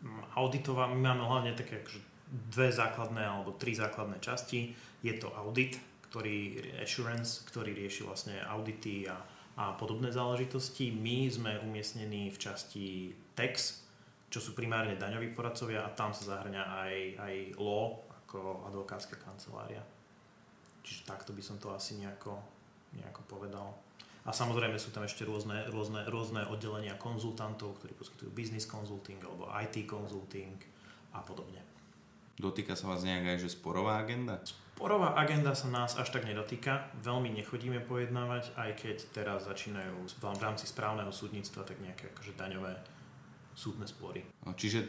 mm, 0.01 0.33
auditová, 0.33 0.89
my 0.89 0.97
máme 0.97 1.21
hlavne 1.21 1.53
také 1.53 1.85
akože 1.85 2.01
dve 2.33 2.73
základné 2.73 3.21
alebo 3.21 3.53
tri 3.53 3.77
základné 3.77 4.17
časti. 4.17 4.73
Je 5.05 5.13
to 5.21 5.29
audit, 5.37 5.77
ktorý, 6.09 6.57
assurance, 6.81 7.45
ktorý 7.45 7.77
rieši 7.77 8.01
vlastne 8.09 8.35
audity 8.49 9.05
a, 9.05 9.21
a 9.61 9.77
podobné 9.77 10.09
záležitosti. 10.09 10.89
My 10.89 11.29
sme 11.29 11.61
umiestnení 11.61 12.33
v 12.33 12.37
časti 12.41 12.85
tax, 13.37 13.85
čo 14.33 14.41
sú 14.41 14.57
primárne 14.57 14.97
daňoví 14.97 15.37
poradcovia 15.37 15.85
a 15.85 15.93
tam 15.93 16.09
sa 16.09 16.37
zahrňa 16.37 16.63
aj, 16.65 16.95
aj 17.21 17.35
law 17.61 18.01
ako 18.25 18.65
advokátska 18.73 19.21
kancelária. 19.21 19.85
Čiže 20.81 21.05
takto 21.05 21.37
by 21.37 21.43
som 21.45 21.61
to 21.61 21.69
asi 21.69 22.01
nejako 22.01 22.41
nejako 22.97 23.21
povedal. 23.25 23.73
A 24.23 24.31
samozrejme 24.31 24.79
sú 24.79 24.95
tam 24.95 25.03
ešte 25.03 25.27
rôzne, 25.27 25.67
rôzne, 25.67 26.07
rôzne 26.07 26.47
oddelenia 26.47 26.95
konzultantov, 26.95 27.75
ktorí 27.83 27.91
poskytujú 27.97 28.31
business 28.31 28.63
consulting 28.63 29.19
alebo 29.19 29.51
IT 29.51 29.83
consulting 29.83 30.55
a 31.11 31.19
podobne. 31.19 31.59
Dotýka 32.43 32.75
sa 32.75 32.91
vás 32.91 33.07
nejak 33.07 33.23
aj, 33.23 33.37
že 33.47 33.55
sporová 33.55 34.03
agenda? 34.03 34.43
Sporová 34.75 35.15
agenda 35.15 35.55
sa 35.55 35.71
nás 35.71 35.95
až 35.95 36.11
tak 36.11 36.27
nedotýka. 36.27 36.91
Veľmi 36.99 37.31
nechodíme 37.39 37.79
pojednávať, 37.87 38.51
aj 38.59 38.71
keď 38.83 38.97
teraz 39.15 39.47
začínajú 39.47 39.95
v 40.19 40.43
rámci 40.43 40.67
správneho 40.67 41.07
súdnictva 41.07 41.63
tak 41.63 41.79
nejaké 41.79 42.11
akože 42.11 42.35
daňové 42.35 42.75
súdne 43.53 43.85
spory. 43.85 44.25
Čiže 44.43 44.79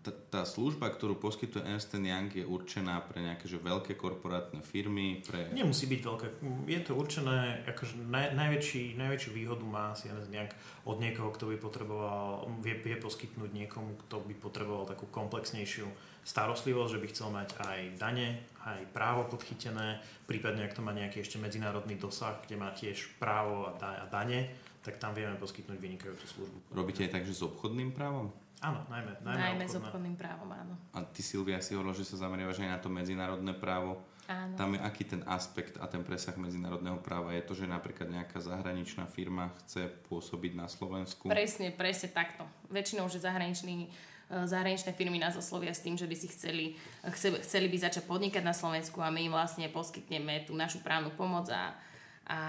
t- 0.00 0.16
tá 0.32 0.42
služba, 0.48 0.90
ktorú 0.90 1.20
poskytuje 1.20 1.64
Ernst 1.64 1.92
Young 1.94 2.32
je 2.32 2.44
určená 2.44 3.00
pre 3.04 3.20
nejaké 3.20 3.46
že 3.46 3.60
veľké 3.60 3.94
korporátne 3.94 4.64
firmy? 4.64 5.20
Pre... 5.22 5.52
Nemusí 5.52 5.84
byť 5.86 6.00
veľké. 6.00 6.26
Je 6.68 6.80
to 6.82 6.92
určené, 6.96 7.62
akože 7.68 8.00
naj, 8.08 8.34
najväčší, 8.34 8.96
najväčšiu 8.96 9.30
výhodu 9.32 9.64
má 9.64 9.92
si 9.92 10.08
Ernst 10.08 10.32
Young 10.32 10.50
od 10.88 10.96
niekoho, 11.00 11.30
kto 11.32 11.52
by 11.52 11.56
potreboval, 11.60 12.48
vie, 12.64 12.76
vie 12.80 12.96
poskytnúť 12.96 13.50
niekomu, 13.52 13.96
kto 14.08 14.24
by 14.24 14.34
potreboval 14.36 14.84
takú 14.88 15.08
komplexnejšiu 15.12 15.86
starostlivosť, 16.24 16.90
že 16.96 17.02
by 17.04 17.06
chcel 17.12 17.28
mať 17.28 17.48
aj 17.60 17.80
dane, 18.00 18.40
aj 18.64 18.80
právo 18.96 19.28
podchytené, 19.28 20.00
prípadne 20.24 20.64
ak 20.64 20.72
to 20.72 20.80
má 20.80 20.96
nejaký 20.96 21.20
ešte 21.20 21.36
medzinárodný 21.36 22.00
dosah, 22.00 22.40
kde 22.40 22.56
má 22.56 22.72
tiež 22.72 23.20
právo 23.20 23.68
a, 23.68 23.76
da, 23.76 24.00
a 24.00 24.06
dane, 24.08 24.48
tak 24.84 25.00
tam 25.00 25.16
vieme 25.16 25.32
poskytnúť 25.40 25.80
vynikajúcu 25.80 26.26
službu. 26.28 26.58
Robíte 26.76 27.08
aj 27.08 27.16
tak, 27.16 27.24
že 27.24 27.32
s 27.32 27.40
obchodným 27.40 27.96
právom? 27.96 28.28
Áno, 28.60 28.80
najmä, 28.88 29.12
najmä, 29.24 29.40
najmä 29.40 29.64
s 29.64 29.76
obchodným 29.76 30.16
právom, 30.16 30.48
áno. 30.52 30.76
A 30.92 31.04
ty 31.04 31.24
Silvia 31.24 31.60
si 31.60 31.76
hovorila, 31.76 31.96
že 31.96 32.08
sa 32.08 32.20
zameriavaš 32.20 32.64
aj 32.64 32.70
na 32.72 32.80
to 32.80 32.88
medzinárodné 32.92 33.52
právo. 33.56 34.00
Áno. 34.24 34.56
Tam 34.56 34.72
je 34.72 34.80
aký 34.80 35.04
ten 35.04 35.20
aspekt 35.28 35.76
a 35.76 35.84
ten 35.84 36.00
presah 36.00 36.32
medzinárodného 36.36 36.96
práva? 37.04 37.36
Je 37.36 37.44
to, 37.44 37.52
že 37.52 37.68
napríklad 37.68 38.08
nejaká 38.08 38.40
zahraničná 38.40 39.04
firma 39.04 39.52
chce 39.64 39.92
pôsobiť 40.08 40.52
na 40.56 40.64
Slovensku? 40.64 41.28
Presne, 41.28 41.76
presne 41.76 42.08
takto. 42.08 42.48
Väčšinou, 42.72 43.04
že 43.12 43.20
zahraničný, 43.20 43.84
e, 43.84 44.48
zahraničné 44.48 44.96
firmy 44.96 45.20
nás 45.20 45.36
oslovia 45.36 45.76
s 45.76 45.84
tým, 45.84 46.00
že 46.00 46.08
by 46.08 46.16
si 46.16 46.32
chceli, 46.32 46.72
chce, 47.04 47.36
chceli 47.44 47.68
by 47.68 47.76
začať 47.84 48.08
podnikať 48.08 48.40
na 48.40 48.56
Slovensku 48.56 49.04
a 49.04 49.12
my 49.12 49.28
im 49.28 49.36
vlastne 49.36 49.68
poskytneme 49.68 50.48
tú 50.48 50.56
našu 50.56 50.80
právnu 50.80 51.12
pomoc 51.12 51.52
a, 51.52 51.76
a 52.24 52.40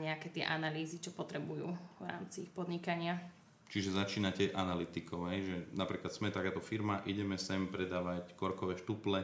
nejaké 0.00 0.32
tie 0.32 0.44
analýzy, 0.44 1.00
čo 1.00 1.12
potrebujú 1.12 1.68
v 2.00 2.02
rámci 2.04 2.48
ich 2.48 2.52
podnikania. 2.52 3.20
Čiže 3.68 4.00
začínate 4.00 4.56
analytikou, 4.56 5.28
hej? 5.28 5.44
že 5.44 5.56
napríklad 5.76 6.08
sme 6.08 6.32
takáto 6.32 6.64
firma, 6.64 7.04
ideme 7.04 7.36
sem 7.36 7.68
predávať 7.68 8.32
korkové 8.32 8.80
štuple, 8.80 9.20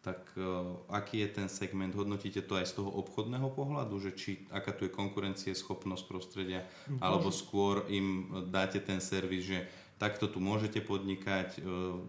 tak 0.00 0.32
uh, 0.34 0.80
aký 0.90 1.22
je 1.22 1.28
ten 1.28 1.48
segment? 1.52 1.92
Hodnotíte 1.92 2.40
to 2.42 2.56
aj 2.56 2.66
z 2.66 2.82
toho 2.82 2.90
obchodného 3.04 3.52
pohľadu, 3.52 4.00
že 4.00 4.10
či 4.16 4.30
aká 4.48 4.72
tu 4.72 4.88
je 4.88 4.92
konkurencie, 4.92 5.52
schopnosť 5.52 6.04
prostredia, 6.08 6.64
Bože. 6.88 6.98
alebo 7.04 7.28
skôr 7.28 7.84
im 7.92 8.32
dáte 8.48 8.80
ten 8.80 8.98
servis, 8.98 9.44
že 9.44 9.68
takto 10.00 10.26
tu 10.26 10.40
môžete 10.40 10.80
podnikať, 10.80 11.60
uh, 11.60 12.00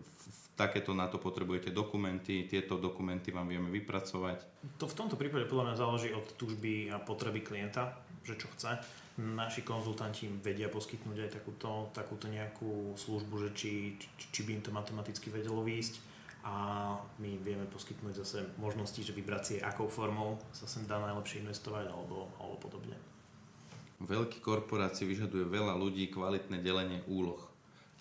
takéto 0.61 0.93
na 0.93 1.09
to 1.09 1.17
potrebujete 1.17 1.73
dokumenty, 1.73 2.45
tieto 2.45 2.77
dokumenty 2.77 3.33
vám 3.33 3.49
vieme 3.49 3.73
vypracovať. 3.73 4.45
To 4.77 4.85
v 4.85 4.97
tomto 4.97 5.17
prípade 5.17 5.49
podľa 5.49 5.73
mňa 5.73 5.81
záleží 5.81 6.09
od 6.13 6.25
túžby 6.37 6.93
a 6.93 7.01
potreby 7.01 7.41
klienta, 7.41 7.97
že 8.21 8.37
čo 8.37 8.45
chce. 8.53 8.77
Naši 9.17 9.65
konzultanti 9.65 10.29
vedia 10.29 10.69
poskytnúť 10.69 11.17
aj 11.25 11.29
takúto, 11.41 11.89
takúto 11.91 12.29
nejakú 12.29 12.93
službu, 12.93 13.49
že 13.49 13.49
či, 13.57 13.71
či, 13.97 14.25
či 14.29 14.41
by 14.45 14.61
im 14.61 14.63
to 14.63 14.69
matematicky 14.69 15.33
vedelo 15.33 15.65
výjsť 15.65 16.13
a 16.41 16.53
my 17.21 17.37
vieme 17.41 17.69
poskytnúť 17.69 18.13
zase 18.25 18.39
možnosti, 18.57 18.97
že 18.97 19.13
vybrať 19.13 19.43
si, 19.45 19.55
akou 19.61 19.85
formou 19.85 20.41
sa 20.53 20.65
sem 20.65 20.85
dá 20.89 20.97
najlepšie 20.97 21.45
investovať 21.45 21.89
alebo, 21.89 22.33
alebo 22.41 22.57
podobne. 22.57 22.97
Veľký 24.01 24.41
korporácie 24.41 25.05
vyžaduje 25.05 25.45
veľa 25.45 25.77
ľudí 25.77 26.09
kvalitné 26.09 26.65
delenie 26.65 27.05
úloh. 27.05 27.50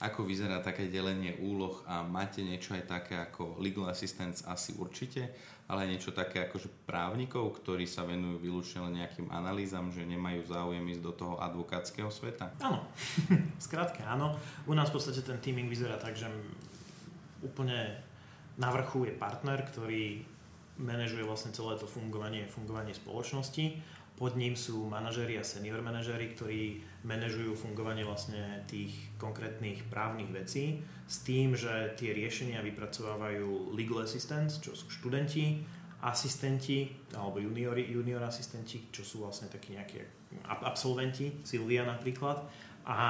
Ako 0.01 0.25
vyzerá 0.25 0.65
také 0.65 0.89
delenie 0.89 1.37
úloh 1.45 1.85
a 1.85 2.01
máte 2.01 2.41
niečo 2.41 2.73
aj 2.73 2.85
také 2.89 3.21
ako 3.21 3.61
legal 3.61 3.93
assistance 3.93 4.41
asi 4.49 4.73
určite, 4.81 5.29
ale 5.69 5.85
aj 5.85 5.91
niečo 5.93 6.11
také 6.17 6.49
ako 6.49 6.57
že 6.57 6.69
právnikov, 6.89 7.61
ktorí 7.61 7.85
sa 7.85 8.09
venujú 8.09 8.41
výlučne 8.41 8.89
len 8.89 9.05
nejakým 9.05 9.29
analýzam, 9.29 9.93
že 9.93 10.09
nemajú 10.09 10.49
záujem 10.49 10.83
ísť 10.89 11.03
do 11.05 11.13
toho 11.13 11.35
advokátskeho 11.39 12.09
sveta? 12.09 12.57
Áno, 12.65 12.89
skrátka 13.69 14.09
áno. 14.09 14.41
U 14.65 14.73
nás 14.73 14.89
v 14.89 14.97
podstate 14.97 15.21
ten 15.21 15.37
teaming 15.39 15.69
vyzerá 15.69 16.01
tak, 16.01 16.17
že 16.17 16.33
úplne 17.45 18.01
na 18.57 18.69
vrchu 18.73 19.09
je 19.09 19.15
partner, 19.15 19.63
ktorý 19.69 20.25
manažuje 20.81 21.23
vlastne 21.29 21.53
celé 21.53 21.77
to 21.77 21.85
fungovanie, 21.85 22.49
fungovanie 22.49 22.97
spoločnosti. 22.97 23.77
Pod 24.21 24.37
ním 24.37 24.53
sú 24.53 24.85
manažéri 24.85 25.41
a 25.41 25.45
senior 25.49 25.81
manažéri, 25.81 26.37
ktorí 26.37 26.85
manažujú 27.09 27.57
fungovanie 27.57 28.05
vlastne 28.05 28.61
tých 28.69 28.93
konkrétnych 29.17 29.89
právnych 29.89 30.29
vecí 30.29 30.85
s 31.09 31.25
tým, 31.25 31.57
že 31.57 31.97
tie 31.97 32.13
riešenia 32.13 32.61
vypracovávajú 32.61 33.73
legal 33.73 34.05
assistants, 34.05 34.61
čo 34.61 34.77
sú 34.77 34.93
študenti, 34.93 35.65
asistenti 36.05 36.93
alebo 37.17 37.41
juniori, 37.41 37.89
junior 37.89 38.21
asistenti, 38.29 38.93
čo 38.93 39.09
sú 39.09 39.25
vlastne 39.25 39.49
takí 39.49 39.73
nejakí 39.73 40.05
absolventi, 40.69 41.41
Silvia 41.41 41.89
napríklad. 41.89 42.45
A 42.85 43.01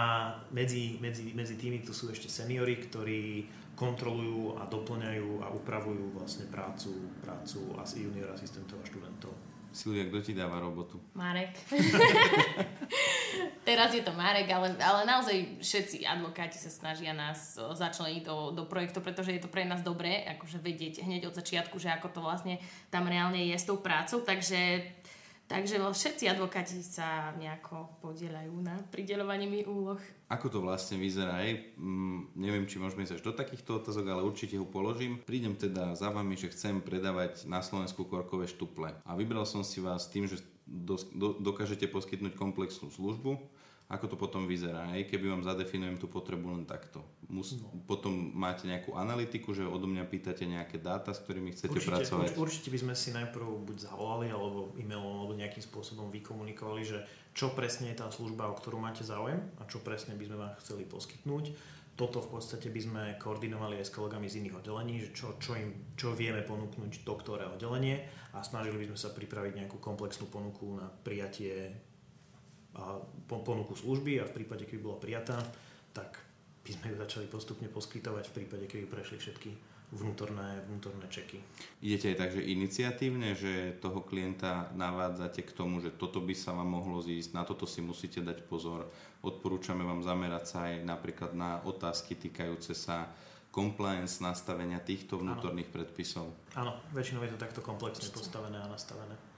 medzi, 0.55 0.95
medzi, 1.03 1.35
medzi 1.35 1.59
tými 1.59 1.83
tu 1.83 1.91
sú 1.91 2.15
ešte 2.15 2.31
seniory, 2.31 2.87
ktorí 2.87 3.51
kontrolujú 3.75 4.63
a 4.63 4.67
doplňajú 4.71 5.43
a 5.43 5.51
upravujú 5.59 6.15
vlastne 6.15 6.47
prácu, 6.55 7.11
prácu 7.19 7.59
junior 7.99 8.31
asistentov 8.31 8.79
a 8.79 8.87
študentov. 8.87 9.35
Silvia, 9.71 10.07
kto 10.11 10.19
ti 10.19 10.33
dáva 10.35 10.59
robotu? 10.59 10.99
Marek. 11.15 11.55
Teraz 13.69 13.95
je 13.95 14.03
to 14.03 14.11
Marek, 14.19 14.51
ale, 14.51 14.75
ale 14.83 15.07
naozaj 15.07 15.63
všetci 15.63 16.03
advokáti 16.03 16.59
sa 16.59 16.73
snažia 16.73 17.15
nás 17.15 17.55
začleniť 17.55 18.27
do, 18.27 18.51
do 18.51 18.65
projektu, 18.67 18.99
pretože 18.99 19.31
je 19.31 19.43
to 19.43 19.53
pre 19.53 19.63
nás 19.63 19.87
dobré, 19.87 20.27
akože 20.27 20.59
vedieť 20.59 21.07
hneď 21.07 21.31
od 21.31 21.39
začiatku, 21.39 21.79
že 21.79 21.93
ako 21.95 22.09
to 22.11 22.21
vlastne 22.25 22.59
tam 22.91 23.07
reálne 23.07 23.39
je 23.47 23.55
s 23.55 23.69
tou 23.69 23.79
prácou, 23.79 24.27
takže 24.27 24.83
Takže 25.51 25.83
všetci 25.83 26.31
advokáti 26.31 26.79
sa 26.79 27.35
nejako 27.35 27.99
podielajú 27.99 28.55
na 28.63 28.79
prideľovaní 28.87 29.51
mi 29.51 29.61
úloh. 29.67 29.99
Ako 30.31 30.47
to 30.47 30.63
vlastne 30.63 31.03
vyzerá? 31.03 31.43
Aj? 31.43 31.51
Mm, 31.75 32.39
neviem, 32.39 32.71
či 32.71 32.79
môžeme 32.79 33.03
ísť 33.03 33.19
až 33.19 33.27
do 33.27 33.35
takýchto 33.35 33.83
otázok, 33.83 34.07
ale 34.15 34.23
určite 34.23 34.55
ho 34.55 34.63
položím. 34.63 35.19
Prídem 35.19 35.59
teda 35.59 35.99
za 35.99 36.15
vami, 36.15 36.39
že 36.39 36.55
chcem 36.55 36.79
predávať 36.79 37.51
na 37.51 37.67
Slovensku 37.67 38.07
korkové 38.07 38.47
štuple. 38.47 38.95
A 39.03 39.11
vybral 39.19 39.43
som 39.43 39.67
si 39.67 39.83
vás 39.83 40.07
tým, 40.07 40.31
že 40.31 40.39
do, 40.71 40.95
do, 41.19 41.35
dokážete 41.43 41.91
poskytnúť 41.91 42.39
komplexnú 42.39 42.87
službu, 42.95 43.43
ako 43.91 44.07
to 44.07 44.17
potom 44.17 44.47
vyzerá, 44.47 44.87
aj 44.95 45.11
keby 45.11 45.35
vám 45.35 45.43
zadefinujem 45.43 45.99
tú 45.99 46.07
potrebu 46.07 46.55
len 46.55 46.63
takto. 46.63 47.03
Mus, 47.27 47.59
no. 47.59 47.75
Potom 47.91 48.15
máte 48.39 48.71
nejakú 48.71 48.95
analytiku, 48.95 49.51
že 49.51 49.67
odo 49.67 49.91
mňa 49.91 50.07
pýtate 50.07 50.47
nejaké 50.47 50.79
dáta, 50.79 51.11
s 51.11 51.19
ktorými 51.27 51.51
chcete 51.51 51.75
určite, 51.75 51.91
pracovať? 51.91 52.39
Určite 52.39 52.71
by 52.71 52.79
sme 52.87 52.95
si 52.95 53.11
najprv 53.11 53.47
buď 53.67 53.91
zavolali, 53.91 54.31
alebo 54.31 54.71
e-mailom, 54.79 55.27
alebo 55.27 55.35
nejakým 55.35 55.67
spôsobom 55.67 56.07
vykomunikovali, 56.15 56.87
že 56.87 57.03
čo 57.35 57.51
presne 57.51 57.91
je 57.91 57.99
tá 57.99 58.07
služba, 58.15 58.47
o 58.47 58.55
ktorú 58.55 58.79
máte 58.79 59.03
záujem 59.03 59.43
a 59.59 59.67
čo 59.67 59.83
presne 59.83 60.15
by 60.15 60.23
sme 60.23 60.37
vám 60.39 60.55
chceli 60.63 60.87
poskytnúť. 60.87 61.45
Toto 61.99 62.23
v 62.23 62.39
podstate 62.39 62.71
by 62.71 62.81
sme 62.81 63.03
koordinovali 63.19 63.83
aj 63.83 63.91
s 63.91 63.93
kolegami 63.93 64.31
z 64.31 64.41
iných 64.41 64.63
oddelení, 64.63 65.03
že 65.03 65.09
čo, 65.11 65.35
čo, 65.43 65.59
im, 65.59 65.93
čo 65.99 66.15
vieme 66.15 66.47
ponúknuť 66.47 67.03
to, 67.03 67.13
ktoré 67.19 67.51
oddelenie 67.51 68.07
a 68.33 68.41
snažili 68.47 68.87
by 68.87 68.95
sme 68.95 68.99
sa 69.03 69.11
pripraviť 69.11 69.53
nejakú 69.59 69.83
komplexnú 69.83 70.31
ponuku 70.31 70.79
na 70.79 70.87
prijatie 70.87 71.75
a 72.79 73.03
ponuku 73.27 73.75
služby 73.75 74.23
a 74.23 74.29
v 74.29 74.43
prípade, 74.43 74.67
keby 74.67 74.81
bola 74.83 74.99
prijatá, 75.03 75.39
tak 75.91 76.23
by 76.63 76.71
sme 76.71 76.87
ju 76.93 76.97
začali 77.03 77.27
postupne 77.27 77.67
poskytovať 77.67 78.25
v 78.31 78.35
prípade, 78.37 78.65
keby 78.71 78.87
prešli 78.87 79.19
všetky 79.19 79.51
vnútorné, 79.91 80.63
vnútorné 80.71 81.11
čeky. 81.11 81.43
Idete 81.83 82.15
aj 82.15 82.19
tak, 82.23 82.31
že 82.39 82.47
iniciatívne, 82.47 83.35
že 83.35 83.75
toho 83.83 84.07
klienta 84.07 84.71
navádzate 84.79 85.43
k 85.43 85.51
tomu, 85.51 85.83
že 85.83 85.91
toto 85.91 86.23
by 86.23 86.35
sa 86.35 86.55
vám 86.55 86.79
mohlo 86.79 87.03
zísť, 87.03 87.35
na 87.35 87.43
toto 87.43 87.67
si 87.67 87.83
musíte 87.83 88.23
dať 88.23 88.47
pozor. 88.47 88.87
Odporúčame 89.27 89.83
vám 89.83 90.07
zamerať 90.07 90.45
sa 90.47 90.59
aj 90.71 90.87
napríklad 90.87 91.35
na 91.35 91.59
otázky 91.67 92.15
týkajúce 92.15 92.73
sa 92.79 93.11
compliance 93.51 94.23
nastavenia 94.23 94.79
týchto 94.79 95.19
vnútorných 95.19 95.69
ano. 95.69 95.75
predpisov. 95.75 96.27
Áno, 96.55 96.79
väčšinou 96.95 97.27
je 97.27 97.35
to 97.35 97.39
takto 97.43 97.61
komplexne 97.61 98.07
postavené 98.15 98.63
a 98.63 98.71
nastavené. 98.71 99.30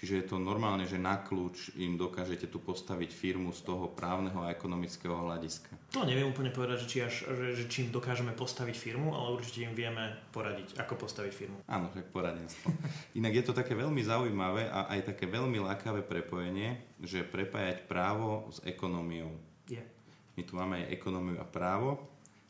Čiže 0.00 0.16
je 0.16 0.26
to 0.32 0.40
normálne, 0.40 0.88
že 0.88 0.96
na 0.96 1.20
kľúč 1.20 1.76
im 1.76 2.00
dokážete 2.00 2.48
tu 2.48 2.56
postaviť 2.56 3.12
firmu 3.12 3.52
z 3.52 3.68
toho 3.68 3.84
právneho 3.92 4.40
a 4.40 4.48
ekonomického 4.48 5.12
hľadiska. 5.12 5.76
To 5.92 6.08
neviem 6.08 6.24
úplne 6.24 6.48
povedať, 6.48 6.82
že, 6.82 6.86
či 6.88 6.98
až, 7.04 7.14
že, 7.28 7.46
že 7.60 7.64
čím 7.68 7.92
dokážeme 7.92 8.32
postaviť 8.32 8.72
firmu, 8.80 9.12
ale 9.12 9.36
určite 9.36 9.68
im 9.68 9.76
vieme 9.76 10.16
poradiť, 10.32 10.80
ako 10.80 11.04
postaviť 11.04 11.32
firmu. 11.36 11.58
Áno, 11.68 11.92
tak 11.92 12.08
poradenstvo. 12.16 12.72
Inak 13.20 13.32
je 13.36 13.44
to 13.44 13.52
také 13.52 13.76
veľmi 13.76 14.00
zaujímavé 14.00 14.72
a 14.72 14.88
aj 14.88 15.12
také 15.12 15.28
veľmi 15.28 15.60
lákavé 15.60 16.00
prepojenie, 16.00 16.96
že 17.04 17.20
prepájať 17.20 17.84
právo 17.84 18.48
s 18.48 18.64
ekonómiou. 18.64 19.36
Je. 19.68 19.84
My 20.32 20.48
tu 20.48 20.56
máme 20.56 20.80
aj 20.80 20.96
ekonómiu 20.96 21.36
a 21.36 21.44
právo. 21.44 22.00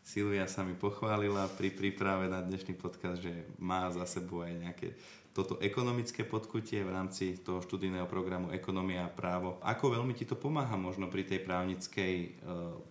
Silvia 0.07 0.47
sa 0.47 0.63
mi 0.63 0.79
pochválila 0.79 1.51
pri 1.59 1.75
príprave 1.75 2.31
na 2.31 2.41
dnešný 2.41 2.79
podcast, 2.79 3.21
že 3.21 3.45
má 3.59 3.91
za 3.91 4.07
sebou 4.07 4.47
aj 4.47 4.55
nejaké 4.55 4.89
toto 5.31 5.63
ekonomické 5.63 6.27
podkutie 6.27 6.83
v 6.83 6.91
rámci 6.91 7.39
toho 7.39 7.63
študijného 7.63 8.11
programu 8.11 8.51
Ekonomia 8.51 9.07
a 9.07 9.15
právo. 9.15 9.63
Ako 9.63 9.95
veľmi 9.95 10.11
ti 10.11 10.27
to 10.27 10.35
pomáha 10.35 10.75
možno 10.75 11.07
pri 11.07 11.23
tej 11.23 11.47
právnickej 11.47 12.15
e, 12.19 12.29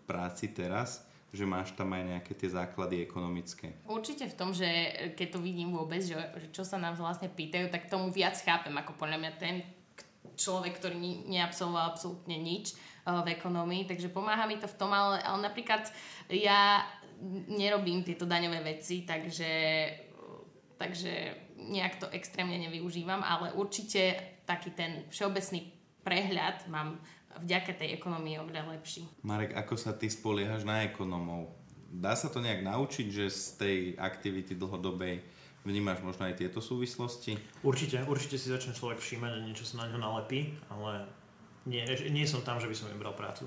práci 0.07 0.55
teraz, 0.55 1.03
že 1.29 1.43
máš 1.43 1.75
tam 1.75 1.93
aj 1.93 2.03
nejaké 2.15 2.33
tie 2.33 2.49
základy 2.49 3.03
ekonomické? 3.03 3.75
Určite 3.85 4.31
v 4.31 4.37
tom, 4.39 4.49
že 4.55 4.65
keď 5.19 5.37
to 5.37 5.39
vidím 5.43 5.75
vôbec, 5.75 6.01
že, 6.01 6.15
že 6.15 6.47
čo 6.55 6.63
sa 6.63 6.79
nám 6.79 6.95
vlastne 6.95 7.27
pýtajú, 7.27 7.69
tak 7.69 7.91
tomu 7.91 8.09
viac 8.09 8.39
chápem, 8.39 8.73
ako 8.73 8.95
podľa 8.97 9.19
mňa 9.19 9.31
ten 9.37 9.55
človek, 10.39 10.79
ktorý 10.79 10.95
neabsolvoval 11.27 11.91
absolútne 11.93 12.39
nič 12.39 12.73
uh, 13.03 13.19
v 13.21 13.35
ekonomii, 13.35 13.85
takže 13.85 14.07
pomáha 14.07 14.47
mi 14.47 14.55
to 14.55 14.71
v 14.71 14.77
tom, 14.79 14.89
ale, 14.95 15.19
ale 15.19 15.51
napríklad 15.51 15.91
ja 16.31 16.87
nerobím 17.51 18.07
tieto 18.07 18.23
daňové 18.23 18.63
veci, 18.63 19.03
takže, 19.03 19.51
takže 20.79 21.13
nejak 21.67 21.99
to 21.99 22.07
extrémne 22.15 22.55
nevyužívam, 22.55 23.19
ale 23.19 23.51
určite 23.51 24.15
taký 24.47 24.71
ten 24.71 25.03
všeobecný 25.11 25.75
prehľad 26.01 26.71
mám 26.71 26.97
vďaka 27.43 27.77
tej 27.77 27.99
ekonomii 27.99 28.41
oveľa 28.41 28.79
lepší. 28.79 29.05
Marek, 29.21 29.53
ako 29.53 29.75
sa 29.77 29.93
ty 29.93 30.09
spoliehaš 30.09 30.65
na 30.65 30.87
ekonomov? 30.87 31.53
Dá 31.89 32.13
sa 32.13 32.29
to 32.29 32.41
nejak 32.41 32.65
naučiť, 32.65 33.07
že 33.09 33.25
z 33.29 33.41
tej 33.57 33.77
aktivity 33.97 34.53
dlhodobej 34.57 35.21
vnímaš 35.65 36.01
možno 36.01 36.25
aj 36.25 36.39
tieto 36.39 36.63
súvislosti? 36.63 37.37
Určite, 37.61 38.01
určite 38.07 38.39
si 38.39 38.49
začne 38.49 38.73
človek 38.73 39.01
všímať 39.01 39.31
a 39.35 39.43
niečo 39.43 39.65
sa 39.67 39.85
na 39.85 39.91
ňo 39.93 39.99
nalepí, 39.99 40.53
ale 40.71 41.05
nie, 41.67 41.83
nie 42.09 42.25
som 42.25 42.41
tam, 42.41 42.57
že 42.57 42.65
by 42.65 42.75
som 42.75 42.89
im 42.89 42.97
bral 42.97 43.13
prácu. 43.13 43.45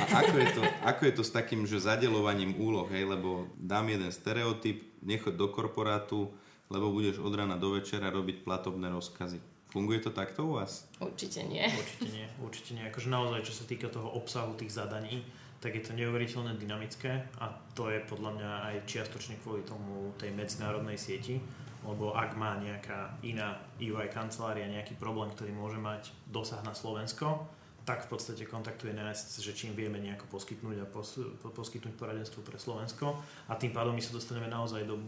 A 0.00 0.24
ako 0.24 0.34
je, 0.40 0.48
to, 0.56 0.62
ako 0.82 1.02
je 1.06 1.14
to 1.14 1.22
s 1.26 1.34
takým, 1.34 1.62
že 1.68 1.84
zadelovaním 1.84 2.56
úloh, 2.56 2.88
hej? 2.88 3.04
lebo 3.04 3.52
dám 3.54 3.92
jeden 3.92 4.10
stereotyp, 4.10 4.80
nechoď 5.04 5.34
do 5.36 5.46
korporátu, 5.52 6.32
lebo 6.70 6.94
budeš 6.94 7.18
od 7.18 7.34
rána 7.34 7.58
do 7.58 7.74
večera 7.74 8.08
robiť 8.08 8.46
platobné 8.46 8.88
rozkazy. 8.88 9.42
Funguje 9.70 10.02
to 10.02 10.10
takto 10.10 10.46
u 10.46 10.58
vás? 10.58 10.86
Určite 10.98 11.46
nie. 11.46 11.62
Určite 11.66 12.08
nie, 12.10 12.26
určite 12.42 12.70
nie. 12.74 12.84
Akože 12.90 13.06
naozaj, 13.10 13.46
čo 13.46 13.54
sa 13.54 13.64
týka 13.66 13.86
toho 13.86 14.10
obsahu 14.18 14.54
tých 14.58 14.74
zadaní, 14.74 15.22
tak 15.60 15.76
je 15.76 15.84
to 15.84 15.92
neuveriteľne 15.94 16.56
dynamické 16.56 17.26
a 17.38 17.52
to 17.76 17.92
je 17.92 18.00
podľa 18.08 18.30
mňa 18.34 18.50
aj 18.72 18.76
čiastočne 18.88 19.38
kvôli 19.44 19.62
tomu 19.62 20.10
tej 20.16 20.32
medzinárodnej 20.32 20.96
sieti, 20.96 21.36
lebo 21.84 22.16
ak 22.16 22.34
má 22.34 22.56
nejaká 22.56 23.20
iná 23.22 23.60
UI 23.76 24.08
kancelária 24.08 24.64
nejaký 24.66 24.96
problém, 24.96 25.28
ktorý 25.30 25.52
môže 25.52 25.76
mať 25.76 26.10
dosah 26.32 26.64
na 26.64 26.72
Slovensko, 26.72 27.44
tak 27.84 28.08
v 28.08 28.16
podstate 28.16 28.44
kontaktuje 28.48 28.92
nás, 28.92 29.36
že 29.40 29.52
čím 29.56 29.76
vieme 29.76 30.00
nejako 30.00 30.28
poskytnúť 30.32 30.76
a 30.84 30.86
pos, 30.88 31.16
poskytnúť 31.40 31.94
poradenstvo 31.96 32.44
pre 32.44 32.60
Slovensko 32.60 33.16
a 33.48 33.52
tým 33.56 33.72
pádom 33.72 33.96
my 33.96 34.02
sa 34.04 34.16
dostaneme 34.16 34.48
naozaj 34.48 34.84
do 34.84 35.00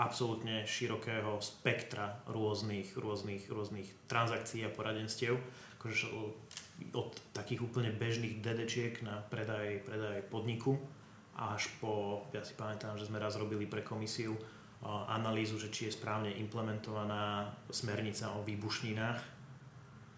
absolútne 0.00 0.64
širokého 0.64 1.36
spektra 1.44 2.24
rôznych, 2.24 2.96
rôznych, 2.96 3.52
rôznych 3.52 3.88
transakcií 4.08 4.64
a 4.64 4.72
poradenstiev. 4.72 5.36
Akože 5.76 6.08
od 6.96 7.12
takých 7.36 7.60
úplne 7.60 7.92
bežných 7.92 8.40
dedečiek 8.40 8.96
na 9.04 9.20
predaj, 9.28 9.84
predaj 9.84 10.24
podniku 10.32 10.80
až 11.36 11.68
po, 11.80 12.24
ja 12.32 12.40
si 12.40 12.56
pamätám, 12.56 12.96
že 12.96 13.08
sme 13.08 13.20
raz 13.20 13.36
robili 13.36 13.68
pre 13.68 13.84
komisiu 13.84 14.36
analýzu, 15.12 15.60
že 15.60 15.68
či 15.68 15.92
je 15.92 15.96
správne 15.96 16.32
implementovaná 16.40 17.52
smernica 17.68 18.32
o 18.32 18.40
výbušninách 18.40 19.20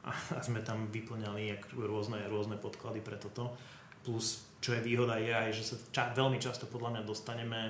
a 0.06 0.10
sme 0.42 0.62
tam 0.62 0.86
vyplňali 0.90 1.74
rôzne, 1.74 2.22
rôzne 2.30 2.58
podklady 2.58 3.02
pre 3.02 3.18
toto. 3.18 3.54
Plus, 4.02 4.46
čo 4.58 4.74
je 4.74 4.82
výhoda, 4.82 5.18
je 5.18 5.30
aj, 5.30 5.50
že 5.54 5.62
sa 5.62 5.76
ča, 5.94 6.02
veľmi 6.14 6.38
často 6.42 6.66
podľa 6.66 6.98
mňa 6.98 7.02
dostaneme 7.06 7.60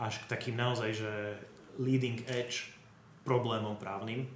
až 0.00 0.24
k 0.24 0.30
takým 0.32 0.56
naozaj, 0.56 0.90
že 0.96 1.12
leading 1.78 2.22
edge 2.28 2.74
problémom 3.24 3.76
právnym, 3.80 4.28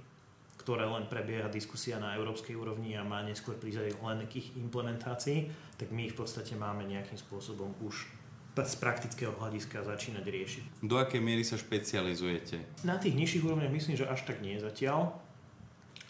ktoré 0.59 0.85
len 0.85 1.07
prebieha 1.07 1.47
diskusia 1.47 1.97
na 1.97 2.13
európskej 2.17 2.57
úrovni 2.57 2.97
a 2.97 3.05
má 3.05 3.23
neskôr 3.23 3.55
prísť 3.55 3.95
len 4.01 4.25
k 4.27 4.43
ich 4.43 4.53
implementácii, 4.57 5.49
tak 5.79 5.89
my 5.89 6.09
ich 6.09 6.13
v 6.17 6.21
podstate 6.25 6.53
máme 6.59 6.83
nejakým 6.85 7.17
spôsobom 7.17 7.73
už 7.79 8.19
z 8.59 8.75
praktického 8.75 9.31
hľadiska 9.39 9.87
začínať 9.87 10.25
riešiť. 10.27 10.63
Do 10.83 10.99
akej 10.99 11.23
miery 11.23 11.47
sa 11.47 11.55
špecializujete? 11.55 12.83
Na 12.83 12.99
tých 12.99 13.15
nižších 13.15 13.45
úrovniach 13.47 13.71
myslím, 13.71 13.95
že 13.95 14.09
až 14.09 14.27
tak 14.27 14.43
nie 14.43 14.59
zatiaľ, 14.59 15.15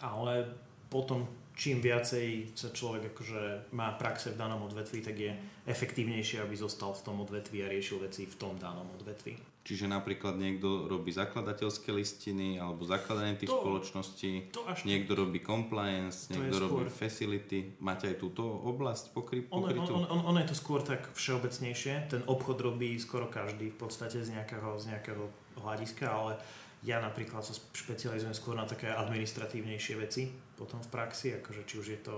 ale 0.02 0.50
potom 0.90 1.30
čím 1.54 1.78
viacej 1.78 2.56
sa 2.56 2.74
človek 2.74 3.14
akože 3.14 3.70
má 3.76 3.94
praxe 3.94 4.34
v 4.34 4.40
danom 4.40 4.64
odvetví, 4.66 5.04
tak 5.04 5.14
je 5.14 5.30
efektívnejšie, 5.68 6.42
aby 6.42 6.56
zostal 6.56 6.96
v 6.96 7.04
tom 7.04 7.16
odvetví 7.22 7.62
a 7.62 7.70
riešil 7.70 8.00
veci 8.00 8.26
v 8.26 8.34
tom 8.34 8.56
danom 8.56 8.88
odvetví. 8.98 9.36
Čiže 9.60 9.92
napríklad 9.92 10.40
niekto 10.40 10.88
robí 10.88 11.12
zakladateľské 11.12 11.92
listiny 11.92 12.56
alebo 12.56 12.80
zakladanie 12.88 13.36
tých 13.36 13.52
to, 13.52 13.60
spoločností, 13.60 14.32
to 14.56 14.64
až 14.64 14.88
niekto 14.88 15.12
robí 15.12 15.44
compliance, 15.44 16.32
niekto 16.32 16.64
robí 16.64 16.88
facility. 16.88 17.76
Máte 17.76 18.08
aj 18.08 18.16
túto 18.24 18.40
oblasť 18.40 19.12
pokry, 19.12 19.44
pokrytú? 19.44 20.00
Ono, 20.00 20.08
on, 20.08 20.24
on, 20.24 20.32
on 20.32 20.36
je 20.40 20.48
to 20.48 20.56
skôr 20.56 20.80
tak 20.80 21.12
všeobecnejšie. 21.12 22.08
Ten 22.08 22.24
obchod 22.24 22.56
robí 22.56 22.96
skoro 22.96 23.28
každý 23.28 23.68
v 23.68 23.76
podstate 23.76 24.24
z 24.24 24.32
nejakého, 24.32 24.80
z 24.80 24.96
nejakého 24.96 25.28
hľadiska, 25.60 26.08
ale 26.08 26.40
ja 26.80 26.96
napríklad 26.96 27.44
sa 27.44 27.52
špecializujem 27.52 28.32
skôr 28.32 28.56
na 28.56 28.64
také 28.64 28.88
administratívnejšie 28.88 29.94
veci 30.00 30.32
potom 30.56 30.80
v 30.80 30.88
praxi, 30.88 31.36
akože 31.36 31.68
či 31.68 31.74
už 31.76 31.86
je 31.96 32.00
to 32.00 32.16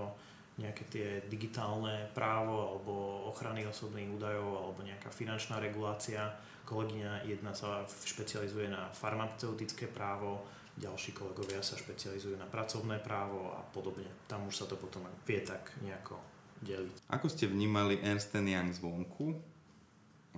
nejaké 0.59 0.83
tie 0.91 1.07
digitálne 1.27 2.07
právo 2.13 2.55
alebo 2.71 2.93
ochrany 3.27 3.65
osobných 3.65 4.11
údajov 4.11 4.47
alebo 4.53 4.79
nejaká 4.85 5.09
finančná 5.09 5.57
regulácia 5.57 6.29
Kolegyňa 6.63 7.27
jedna 7.27 7.51
sa 7.51 7.83
špecializuje 7.87 8.71
na 8.71 8.87
farmaceutické 8.95 9.91
právo, 9.91 10.47
ďalší 10.79 11.11
kolegovia 11.11 11.59
sa 11.59 11.75
špecializujú 11.75 12.39
na 12.39 12.47
pracovné 12.47 13.03
právo 13.03 13.51
a 13.53 13.61
podobne. 13.75 14.07
Tam 14.25 14.47
už 14.47 14.63
sa 14.63 14.65
to 14.65 14.79
potom 14.79 15.03
vie 15.27 15.43
tak 15.43 15.75
nejako 15.83 16.17
deliť. 16.63 17.11
Ako 17.11 17.27
ste 17.27 17.51
vnímali 17.51 17.99
Ernst 17.99 18.33
Young 18.33 18.71
zvonku? 18.71 19.35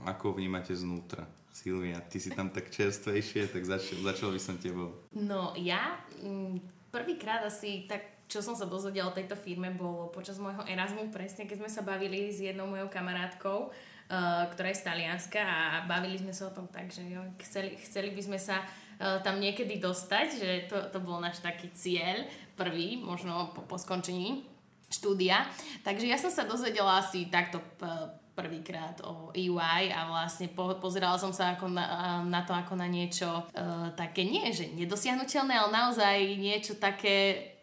Ako 0.03 0.35
vnímate 0.35 0.75
znútra? 0.75 1.23
Silvia, 1.55 2.03
ty 2.03 2.19
si 2.19 2.35
tam 2.35 2.51
tak 2.51 2.67
čerstvejšie, 2.67 3.47
tak 3.47 3.63
začal, 3.63 4.03
začal 4.03 4.29
by 4.35 4.41
som 4.43 4.59
tebou. 4.59 4.91
No 5.15 5.55
ja 5.55 6.03
mm, 6.19 6.59
prvýkrát 6.91 7.47
asi 7.47 7.87
tak 7.87 8.15
čo 8.25 8.41
som 8.41 8.57
sa 8.57 8.65
dozvedela 8.65 9.13
o 9.13 9.15
tejto 9.15 9.37
firme 9.37 9.69
bolo 9.69 10.09
počas 10.09 10.41
môjho 10.41 10.65
Erasmu 10.65 11.13
presne, 11.13 11.45
keď 11.45 11.61
sme 11.61 11.69
sa 11.69 11.85
bavili 11.85 12.33
s 12.33 12.41
jednou 12.41 12.65
mojou 12.65 12.89
kamarátkou 12.89 13.69
uh, 14.09 14.45
ktorá 14.53 14.69
je 14.71 14.81
z 14.81 14.85
Talianska 14.85 15.41
a 15.41 15.59
bavili 15.89 16.19
sme 16.19 16.33
sa 16.33 16.49
o 16.49 16.55
tom 16.55 16.69
tak, 16.69 16.91
že 16.91 17.05
jo, 17.05 17.21
chceli, 17.41 17.77
chceli 17.81 18.13
by 18.13 18.21
sme 18.21 18.39
sa 18.39 18.61
uh, 18.61 19.21
tam 19.25 19.41
niekedy 19.41 19.81
dostať, 19.81 20.27
že 20.37 20.49
to, 20.69 20.77
to 20.93 20.99
bol 21.01 21.17
náš 21.17 21.41
taký 21.41 21.71
cieľ, 21.73 22.25
prvý, 22.55 22.99
možno 23.01 23.51
po, 23.51 23.65
po 23.65 23.75
skončení 23.75 24.47
štúdia. 24.87 25.43
Takže 25.83 26.05
ja 26.07 26.15
som 26.15 26.29
sa 26.29 26.45
dozvedela 26.45 27.01
asi 27.01 27.27
takto 27.27 27.59
p- 27.75 28.09
prvýkrát 28.35 28.99
o 29.07 29.31
EY 29.31 29.91
a 29.95 30.11
vlastne 30.11 30.51
po, 30.51 30.75
pozerala 30.77 31.15
som 31.15 31.31
sa 31.31 31.55
ako 31.55 31.71
na, 31.71 32.19
na 32.27 32.43
to 32.43 32.51
ako 32.51 32.75
na 32.75 32.85
niečo 32.85 33.27
uh, 33.27 33.89
také, 33.95 34.27
nie 34.27 34.51
že 34.51 34.75
nedosiahnutelné, 34.75 35.55
ale 35.55 35.71
naozaj 35.71 36.35
niečo 36.35 36.75
také 36.75 37.54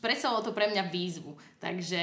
predstavovalo 0.00 0.46
to 0.46 0.56
pre 0.56 0.70
mňa 0.70 0.88
výzvu. 0.88 1.34
Takže 1.58 2.00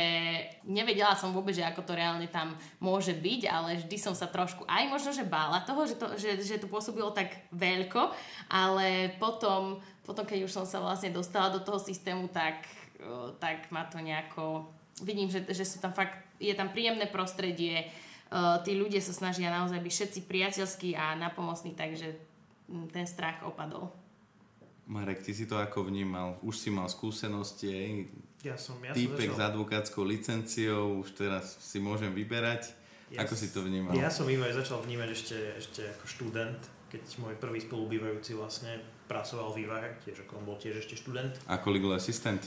nevedela 0.68 1.16
som 1.16 1.32
vôbec, 1.32 1.55
že 1.55 1.64
ako 1.64 1.82
to 1.88 1.95
reálne 1.95 2.28
tam 2.28 2.59
môže 2.84 3.16
byť, 3.16 3.41
ale 3.47 3.80
vždy 3.80 3.97
som 3.97 4.14
sa 4.14 4.28
trošku 4.28 4.68
aj 4.68 4.84
možno, 4.91 5.16
že 5.16 5.24
bála 5.24 5.64
toho, 5.64 5.88
že 5.88 5.95
to, 5.95 6.07
že, 6.20 6.30
že 6.43 6.61
to 6.61 6.68
pôsobilo 6.68 7.16
tak 7.16 7.47
veľko, 7.55 8.11
ale 8.51 9.16
potom, 9.18 9.80
potom, 10.03 10.28
keď 10.28 10.45
už 10.45 10.51
som 10.51 10.66
sa 10.68 10.84
vlastne 10.84 11.16
dostala 11.16 11.49
do 11.49 11.64
toho 11.64 11.80
systému, 11.80 12.28
tak, 12.30 12.68
tak 13.39 13.72
ma 13.72 13.88
to 13.88 14.03
nejako... 14.03 14.68
Vidím, 15.01 15.26
že, 15.26 15.41
že 15.49 15.66
sú 15.66 15.82
tam 15.82 15.89
fakt, 15.89 16.22
je 16.38 16.53
tam 16.53 16.70
príjemné 16.70 17.09
prostredie, 17.09 17.89
tí 18.66 18.72
ľudia 18.78 19.01
sa 19.01 19.14
snažia 19.14 19.49
naozaj 19.49 19.82
byť 19.82 19.93
všetci 19.93 20.20
priateľskí 20.30 20.89
a 20.93 21.18
napomocní, 21.18 21.74
takže 21.74 22.14
ten 22.93 23.05
strach 23.05 23.41
opadol. 23.45 24.03
Marek, 24.88 25.23
ty 25.23 25.31
si 25.31 25.47
to 25.47 25.55
ako 25.55 25.88
vnímal? 25.88 26.36
Už 26.43 26.59
si 26.59 26.69
mal 26.69 26.91
skúsenosti, 26.91 27.71
aj 27.71 27.89
ja 28.43 28.55
som, 28.59 28.75
ja 28.84 28.91
týpek 28.91 29.31
som 29.31 29.39
s 29.39 29.41
advokátskou 29.47 30.03
licenciou, 30.03 30.99
už 30.99 31.15
teraz 31.15 31.55
si 31.63 31.79
môžem 31.79 32.11
vyberať. 32.11 32.75
Ja 33.07 33.23
ako 33.23 33.39
si 33.39 33.55
to 33.55 33.63
vnímal? 33.63 33.95
Ja 33.95 34.11
som 34.11 34.27
aj 34.27 34.59
začal 34.59 34.84
vnímať 34.84 35.09
ešte, 35.15 35.38
ešte 35.55 35.81
ako 35.95 36.05
študent, 36.09 36.59
keď 36.91 37.01
môj 37.23 37.39
prvý 37.39 37.63
spolubývajúci 37.63 38.36
vlastne 38.36 38.84
pracoval 39.07 39.55
v 39.55 39.63
Ivahe, 39.63 39.89
tiež 40.03 40.27
ako 40.27 40.43
on 40.43 40.45
bol 40.49 40.57
tiež 40.59 40.84
ešte 40.84 40.99
študent. 40.99 41.31
Ako 41.47 41.71
legal 41.71 41.95
assistant? 41.95 42.43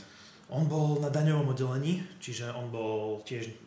On 0.52 0.68
bol 0.68 1.00
na 1.00 1.08
daňovom 1.08 1.56
oddelení, 1.56 2.04
čiže 2.20 2.52
on 2.52 2.68
bol 2.68 3.24
tiež 3.24 3.66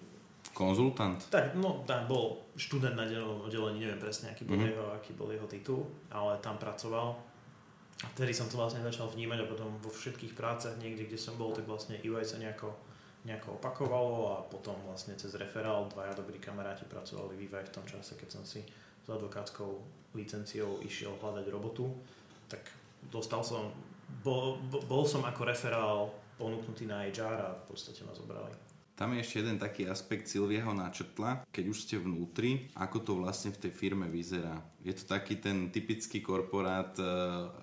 Konzultant? 0.49 1.19
Tak, 1.29 1.55
no, 1.55 1.87
tam 1.87 2.09
bol 2.09 2.43
študent 2.59 2.97
na 2.97 3.07
daňovom 3.07 3.47
oddelení, 3.47 3.85
neviem 3.85 4.01
presne, 4.01 4.33
aký 4.33 4.43
bol, 4.43 4.59
mm-hmm. 4.59 4.71
jeho, 4.75 4.85
aký 4.91 5.11
bol 5.15 5.29
jeho 5.31 5.47
titul, 5.47 5.87
ale 6.11 6.35
tam 6.43 6.59
pracoval 6.59 7.15
vtedy 8.15 8.31
som 8.31 8.47
to 8.47 8.55
vlastne 8.55 8.79
začal 8.79 9.11
vnímať 9.11 9.43
a 9.43 9.49
potom 9.49 9.69
vo 9.83 9.91
všetkých 9.91 10.33
prácach 10.35 10.79
niekde, 10.79 11.07
kde 11.11 11.19
som 11.19 11.35
bol, 11.35 11.51
tak 11.51 11.67
vlastne 11.67 11.99
UI 11.99 12.23
sa 12.23 12.39
nejako, 12.39 12.71
nejako 13.27 13.59
opakovalo 13.59 14.39
a 14.39 14.47
potom 14.47 14.75
vlastne 14.87 15.19
cez 15.19 15.35
referál 15.35 15.91
dvaja 15.91 16.15
dobrí 16.15 16.39
kamaráti 16.39 16.87
pracovali 16.87 17.35
v 17.35 17.51
v 17.51 17.73
tom 17.75 17.83
čase, 17.83 18.15
keď 18.15 18.29
som 18.39 18.43
si 18.47 18.63
s 19.03 19.07
advokátskou 19.07 19.83
licenciou 20.15 20.79
išiel 20.79 21.19
hľadať 21.19 21.45
robotu, 21.51 21.91
tak 22.47 22.63
dostal 23.11 23.43
som, 23.43 23.71
bol, 24.23 24.57
bol 24.87 25.03
som 25.03 25.21
ako 25.27 25.41
referál 25.43 26.09
ponúknutý 26.39 26.87
na 26.87 27.03
HR 27.03 27.37
a 27.43 27.49
v 27.51 27.63
podstate 27.67 28.07
ma 28.07 28.15
zobrali. 28.15 28.68
Tam 28.99 29.15
je 29.15 29.23
ešte 29.23 29.39
jeden 29.39 29.55
taký 29.55 29.87
aspekt, 29.87 30.27
Silvia 30.27 30.59
ho 30.67 30.75
načrtla, 30.75 31.47
keď 31.55 31.71
už 31.71 31.87
ste 31.87 31.95
vnútri, 31.95 32.67
ako 32.75 32.99
to 32.99 33.11
vlastne 33.15 33.55
v 33.55 33.63
tej 33.63 33.71
firme 33.71 34.11
vyzerá. 34.11 34.59
Je 34.83 34.91
to 34.91 35.07
taký 35.07 35.39
ten 35.39 35.71
typický 35.71 36.19
korporát, 36.19 36.91
eh, 36.99 37.07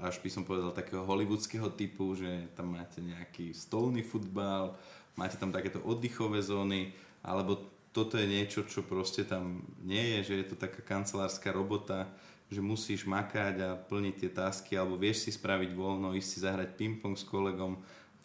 až 0.00 0.16
by 0.24 0.32
som 0.32 0.48
povedal 0.48 0.72
takého 0.72 1.04
hollywoodského 1.04 1.68
typu, 1.76 2.16
že 2.16 2.48
tam 2.56 2.72
máte 2.72 3.04
nejaký 3.04 3.52
stolný 3.52 4.00
futbal, 4.00 4.80
máte 5.12 5.36
tam 5.36 5.52
takéto 5.52 5.84
oddychové 5.84 6.40
zóny, 6.40 6.96
alebo 7.20 7.68
toto 7.92 8.16
je 8.16 8.24
niečo, 8.24 8.64
čo 8.64 8.80
proste 8.80 9.28
tam 9.28 9.60
nie 9.84 10.16
je, 10.16 10.32
že 10.32 10.34
je 10.40 10.46
to 10.48 10.56
taká 10.56 10.80
kancelárska 10.80 11.52
robota, 11.52 12.08
že 12.48 12.64
musíš 12.64 13.04
makať 13.04 13.54
a 13.60 13.76
plniť 13.76 14.14
tie 14.24 14.30
tasky, 14.32 14.72
alebo 14.72 14.96
vieš 14.96 15.28
si 15.28 15.30
spraviť 15.36 15.68
voľno, 15.76 16.16
ísť 16.16 16.28
si 16.32 16.38
zahrať 16.40 16.80
ping-pong 16.80 17.12
s 17.12 17.28
kolegom, 17.28 17.76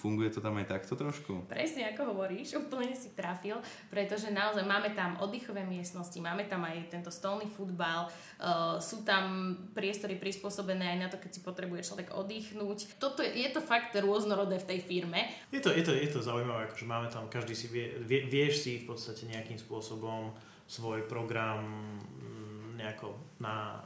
Funguje 0.01 0.33
to 0.33 0.41
tam 0.41 0.57
aj 0.57 0.65
takto 0.65 0.97
trošku? 0.97 1.45
Presne 1.45 1.93
ako 1.93 2.17
hovoríš, 2.17 2.57
úplne 2.65 2.97
si 2.97 3.13
trafil, 3.13 3.61
pretože 3.93 4.33
naozaj 4.33 4.65
máme 4.65 4.97
tam 4.97 5.21
oddychové 5.21 5.61
miestnosti, 5.61 6.17
máme 6.17 6.49
tam 6.49 6.65
aj 6.65 6.89
tento 6.89 7.13
stolný 7.13 7.45
futbal, 7.45 8.09
uh, 8.09 8.81
sú 8.81 9.05
tam 9.05 9.53
priestory 9.77 10.17
prispôsobené 10.17 10.97
aj 10.97 10.97
na 10.97 11.07
to, 11.13 11.21
keď 11.21 11.31
si 11.37 11.41
potrebuje 11.45 11.85
človek 11.85 12.17
oddychnúť. 12.17 12.97
Toto 12.97 13.21
je, 13.21 13.29
je 13.29 13.49
to 13.53 13.61
fakt 13.61 13.93
rôznorodé 13.93 14.57
v 14.57 14.69
tej 14.73 14.79
firme. 14.81 15.29
Je 15.53 15.61
to, 15.61 15.69
je 15.69 15.85
to, 15.85 15.93
je 15.93 16.09
to 16.09 16.25
zaujímavé, 16.25 16.65
akože 16.65 16.85
máme 16.89 17.05
tam, 17.13 17.29
každý 17.29 17.53
si 17.53 17.69
vie, 17.69 17.93
vie, 18.01 18.25
vieš 18.25 18.65
si 18.65 18.81
v 18.81 18.89
podstate 18.89 19.29
nejakým 19.29 19.61
spôsobom 19.61 20.33
svoj 20.65 21.05
program 21.05 21.61
mm, 21.61 22.81
nejako 22.81 23.13
na 23.37 23.85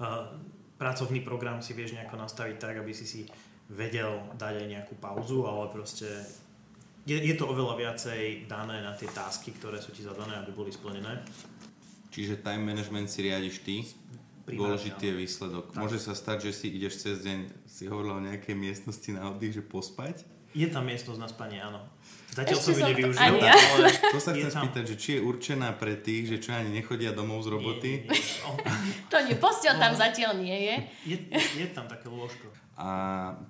uh, 0.00 0.32
pracovný 0.78 1.20
program 1.20 1.58
si 1.58 1.74
vieš 1.74 1.98
nejako 1.98 2.16
nastaviť 2.16 2.56
tak, 2.56 2.80
aby 2.80 2.94
si 2.94 3.04
si 3.04 3.20
vedel 3.68 4.24
dať 4.40 4.64
aj 4.64 4.66
nejakú 4.66 4.94
pauzu, 4.96 5.44
ale 5.44 5.68
proste 5.68 6.08
je, 7.08 7.16
je 7.16 7.34
to 7.36 7.48
oveľa 7.48 7.74
viacej 7.76 8.48
dané 8.48 8.84
na 8.84 8.92
tie 8.92 9.08
tásky, 9.08 9.56
ktoré 9.56 9.80
sú 9.80 9.92
ti 9.92 10.04
zadané, 10.04 10.36
aby 10.40 10.52
boli 10.52 10.68
splnené. 10.68 11.24
Čiže 12.12 12.40
time 12.40 12.64
management 12.64 13.08
si 13.08 13.24
riadiš 13.24 13.56
ty, 13.64 13.84
dôležitý 14.44 15.12
je 15.12 15.14
výsledok. 15.16 15.72
Tak. 15.72 15.80
Môže 15.80 16.00
sa 16.00 16.16
stať, 16.16 16.48
že 16.48 16.52
si 16.52 16.66
ideš 16.72 17.04
cez 17.04 17.20
deň, 17.24 17.68
si 17.68 17.88
hovoril 17.88 18.16
o 18.16 18.24
nejakej 18.24 18.56
miestnosti 18.56 19.08
na 19.12 19.28
oddych, 19.28 19.56
že 19.56 19.62
pospať? 19.64 20.24
Je 20.56 20.68
tam 20.72 20.88
miestnosť 20.88 21.20
na 21.20 21.28
spanie, 21.28 21.60
áno. 21.60 21.84
Zatiaľ 22.38 22.58
som 22.62 22.70
ju 22.70 22.82
nevyužil. 22.86 23.34
Ja. 23.42 23.54
Ale 23.54 23.88
to 24.14 24.18
sa 24.22 24.30
chcem 24.30 24.50
spýtať, 24.54 24.84
že 24.94 24.96
či 24.96 25.10
je 25.18 25.20
určená 25.26 25.74
pre 25.74 25.98
tých, 25.98 26.30
že 26.30 26.36
čo 26.38 26.54
ani 26.54 26.70
nechodia 26.70 27.10
domov 27.10 27.42
z 27.42 27.48
roboty? 27.50 28.06
Nie, 28.06 28.14
nie. 28.14 28.46
Oh. 28.46 28.54
to 29.10 29.16
nie, 29.26 29.34
postel 29.34 29.74
tam 29.74 29.92
no. 29.94 29.98
zatiaľ 29.98 30.38
nie 30.38 30.58
je. 30.70 30.76
je. 31.14 31.16
Je 31.34 31.66
tam 31.74 31.90
také 31.90 32.06
lôžko. 32.06 32.46
A 32.78 32.90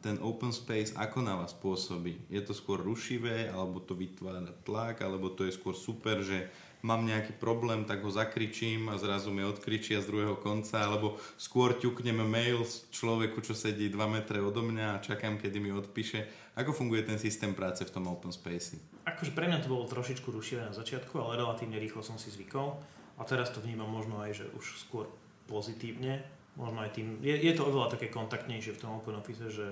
ten 0.01 0.17
open 0.25 0.57
space 0.57 0.97
ako 0.97 1.21
na 1.21 1.37
vás 1.37 1.53
pôsobí? 1.53 2.17
Je 2.33 2.41
to 2.41 2.57
skôr 2.57 2.81
rušivé, 2.81 3.53
alebo 3.53 3.77
to 3.77 3.93
vytvára 3.93 4.41
tlak, 4.65 5.05
alebo 5.05 5.29
to 5.29 5.45
je 5.45 5.53
skôr 5.53 5.77
super, 5.77 6.25
že 6.25 6.49
mám 6.81 7.05
nejaký 7.05 7.37
problém, 7.37 7.85
tak 7.85 8.01
ho 8.07 8.11
zakričím 8.11 8.89
a 8.89 8.97
zrazu 8.97 9.35
mi 9.35 9.43
odkričia 9.43 10.01
z 10.01 10.09
druhého 10.09 10.39
konca, 10.39 10.81
alebo 10.81 11.19
skôr 11.37 11.75
ťukneme 11.77 12.23
mail 12.23 12.63
človeku, 12.95 13.43
čo 13.43 13.53
sedí 13.53 13.91
2 13.91 13.99
metre 14.09 14.39
odo 14.39 14.63
mňa 14.63 14.97
a 14.97 15.03
čakám, 15.03 15.37
kedy 15.37 15.59
mi 15.59 15.75
odpíše. 15.75 16.25
Ako 16.59 16.75
funguje 16.75 17.07
ten 17.07 17.23
systém 17.23 17.55
práce 17.55 17.87
v 17.87 17.95
tom 17.95 18.11
open 18.11 18.35
space? 18.35 18.83
Akože 19.07 19.31
pre 19.31 19.47
mňa 19.47 19.63
to 19.63 19.71
bolo 19.71 19.87
trošičku 19.87 20.27
rušivé 20.27 20.67
na 20.67 20.75
začiatku, 20.75 21.15
ale 21.23 21.39
relatívne 21.39 21.79
rýchlo 21.79 22.03
som 22.03 22.19
si 22.19 22.35
zvykol. 22.35 22.75
A 23.15 23.23
teraz 23.23 23.55
to 23.55 23.63
vnímam 23.63 23.87
možno 23.87 24.19
aj, 24.19 24.43
že 24.43 24.45
už 24.59 24.83
skôr 24.83 25.07
pozitívne. 25.47 26.27
Možno 26.59 26.83
aj 26.83 26.99
tým, 26.99 27.23
je, 27.23 27.31
je 27.31 27.55
to 27.55 27.71
oveľa 27.71 27.95
také 27.95 28.11
kontaktnejšie 28.11 28.75
v 28.75 28.83
tom 28.83 28.99
open 28.99 29.15
office, 29.15 29.47
že 29.47 29.67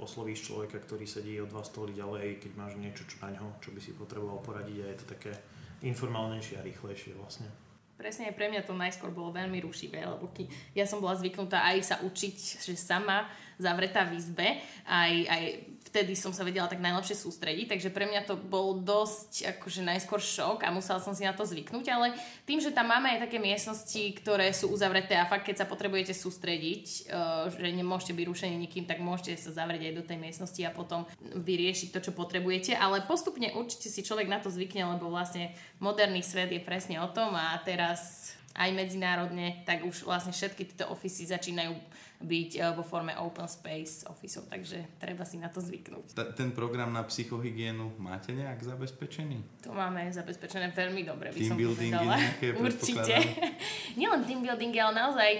oslovíš 0.00 0.48
človeka, 0.48 0.80
ktorý 0.80 1.04
sedí 1.04 1.36
o 1.36 1.44
dva 1.44 1.60
stoly 1.60 1.92
ďalej, 1.92 2.40
keď 2.40 2.52
máš 2.56 2.80
niečo 2.80 3.04
čo 3.04 3.20
na 3.20 3.36
ňo, 3.36 3.60
čo 3.60 3.76
by 3.76 3.80
si 3.84 3.92
potreboval 3.92 4.40
poradiť 4.40 4.78
a 4.80 4.86
je 4.88 4.98
to 5.04 5.06
také 5.12 5.36
informálnejšie 5.84 6.56
a 6.56 6.64
rýchlejšie 6.64 7.12
vlastne. 7.20 7.52
Presne 8.00 8.32
pre 8.32 8.48
mňa 8.48 8.64
to 8.64 8.72
najskôr 8.72 9.12
bolo 9.12 9.36
veľmi 9.36 9.60
rušivé, 9.60 10.00
lebo 10.00 10.32
ja 10.72 10.88
som 10.88 11.04
bola 11.04 11.12
zvyknutá 11.20 11.60
aj 11.68 11.78
sa 11.84 11.96
učiť, 12.00 12.64
že 12.64 12.72
sama 12.72 13.28
zavretá 13.60 14.08
v 14.08 14.16
izbe, 14.16 14.48
aj, 14.88 15.12
aj 15.28 15.42
vtedy 15.90 16.14
som 16.14 16.30
sa 16.30 16.46
vedela 16.46 16.70
tak 16.70 16.78
najlepšie 16.78 17.18
sústrediť, 17.18 17.66
takže 17.74 17.90
pre 17.90 18.06
mňa 18.06 18.22
to 18.22 18.38
bol 18.38 18.78
dosť 18.78 19.58
akože 19.58 19.82
najskôr 19.82 20.22
šok 20.22 20.62
a 20.62 20.70
musela 20.70 21.02
som 21.02 21.10
si 21.10 21.26
na 21.26 21.34
to 21.34 21.42
zvyknúť, 21.42 21.86
ale 21.90 22.14
tým, 22.46 22.62
že 22.62 22.70
tam 22.70 22.94
máme 22.94 23.18
aj 23.18 23.26
také 23.26 23.42
miestnosti, 23.42 23.98
ktoré 24.22 24.54
sú 24.54 24.70
uzavreté 24.70 25.18
a 25.18 25.26
fakt 25.26 25.50
keď 25.50 25.62
sa 25.62 25.66
potrebujete 25.66 26.14
sústrediť, 26.14 27.10
uh, 27.10 27.50
že 27.50 27.74
nemôžete 27.74 28.14
byť 28.14 28.24
rušení 28.30 28.54
nikým, 28.54 28.86
tak 28.86 29.02
môžete 29.02 29.34
sa 29.34 29.50
zavrieť 29.50 29.90
aj 29.90 29.94
do 29.98 30.06
tej 30.06 30.18
miestnosti 30.22 30.62
a 30.62 30.70
potom 30.70 31.10
vyriešiť 31.20 31.90
to, 31.90 31.98
čo 31.98 32.12
potrebujete, 32.14 32.78
ale 32.78 33.02
postupne 33.02 33.50
určite 33.58 33.90
si 33.90 34.06
človek 34.06 34.30
na 34.30 34.38
to 34.38 34.48
zvykne, 34.48 34.86
lebo 34.94 35.10
vlastne 35.10 35.50
moderný 35.82 36.22
svet 36.22 36.54
je 36.54 36.62
presne 36.62 37.02
o 37.02 37.10
tom 37.10 37.34
a 37.34 37.58
teraz 37.66 38.30
aj 38.60 38.70
medzinárodne, 38.76 39.64
tak 39.64 39.88
už 39.88 40.04
vlastne 40.04 40.36
všetky 40.36 40.68
tieto 40.68 40.92
ofisy 40.92 41.24
začínajú 41.24 41.72
byť 42.20 42.50
eh, 42.60 42.68
vo 42.76 42.84
forme 42.84 43.16
open 43.16 43.48
space 43.48 44.04
officeov, 44.04 44.44
takže 44.52 45.00
treba 45.00 45.24
si 45.24 45.40
na 45.40 45.48
to 45.48 45.64
zvyknúť. 45.64 46.12
Ta, 46.12 46.28
ten 46.36 46.52
program 46.52 46.92
na 46.92 47.00
psychohygienu 47.08 47.96
máte 47.96 48.36
nejak 48.36 48.60
zabezpečený? 48.60 49.64
To 49.64 49.72
máme 49.72 50.04
zabezpečené 50.12 50.68
veľmi 50.76 51.08
dobre, 51.08 51.32
by 51.32 51.40
team 51.40 51.48
som 51.48 51.56
povedala. 51.56 52.20
nejaké 52.20 52.46
Určite. 52.60 53.14
Nielen 53.98 54.28
team 54.28 54.44
building, 54.44 54.72
ale 54.76 54.92
naozaj 54.92 55.30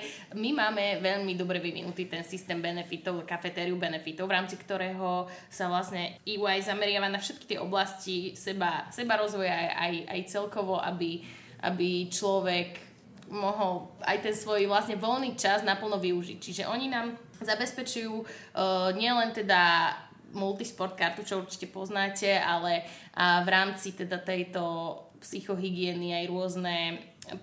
my 0.40 0.50
máme 0.56 1.04
veľmi 1.04 1.36
dobre 1.36 1.60
vyvinutý 1.60 2.08
ten 2.08 2.24
systém 2.24 2.56
benefitov, 2.56 3.28
kafetériu 3.28 3.76
benefitov, 3.76 4.24
v 4.24 4.40
rámci 4.40 4.56
ktorého 4.56 5.28
sa 5.52 5.68
vlastne 5.68 6.16
EY 6.24 6.64
zameriava 6.64 7.12
na 7.12 7.20
všetky 7.20 7.44
tie 7.44 7.58
oblasti 7.60 8.32
seba, 8.32 8.88
seba 8.88 9.20
rozvoja 9.20 9.76
aj, 9.76 10.08
aj 10.08 10.20
celkovo, 10.32 10.80
aby, 10.80 11.20
aby 11.60 12.08
človek 12.08 12.89
mohol 13.30 13.94
aj 14.02 14.26
ten 14.26 14.34
svoj 14.34 14.66
vlastne 14.66 14.98
voľný 14.98 15.38
čas 15.38 15.62
naplno 15.62 16.02
využiť. 16.02 16.38
Čiže 16.42 16.62
oni 16.66 16.90
nám 16.90 17.14
zabezpečujú 17.40 18.14
uh, 18.20 18.90
nielen 18.92 19.32
teda 19.32 19.94
multisport 20.34 20.94
kartu, 20.94 21.26
čo 21.26 21.42
určite 21.42 21.66
poznáte, 21.70 22.38
ale 22.38 22.86
a 23.14 23.42
v 23.42 23.48
rámci 23.50 23.94
teda 23.98 24.22
tejto 24.22 24.62
psychohygieny 25.20 26.22
aj 26.22 26.24
rôzne 26.30 26.76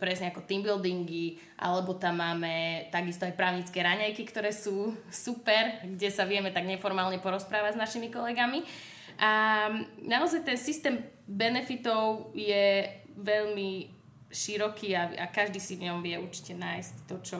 presne 0.02 0.34
ako 0.34 0.44
team 0.44 0.66
buildingy, 0.66 1.40
alebo 1.56 1.96
tam 1.96 2.20
máme 2.20 2.88
takisto 2.92 3.24
aj 3.24 3.38
právnické 3.40 3.80
raňajky, 3.80 4.28
ktoré 4.28 4.52
sú 4.52 4.92
super, 5.08 5.80
kde 5.86 6.10
sa 6.12 6.28
vieme 6.28 6.52
tak 6.52 6.68
neformálne 6.68 7.22
porozprávať 7.24 7.78
s 7.78 7.82
našimi 7.82 8.12
kolegami. 8.12 8.66
A 9.18 9.66
naozaj 10.04 10.44
ten 10.44 10.60
systém 10.60 11.00
benefitov 11.26 12.36
je 12.36 12.86
veľmi 13.18 13.97
široký 14.32 14.96
a, 14.96 15.12
a 15.16 15.26
každý 15.32 15.60
si 15.60 15.80
v 15.80 15.92
ňom 15.92 16.04
vie 16.04 16.20
určite 16.20 16.54
nájsť 16.56 16.94
to, 17.08 17.16
čo 17.24 17.38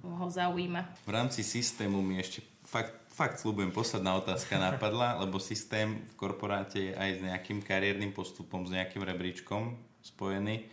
ho 0.00 0.26
zaujíma. 0.28 1.04
V 1.04 1.12
rámci 1.12 1.44
systému 1.44 2.00
mi 2.00 2.16
ešte 2.16 2.40
fakt, 2.64 2.96
fakt 3.12 3.36
slúbujem, 3.42 3.74
posledná 3.74 4.16
otázka 4.16 4.56
napadla, 4.56 5.16
lebo 5.22 5.36
systém 5.42 6.00
v 6.00 6.14
korporáte 6.16 6.78
je 6.80 6.92
aj 6.96 7.10
s 7.18 7.20
nejakým 7.20 7.60
kariérnym 7.60 8.12
postupom, 8.16 8.64
s 8.64 8.72
nejakým 8.72 9.04
rebríčkom 9.04 9.76
spojený. 10.00 10.64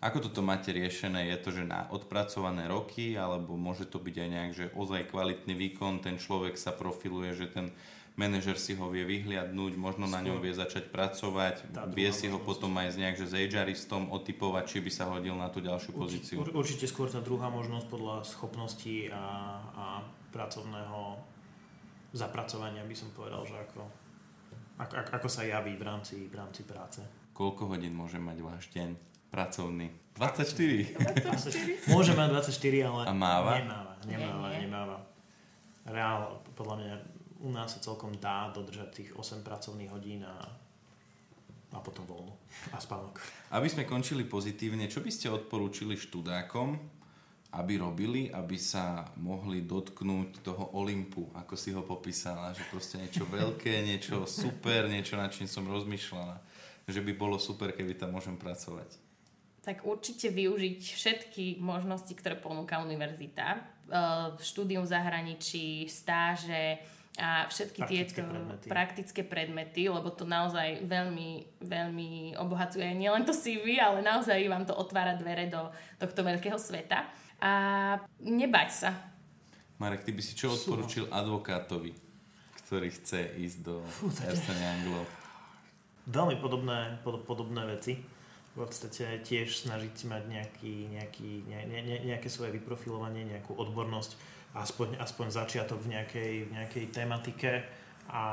Ako 0.00 0.24
toto 0.24 0.40
máte 0.40 0.72
riešené? 0.72 1.28
Je 1.28 1.36
to, 1.44 1.52
že 1.52 1.68
na 1.68 1.84
odpracované 1.92 2.64
roky, 2.72 3.20
alebo 3.20 3.52
môže 3.60 3.84
to 3.84 4.00
byť 4.00 4.16
aj 4.16 4.28
nejak, 4.32 4.52
že 4.56 4.66
ozaj 4.72 5.12
kvalitný 5.12 5.52
výkon, 5.52 6.00
ten 6.00 6.16
človek 6.16 6.56
sa 6.56 6.72
profiluje, 6.72 7.36
že 7.36 7.52
ten 7.52 7.68
manažer 8.20 8.60
si 8.60 8.76
ho 8.76 8.92
vie 8.92 9.08
vyhliadnúť, 9.08 9.80
možno 9.80 10.04
na 10.04 10.20
ňom 10.20 10.44
vie 10.44 10.52
začať 10.52 10.92
pracovať, 10.92 11.72
vie 11.96 12.12
si 12.12 12.28
ho 12.28 12.36
potom 12.36 12.76
aj 12.76 13.00
nejak, 13.00 13.16
že 13.16 13.26
s 13.32 13.34
HRistom 13.48 14.12
otypovať, 14.12 14.64
či 14.68 14.78
by 14.84 14.90
sa 14.92 15.08
hodil 15.08 15.32
na 15.32 15.48
tú 15.48 15.64
ďalšiu 15.64 15.96
pozíciu. 15.96 16.36
Ur, 16.44 16.52
určite 16.52 16.84
skôr 16.84 17.08
tá 17.08 17.24
druhá 17.24 17.48
možnosť 17.48 17.86
podľa 17.88 18.16
schopností 18.28 19.08
a, 19.08 19.24
a 19.72 19.84
pracovného 20.36 21.16
zapracovania 22.12 22.84
by 22.84 22.96
som 22.96 23.08
povedal, 23.16 23.40
že 23.48 23.56
ako, 23.56 23.88
ako, 24.76 24.92
ako 25.16 25.28
sa 25.32 25.48
javí 25.48 25.80
v 25.80 25.84
rámci, 25.88 26.28
v 26.28 26.34
rámci 26.36 26.68
práce. 26.68 27.00
Koľko 27.32 27.72
hodín 27.72 27.96
môže 27.96 28.20
mať 28.20 28.38
váš 28.44 28.68
deň 28.76 28.92
pracovný? 29.32 29.88
24. 30.18 31.00
24. 31.24 31.88
Môže 31.94 32.12
mať 32.12 32.28
24, 32.44 32.84
ale 32.84 33.02
a 33.08 33.14
máva? 33.16 33.56
nemáva. 33.56 33.92
Nemáva, 34.04 34.46
nemáva. 34.52 34.98
Reál, 35.88 36.44
podľa 36.52 36.76
mňa 36.76 36.94
u 37.40 37.48
nás 37.48 37.72
sa 37.72 37.80
celkom 37.80 38.16
dá 38.20 38.52
dodržať 38.52 38.88
tých 38.92 39.10
8 39.16 39.40
pracovných 39.40 39.90
hodín 39.90 40.22
a, 40.24 40.36
a 41.72 41.78
potom 41.80 42.04
voľno 42.04 42.36
a 42.72 42.78
spánok. 42.78 43.20
Aby 43.56 43.68
sme 43.72 43.88
končili 43.88 44.28
pozitívne, 44.28 44.86
čo 44.86 45.00
by 45.00 45.10
ste 45.10 45.32
odporúčili 45.32 45.96
študákom, 45.96 46.76
aby 47.50 47.82
robili, 47.82 48.30
aby 48.30 48.54
sa 48.54 49.02
mohli 49.18 49.66
dotknúť 49.66 50.46
toho 50.46 50.70
Olympu, 50.78 51.26
ako 51.34 51.54
si 51.58 51.74
ho 51.74 51.82
popísala, 51.82 52.54
že 52.54 52.62
proste 52.70 53.02
niečo 53.02 53.26
veľké, 53.26 53.82
niečo 53.90 54.22
super, 54.28 54.86
niečo 54.86 55.18
nad 55.18 55.34
čím 55.34 55.50
som 55.50 55.66
rozmýšľala, 55.66 56.38
že 56.86 57.00
by 57.02 57.12
bolo 57.16 57.42
super, 57.42 57.74
keby 57.74 57.98
tam 57.98 58.14
môžem 58.14 58.38
pracovať. 58.38 59.10
Tak 59.60 59.84
určite 59.84 60.32
využiť 60.32 60.80
všetky 60.80 61.44
možnosti, 61.60 62.08
ktoré 62.16 62.40
ponúka 62.40 62.80
univerzita. 62.80 63.60
Štúdium 64.40 64.88
v 64.88 64.92
zahraničí, 64.96 65.84
stáže, 65.84 66.80
a 67.18 67.50
všetky 67.50 67.82
praktické 67.82 68.22
tieto 68.22 68.30
predmety. 68.30 68.66
praktické 68.70 69.20
predmety, 69.26 69.82
lebo 69.90 70.14
to 70.14 70.22
naozaj 70.22 70.86
veľmi, 70.86 71.58
veľmi 71.58 72.38
obohacuje 72.38 72.86
nielen 72.94 73.26
to 73.26 73.34
CV, 73.34 73.82
ale 73.82 73.98
naozaj 73.98 74.38
vám 74.46 74.62
to 74.62 74.78
otvára 74.78 75.18
dvere 75.18 75.50
do 75.50 75.74
tohto 75.98 76.22
veľkého 76.22 76.54
sveta. 76.54 77.10
A 77.42 77.50
nebať 78.22 78.68
sa. 78.70 78.90
Marek, 79.80 80.04
ty 80.06 80.12
by 80.12 80.22
si 80.22 80.36
čo 80.36 80.54
odporučil 80.54 81.08
advokátovi, 81.10 81.96
ktorý 82.62 82.92
chce 82.92 83.32
ísť 83.42 83.58
do 83.64 83.82
Ernst 84.28 84.46
Young 84.46 85.02
Veľmi 86.10 86.36
podobné, 86.38 87.00
pod, 87.02 87.24
podobné 87.26 87.64
veci. 87.66 87.98
V 88.50 88.66
podstate 88.66 89.22
tiež 89.22 89.62
snažiť 89.62 90.10
mať 90.10 90.22
nejaký, 90.26 90.74
nejaký, 90.90 91.30
ne, 91.46 91.60
ne, 91.70 91.96
nejaké 92.02 92.26
svoje 92.26 92.50
vyprofilovanie, 92.58 93.22
nejakú 93.22 93.54
odbornosť 93.54 94.39
aspoň, 94.54 94.98
aspoň 94.98 95.26
začiatok 95.30 95.78
v 95.82 95.98
nejakej, 95.98 96.32
v 96.46 96.50
nejakej 96.58 96.84
tematike 96.90 97.52
a 98.10 98.24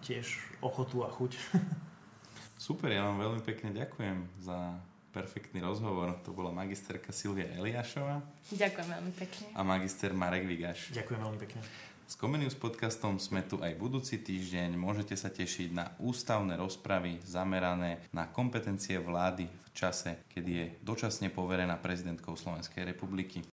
tiež 0.00 0.38
ochotu 0.64 1.04
a 1.04 1.10
chuť. 1.12 1.32
Super, 2.68 2.90
ja 2.90 3.06
vám 3.06 3.20
veľmi 3.22 3.40
pekne 3.44 3.70
ďakujem 3.70 4.28
za 4.42 4.76
perfektný 5.12 5.64
rozhovor. 5.64 6.14
To 6.24 6.36
bola 6.36 6.52
magisterka 6.52 7.14
Silvia 7.14 7.48
Eliášová. 7.56 8.20
Ďakujem 8.52 8.88
veľmi 8.88 9.12
pekne. 9.16 9.46
A 9.56 9.60
magister 9.64 10.10
Marek 10.12 10.44
Vigaš. 10.44 10.92
Ďakujem 10.92 11.20
veľmi 11.22 11.38
pekne. 11.40 11.60
S 12.08 12.16
Comenius 12.16 12.56
podcastom 12.56 13.20
sme 13.20 13.44
tu 13.44 13.60
aj 13.60 13.76
budúci 13.76 14.16
týždeň. 14.16 14.80
Môžete 14.80 15.12
sa 15.12 15.28
tešiť 15.28 15.68
na 15.76 15.92
ústavné 16.00 16.56
rozpravy 16.56 17.20
zamerané 17.20 18.00
na 18.16 18.24
kompetencie 18.24 18.96
vlády 18.96 19.44
v 19.44 19.68
čase, 19.76 20.24
kedy 20.32 20.50
je 20.56 20.66
dočasne 20.80 21.28
poverená 21.28 21.76
prezidentkou 21.76 22.32
Slovenskej 22.32 22.88
republiky. 22.88 23.44